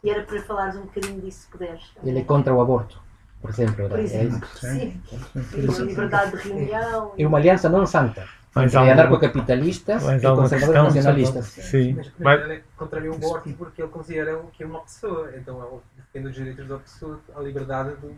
e 0.04 0.10
era 0.10 0.24
para 0.24 0.42
falares 0.42 0.76
um 0.76 0.82
bocadinho 0.82 1.22
disso, 1.22 1.42
se 1.44 1.48
puderes. 1.48 1.82
Ele 2.04 2.20
é 2.20 2.24
contra 2.24 2.54
o 2.54 2.62
aborto, 2.62 3.02
por 3.40 3.50
exemplo. 3.50 3.88
Por 3.88 4.00
é 4.00 4.04
exemplo, 4.04 4.48
isso. 4.54 4.68
sim. 4.68 5.02
E 5.36 5.82
a 5.82 5.86
liberdade 5.86 6.32
de 6.32 6.50
reunião. 6.50 7.14
É 7.18 7.28
uma 7.28 7.38
aliança 7.38 7.70
não 7.70 7.86
santa. 7.86 8.28
Mais 8.54 8.66
entre 8.68 8.78
alguma- 8.80 8.94
anarcocapitalistas 8.94 10.04
e 10.04 10.06
conservadores 10.08 10.50
questão? 10.52 10.84
nacionalistas. 10.84 11.46
Sim. 11.46 11.94
Mas, 11.94 12.12
mas 12.20 12.42
ele 12.42 12.54
é 12.56 12.62
contra 12.76 13.02
o 13.10 13.14
aborto 13.14 13.54
porque 13.54 13.82
ele 13.82 13.90
considera 13.90 14.42
que 14.52 14.64
é 14.64 14.66
uma 14.66 14.82
pessoa. 14.82 15.32
Então 15.38 15.64
ele 15.64 15.82
defende 15.96 16.28
os 16.28 16.36
direitos 16.36 16.68
da 16.68 16.78
pessoa, 16.78 17.20
a 17.34 17.40
liberdade 17.40 17.96
do. 17.96 18.14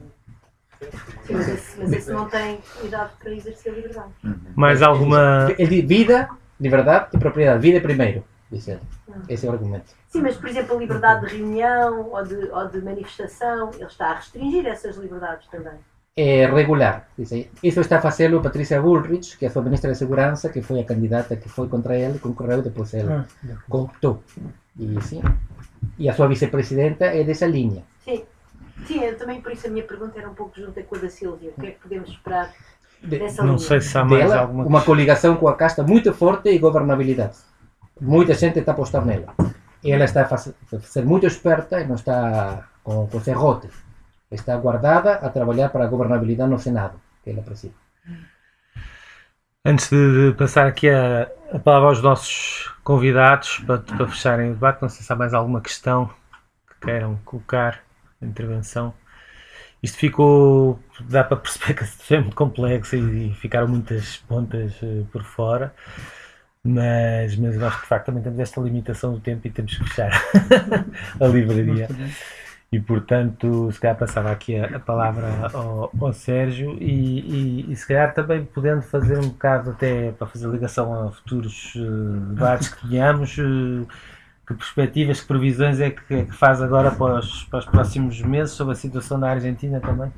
Sim, 1.25 1.33
mas, 1.35 1.47
esse, 1.49 1.79
mas 1.79 1.93
esse 1.93 2.11
não 2.11 2.27
tem 2.27 2.59
idade 2.83 3.11
para 3.19 3.31
exercer 3.31 3.71
a 3.71 3.75
liberdade. 3.75 4.11
Mais 4.55 4.81
alguma. 4.81 5.47
Vida, 5.55 6.29
liberdade 6.59 7.07
e 7.13 7.17
propriedade. 7.17 7.61
Vida 7.61 7.81
primeiro, 7.81 8.23
diz 8.51 8.67
ele. 8.67 8.81
Esse 9.29 9.45
é 9.45 9.49
o 9.49 9.53
argumento. 9.53 9.91
Sim, 10.07 10.21
mas 10.21 10.35
por 10.35 10.49
exemplo, 10.49 10.75
a 10.75 10.79
liberdade 10.79 11.27
de 11.27 11.37
reunião 11.37 12.09
ou 12.11 12.23
de, 12.23 12.35
ou 12.35 12.67
de 12.67 12.81
manifestação, 12.81 13.71
ele 13.75 13.85
está 13.85 14.11
a 14.11 14.15
restringir 14.15 14.65
essas 14.65 14.95
liberdades 14.97 15.47
também. 15.47 15.73
É 16.15 16.45
regular. 16.45 17.07
Dice, 17.17 17.49
isso 17.63 17.81
está 17.81 17.97
a 17.97 18.01
fazê-lo 18.01 18.39
Patrícia 18.41 18.79
Bullrich, 18.79 19.35
que 19.35 19.45
é 19.45 19.47
a 19.47 19.51
sua 19.51 19.63
ministra 19.63 19.91
de 19.91 19.97
Segurança, 19.97 20.47
que 20.49 20.61
foi 20.61 20.79
a 20.79 20.85
candidata 20.85 21.35
que 21.35 21.49
foi 21.49 21.67
contra 21.67 21.97
ele, 21.97 22.19
concorreu, 22.19 22.61
depois 22.61 22.93
ele 22.93 23.11
Ah, 23.11 23.25
cortou. 23.67 24.23
E, 24.77 25.01
sim. 25.01 25.21
e 25.97 26.07
a 26.07 26.13
sua 26.13 26.27
vicepresidenta 26.27 27.05
é 27.05 27.23
dessa 27.23 27.47
linha. 27.47 27.83
Sim. 28.05 28.23
Sim, 28.85 29.03
eu 29.03 29.17
também 29.17 29.41
por 29.41 29.51
isso 29.51 29.65
a 29.65 29.69
minha 29.69 29.83
pergunta 29.85 30.19
era 30.19 30.29
um 30.29 30.33
pouco 30.33 30.59
junta 30.59 30.83
com 30.83 30.95
a 30.95 30.99
da 30.99 31.09
Sílvia. 31.09 31.51
O 31.55 31.61
que 31.61 31.67
é 31.67 31.71
que 31.71 31.79
podemos 31.79 32.09
esperar 32.09 32.53
De- 33.03 33.19
Não 33.43 33.57
sei 33.57 33.81
se 33.81 33.97
há 33.97 34.03
mais 34.05 34.29
dela, 34.29 34.41
alguma 34.41 34.65
uma 34.65 34.81
coligação 34.81 35.35
com 35.35 35.47
a 35.47 35.55
casta 35.55 35.83
muito 35.83 36.13
forte 36.13 36.49
e 36.49 36.57
governabilidade. 36.57 37.37
Muita 37.99 38.33
gente 38.33 38.59
está 38.59 38.71
a 38.71 38.75
apostar 38.75 39.05
nela. 39.05 39.33
Ela 39.83 40.05
está 40.05 40.21
a 40.23 40.37
ser 40.37 41.05
muito 41.05 41.25
esperta 41.27 41.81
e 41.81 41.85
não 41.87 41.95
está 41.95 42.63
com, 42.83 43.07
com 43.07 43.19
serrote. 43.19 43.67
Está 44.31 44.55
guardada 44.57 45.15
a 45.15 45.29
trabalhar 45.29 45.69
para 45.69 45.83
a 45.83 45.87
governabilidade 45.87 46.49
no 46.49 46.57
Senado, 46.59 46.99
que 47.23 47.29
ela 47.31 47.41
preside. 47.43 47.75
Antes 49.65 49.89
de 49.89 50.31
de 50.31 50.37
passar 50.37 50.67
aqui 50.67 50.89
a, 50.89 51.29
a 51.51 51.59
palavra 51.59 51.89
aos 51.89 52.01
nossos 52.01 52.73
convidados 52.83 53.59
para, 53.65 53.79
para 53.79 54.07
fecharem 54.07 54.51
o 54.51 54.53
debate, 54.53 54.81
não 54.81 54.89
sei 54.89 55.03
se 55.05 55.13
há 55.13 55.15
mais 55.15 55.33
alguma 55.33 55.61
questão 55.61 56.09
que 56.67 56.87
queiram 56.87 57.17
colocar 57.23 57.81
na 58.19 58.27
intervenção. 58.27 58.93
Isto 59.83 59.97
ficou, 59.97 60.79
dá 61.01 61.25
para 61.25 61.37
perceber 61.37 61.73
que 61.77 61.85
foi 61.85 62.19
muito 62.19 62.35
complexo 62.35 62.95
e, 62.95 63.31
e 63.31 63.33
ficaram 63.35 63.67
muitas 63.67 64.17
pontas 64.17 64.73
eh, 64.81 65.03
por 65.11 65.23
fora, 65.23 65.75
mas, 66.63 67.35
mas 67.35 67.57
nós 67.57 67.73
de 67.73 67.85
facto 67.87 68.05
também 68.05 68.23
temos 68.23 68.39
esta 68.39 68.61
limitação 68.61 69.13
do 69.13 69.19
tempo 69.19 69.45
e 69.45 69.51
temos 69.51 69.77
que 69.77 69.83
fechar 69.83 70.11
a 71.19 71.27
livraria. 71.27 71.89
E 72.71 72.79
portanto, 72.79 73.71
se 73.71 73.79
calhar 73.79 73.95
passava 73.95 74.31
aqui 74.31 74.55
a, 74.55 74.77
a 74.77 74.79
palavra 74.79 75.27
ao, 75.53 75.91
ao 76.01 76.13
Sérgio 76.13 76.75
e, 76.81 77.65
e, 77.67 77.71
e 77.71 77.75
se 77.75 77.87
calhar 77.87 78.13
também 78.15 78.43
podendo 78.45 78.81
fazer 78.81 79.19
um 79.19 79.29
bocado 79.29 79.71
até 79.71 80.11
para 80.13 80.25
fazer 80.25 80.47
ligação 80.47 81.07
a 81.07 81.11
futuros 81.11 81.73
eh, 81.75 81.79
debates 82.33 82.69
que 82.69 82.87
tenhamos, 82.87 83.37
eh, 83.37 83.85
que 84.45 84.53
perspectivas, 84.53 85.21
que 85.21 85.27
previsões 85.27 85.79
é 85.79 85.91
que, 85.91 86.13
é 86.13 86.25
que 86.25 86.31
faz 86.33 86.61
agora 86.61 86.91
para 86.91 87.19
os, 87.19 87.43
para 87.45 87.59
os 87.59 87.65
próximos 87.65 88.21
meses 88.21 88.53
sobre 88.55 88.73
a 88.73 88.75
situação 88.75 89.17
na 89.17 89.29
Argentina 89.29 89.79
também? 89.79 90.11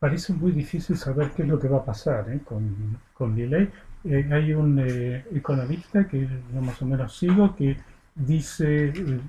Parece 0.00 0.32
muy 0.32 0.52
difícil 0.52 0.96
saber 0.96 1.30
qué 1.30 1.42
es 1.42 1.48
lo 1.48 1.58
que 1.58 1.68
va 1.68 1.78
a 1.78 1.84
pasar 1.84 2.30
¿eh? 2.30 2.40
con, 2.44 2.96
con. 3.12 3.38
Eh, 3.38 4.28
hay 4.32 4.54
un 4.54 4.78
eh, 4.78 5.26
economista 5.34 6.08
que 6.08 6.26
yo 6.26 6.62
más 6.62 6.80
o 6.80 6.86
menos 6.86 7.18
sigo 7.18 7.54
que 7.54 7.76
dice, 8.14 8.88
eh, 8.88 9.20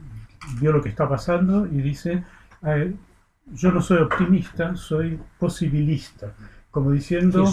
vio 0.59 0.71
lo 0.71 0.81
que 0.81 0.89
está 0.89 1.07
pasando 1.09 1.65
y 1.65 1.81
dice, 1.81 2.23
eh, 2.63 2.93
yo 3.47 3.71
no 3.71 3.81
soy 3.81 3.97
optimista, 3.97 4.75
soy 4.75 5.19
posibilista. 5.37 6.33
Como 6.69 6.91
diciendo, 6.91 7.43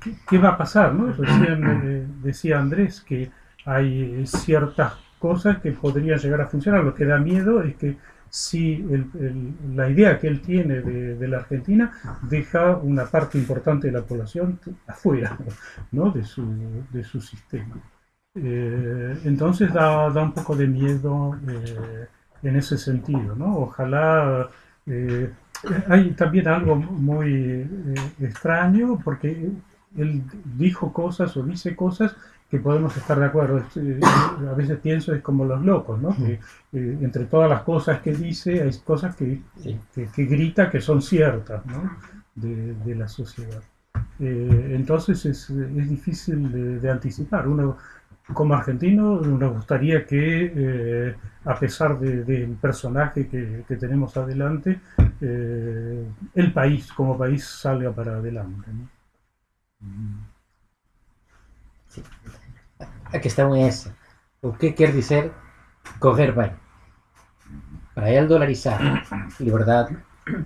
¿qué, 0.00 0.14
qué 0.28 0.38
va 0.38 0.50
a 0.50 0.58
pasar? 0.58 0.92
¿no? 0.92 1.12
Recién 1.12 1.64
eh, 1.84 2.06
decía 2.22 2.58
Andrés 2.58 3.00
que 3.00 3.30
hay 3.74 4.26
ciertas 4.26 4.94
cosas 5.18 5.58
que 5.58 5.72
podrían 5.72 6.18
llegar 6.18 6.40
a 6.40 6.46
funcionar. 6.48 6.84
Lo 6.84 6.94
que 6.94 7.04
da 7.04 7.18
miedo 7.18 7.62
es 7.62 7.76
que 7.76 7.96
si 8.30 8.74
el- 8.74 9.54
la 9.74 9.88
idea 9.88 10.18
que 10.18 10.28
él 10.28 10.40
tiene 10.40 10.80
de, 10.82 11.28
la 11.28 11.38
Argentina 11.38 11.92
deja 12.22 12.76
una 12.76 13.06
parte 13.06 13.38
importante 13.38 13.88
de 13.88 13.92
la 13.94 14.02
población 14.02 14.58
afuera 14.86 15.36
¿no? 15.92 16.10
de, 16.10 16.24
su, 16.24 16.44
de 16.92 17.02
su 17.04 17.20
sistema. 17.20 17.76
Eh, 18.34 19.18
entonces 19.24 19.72
da, 19.72 20.10
da 20.10 20.22
un 20.22 20.32
poco 20.32 20.54
de 20.54 20.66
miedo 20.68 21.36
eh, 21.48 22.06
en 22.42 22.56
ese 22.56 22.78
sentido. 22.78 23.34
¿no? 23.34 23.56
Ojalá... 23.58 24.48
eh, 24.86 25.30
hay 25.88 26.12
también 26.12 26.46
algo 26.46 26.76
muy 26.76 27.66
extraño 28.20 29.00
porque 29.02 29.50
él 29.96 30.22
dijo 30.56 30.92
cosas 30.92 31.36
o 31.36 31.42
dice 31.42 31.74
cosas 31.74 32.14
que 32.50 32.58
podemos 32.58 32.96
estar 32.96 33.18
de 33.18 33.26
acuerdo. 33.26 33.62
Eh, 33.76 34.00
A 34.50 34.54
veces 34.54 34.78
pienso 34.78 35.14
es 35.14 35.20
como 35.22 35.44
los 35.44 35.62
locos, 35.64 36.00
¿no? 36.00 36.16
Que 36.16 36.32
eh, 36.72 36.98
entre 37.02 37.24
todas 37.26 37.48
las 37.50 37.62
cosas 37.62 38.00
que 38.00 38.12
dice 38.14 38.62
hay 38.62 38.70
cosas 38.84 39.14
que, 39.16 39.40
Sí. 39.56 39.78
que, 39.94 40.06
que 40.06 40.24
grita 40.24 40.70
que 40.70 40.80
son 40.80 41.02
ciertas, 41.02 41.64
¿no? 41.66 41.90
De, 42.34 42.74
de 42.74 42.94
la 42.94 43.08
sociedad. 43.08 43.62
Eh, 44.20 44.72
entonces 44.74 45.24
es, 45.26 45.50
es 45.50 45.88
difícil 45.90 46.50
de, 46.52 46.78
de 46.80 46.90
anticipar. 46.90 47.46
Uno, 47.48 47.76
como 48.32 48.54
argentino, 48.54 49.20
nos 49.20 49.52
gustaría 49.54 50.04
que, 50.06 50.52
eh, 50.54 51.14
a 51.44 51.58
pesar 51.58 51.98
de- 51.98 52.24
del 52.24 52.50
personaje 52.52 53.26
que, 53.28 53.64
que 53.66 53.76
tenemos 53.76 54.16
adelante, 54.16 54.80
eh, 55.20 56.04
el 56.34 56.52
país 56.52 56.92
como 56.92 57.16
país 57.18 57.44
salga 57.44 57.90
para 57.92 58.16
adelante. 58.16 58.70
¿no? 58.72 58.88
A 63.12 63.18
questão 63.18 63.54
é 63.54 63.62
essa. 63.62 63.94
O 64.42 64.52
que 64.52 64.72
quer 64.72 64.92
dizer 64.92 65.32
correr 65.98 66.32
bem? 66.32 66.52
Para 67.94 68.10
ele, 68.10 68.26
dolarizar, 68.26 68.80
liberdade, 69.40 69.96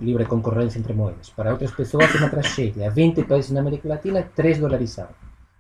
livre 0.00 0.24
concorrência 0.24 0.78
entre 0.78 0.94
moedas. 0.94 1.30
Para 1.30 1.52
outras 1.52 1.72
pessoas 1.72 2.14
uma 2.14 2.30
tragédia. 2.30 2.86
Há 2.86 2.90
20 2.90 3.24
países 3.24 3.50
na 3.50 3.60
América 3.60 3.88
Latina, 3.88 4.22
3 4.34 4.58
dolarizados. 4.58 5.16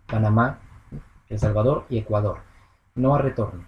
Panamá, 0.06 0.58
El 1.28 1.38
Salvador 1.38 1.84
e 1.90 1.98
Equador. 1.98 2.38
Não 2.96 3.14
há 3.14 3.20
retorno. 3.20 3.64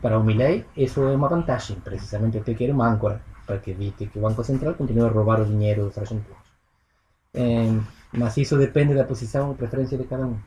Para 0.00 0.18
o 0.18 0.24
Milei, 0.24 0.64
isso 0.76 1.02
é 1.02 1.16
uma 1.16 1.28
vantagem. 1.28 1.80
Precisamente 1.80 2.38
porque 2.38 2.54
quer 2.54 2.70
uma 2.72 2.88
âncora 2.88 3.20
para 3.46 3.58
que 3.58 3.70
evite 3.70 4.06
que 4.06 4.18
o 4.18 4.22
Banco 4.22 4.44
Central 4.44 4.74
continue 4.74 5.04
a 5.04 5.08
roubar 5.08 5.40
o 5.40 5.46
dinheiro 5.46 5.86
dos 5.86 5.98
argentinos. 5.98 6.46
Eh, 7.34 7.80
mas 8.12 8.36
isso 8.36 8.56
depende 8.56 8.94
da 8.94 9.04
posição 9.04 9.52
e 9.52 9.54
preferência 9.54 9.98
de 9.98 10.04
cada 10.04 10.26
um. 10.26 10.38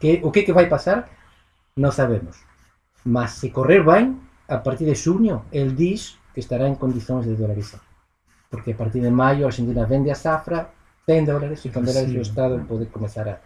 Que- 0.00 0.20
o 0.22 0.30
que, 0.30 0.42
que 0.42 0.52
vai 0.52 0.66
passar? 0.66 1.08
Não 1.76 1.90
sabemos. 1.90 2.36
Mas 3.04 3.32
se 3.32 3.50
correr 3.50 3.82
bem, 3.84 4.18
a 4.48 4.58
partir 4.58 4.84
de 4.84 4.94
junho, 4.94 5.44
ele 5.52 5.72
diz 5.74 6.18
que 6.34 6.40
estará 6.40 6.68
em 6.68 6.74
condições 6.74 7.24
de 7.26 7.34
dolarizar. 7.34 7.80
Porque 8.50 8.72
a 8.72 8.74
partir 8.74 9.00
de 9.00 9.10
maio, 9.10 9.44
a 9.44 9.46
Argentina 9.48 9.86
vende 9.86 10.10
a 10.10 10.14
safra, 10.14 10.70
tem 11.06 11.24
dólares, 11.24 11.64
e 11.64 11.68
com 11.70 11.82
dólares 11.82 12.10
Sim. 12.10 12.18
o 12.18 12.22
Estado 12.22 12.64
pode 12.68 12.86
começar 12.86 13.26
a 13.28 13.38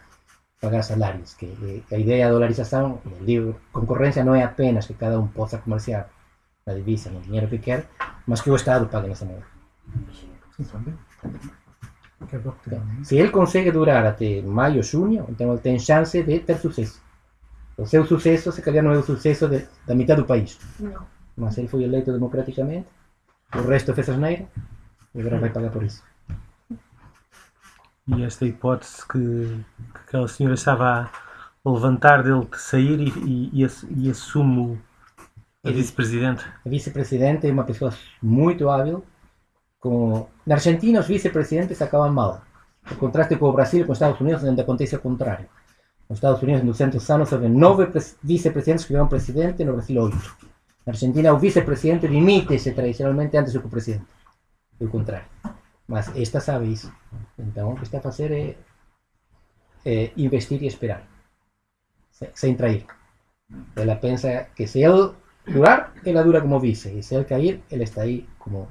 pagar 0.60 0.82
salários. 0.82 1.34
Que, 1.34 1.46
que 1.88 1.94
a 1.94 1.98
ideia 1.98 2.26
da 2.26 2.32
dolarização, 2.32 3.00
o 3.04 3.22
livre 3.24 3.54
concorrência, 3.72 4.24
não 4.24 4.34
é 4.34 4.42
apenas 4.42 4.86
que 4.86 4.94
cada 4.94 5.20
um 5.20 5.28
possa 5.28 5.58
comerciar 5.58 6.08
na 6.66 6.72
divisa, 6.74 7.10
no 7.10 7.20
dinheiro 7.20 7.48
que 7.48 7.58
quer, 7.58 7.86
mas 8.26 8.40
que 8.40 8.50
o 8.50 8.56
Estado 8.56 8.86
pague 8.86 9.08
nessa 9.08 9.24
moeda. 9.26 9.44
Sí, 10.56 10.64
también. 10.64 10.96
Se 13.04 13.16
ele 13.16 13.30
consegue 13.30 13.70
durar 13.70 14.04
até 14.06 14.40
maio, 14.42 14.82
junho, 14.82 15.26
então 15.28 15.52
ele 15.52 15.60
tem 15.60 15.78
chance 15.78 16.22
de 16.22 16.40
ter 16.40 16.58
sucesso. 16.58 17.02
O 17.76 17.86
seu 17.86 18.06
sucesso, 18.06 18.52
se 18.52 18.62
calhar, 18.62 18.84
não 18.84 18.92
é 18.92 18.98
o 18.98 19.02
sucesso 19.02 19.48
de, 19.48 19.66
da 19.86 19.94
metade 19.94 20.20
do 20.20 20.26
país. 20.26 20.58
No. 20.78 20.94
Mas 21.36 21.58
ele 21.58 21.66
foi 21.68 21.82
eleito 21.82 22.12
democraticamente, 22.12 22.86
o 23.54 23.62
resto 23.62 23.92
fez 23.92 24.08
asneira, 24.08 24.46
e 25.14 25.20
agora 25.20 25.38
vai 25.40 25.50
pagar 25.50 25.70
por 25.70 25.82
isso. 25.82 26.02
E 28.06 28.22
esta 28.22 28.46
hipótese 28.46 29.06
que, 29.08 29.18
que 29.18 29.98
aquela 30.06 30.28
senhora 30.28 30.54
estava 30.54 31.10
a 31.64 31.70
levantar 31.70 32.22
dele 32.22 32.44
de 32.44 32.60
sair 32.60 33.00
e, 33.00 33.50
e, 33.52 33.64
e, 33.64 33.68
e 34.06 34.10
assume 34.10 34.58
o- 34.60 34.78
a 35.66 35.70
vice-presidente. 35.70 36.44
O 36.64 36.70
vice-presidente 36.70 37.46
é 37.46 37.50
uma 37.52 37.64
pessoa 37.64 37.92
muito 38.22 38.68
hábil. 38.68 39.02
Com... 39.84 40.26
Na 40.48 40.54
Argentina, 40.56 41.00
os 41.00 41.06
vice-presidentes 41.06 41.80
acabam 41.82 42.10
mal. 42.20 42.40
O 42.90 42.94
contraste 42.96 43.36
com 43.36 43.48
o 43.50 43.52
Brasil 43.52 43.84
os 43.84 43.96
Estados 43.98 44.18
Unidos, 44.20 44.42
onde 44.42 44.60
acontece 44.62 44.96
o 44.96 45.00
contrário. 45.08 45.46
Nos 46.08 46.18
Estados 46.18 46.40
Unidos, 46.42 46.62
em 46.62 46.66
200 46.66 47.10
anos, 47.10 47.32
houve 47.32 47.48
nove 47.48 47.86
pres- 47.92 48.16
vice-presidentes 48.22 48.84
que 48.86 48.92
viraram 48.92 49.08
presidente, 49.08 49.62
no 49.64 49.72
Brasil, 49.74 50.00
oito. 50.02 50.36
Na 50.86 50.92
Argentina, 50.94 51.32
o 51.34 51.38
vice-presidente 51.38 52.08
dimite-se 52.08 52.72
tradicionalmente 52.72 53.36
antes 53.36 53.52
do 53.52 53.60
que 53.60 53.66
o 53.66 53.70
presidente. 53.70 54.06
E 54.80 54.84
o 54.86 54.90
contrário. 54.90 55.26
Mas 55.86 56.08
esta 56.16 56.40
sabe 56.40 56.72
isso. 56.72 56.90
Então, 57.38 57.72
o 57.72 57.76
que 57.76 57.84
está 57.84 57.98
a 57.98 58.02
fazer 58.08 58.32
é, 58.32 58.56
é 59.84 60.10
investir 60.16 60.62
e 60.62 60.66
esperar. 60.66 61.02
Se- 62.10 62.30
Sem 62.34 62.54
trair. 62.56 62.86
Ela 63.76 63.96
pensa 63.96 64.46
que 64.56 64.66
se 64.66 64.80
ele 64.82 65.12
durar, 65.46 65.92
ela 66.04 66.22
dura 66.24 66.40
como 66.40 66.58
vice. 66.60 66.88
E 66.98 67.02
se 67.02 67.14
ele 67.14 67.24
cair, 67.24 67.62
ele 67.70 67.84
está 67.84 68.02
aí 68.02 68.26
como 68.38 68.66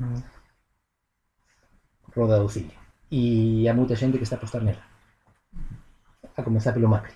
roda 2.16 2.36
de 2.36 2.41
auxílio. 2.41 2.72
E 3.11 3.68
há 3.68 3.74
muita 3.74 3.95
gente 3.95 4.18
que 4.18 4.24
está 4.24 4.36
a 4.36 4.38
apostar 4.38 4.64
nela. 4.64 4.84
A 6.36 6.43
começar 6.43 6.74
pelo 6.74 6.89
Macri. 6.89 7.14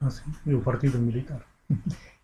Assim, 0.00 0.22
e 0.46 0.54
o 0.54 0.60
Partido 0.60 0.98
Militar. 0.98 1.40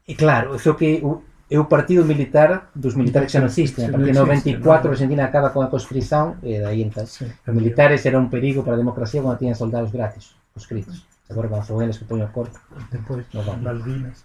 E 0.09 0.15
claro, 0.15 0.59
só 0.59 0.75
que 0.75 1.01
o, 1.05 1.23
é 1.51 1.59
o 1.59 1.65
partido 1.65 2.05
militar 2.05 2.71
dos 2.75 2.95
militares 2.95 3.27
que 3.27 3.33
já 3.35 3.41
não 3.41 3.47
existem. 3.47 3.87
A 3.87 3.91
partir 3.91 4.07
de 4.07 4.13
não 4.13 4.27
existe, 4.33 4.51
94 4.51 4.85
não. 4.85 4.91
a 4.91 4.95
Argentina 4.95 5.25
acaba 5.25 5.51
com 5.51 5.61
a 5.61 5.69
conscrição 5.69 6.37
e 6.43 6.61
daí 6.61 6.83
então 6.83 7.07
Sim. 7.07 7.31
os 7.47 7.55
militares 7.55 8.05
eram 8.07 8.23
um 8.23 8.29
perigo 8.29 8.63
para 8.63 8.75
a 8.75 8.77
democracia 8.77 9.23
quando 9.23 9.39
tinham 9.39 9.55
soldados 9.55 9.91
grátis, 9.91 10.35
conscritos. 10.55 11.07
Agora 11.29 11.49
quando 11.49 11.65
são 11.65 11.83
eles 11.83 11.99
que 11.99 12.05
põem 12.05 12.23
o 12.23 12.29
corpo, 12.29 12.59
Depois, 12.91 13.25
não 13.33 13.43
vão. 13.43 13.57
Malvinas. 13.59 14.25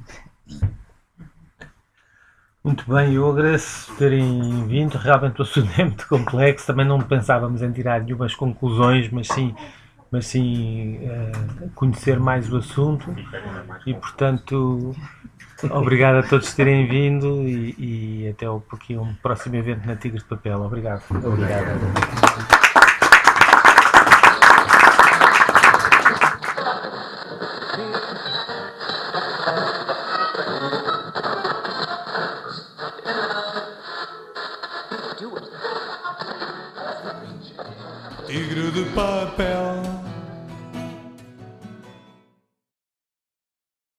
Muito 2.64 2.88
bem, 2.88 3.16
eu 3.16 3.28
agradeço 3.28 3.92
terem 3.96 4.68
vindo. 4.68 4.96
Realmente 4.96 5.40
o 5.40 5.42
assunto 5.42 5.72
é 5.80 5.84
muito 5.84 6.08
complexo. 6.08 6.68
Também 6.68 6.86
não 6.86 7.02
pensávamos 7.02 7.62
em 7.62 7.72
tirar 7.72 8.02
nenhumas 8.02 8.36
conclusões, 8.36 9.10
mas 9.10 9.28
sim, 9.28 9.56
mas 10.12 10.28
sim 10.28 11.00
eh, 11.02 11.32
conhecer 11.74 12.20
mais 12.20 12.52
o 12.54 12.58
assunto. 12.58 13.16
E 13.86 13.94
portanto, 13.96 14.96
obrigado 15.72 16.18
a 16.18 16.24
todos 16.24 16.54
terem 16.54 16.88
vindo 16.88 17.42
e, 17.48 18.26
e 18.26 18.30
até 18.30 18.48
o, 18.48 18.62
aqui 18.72 18.96
um 18.96 19.16
próximo 19.16 19.56
evento 19.56 19.88
na 19.88 19.96
Tigres 19.96 20.22
de 20.22 20.30
Papel. 20.30 20.62
Obrigado. 20.62 21.02
Obrigado. 21.10 22.51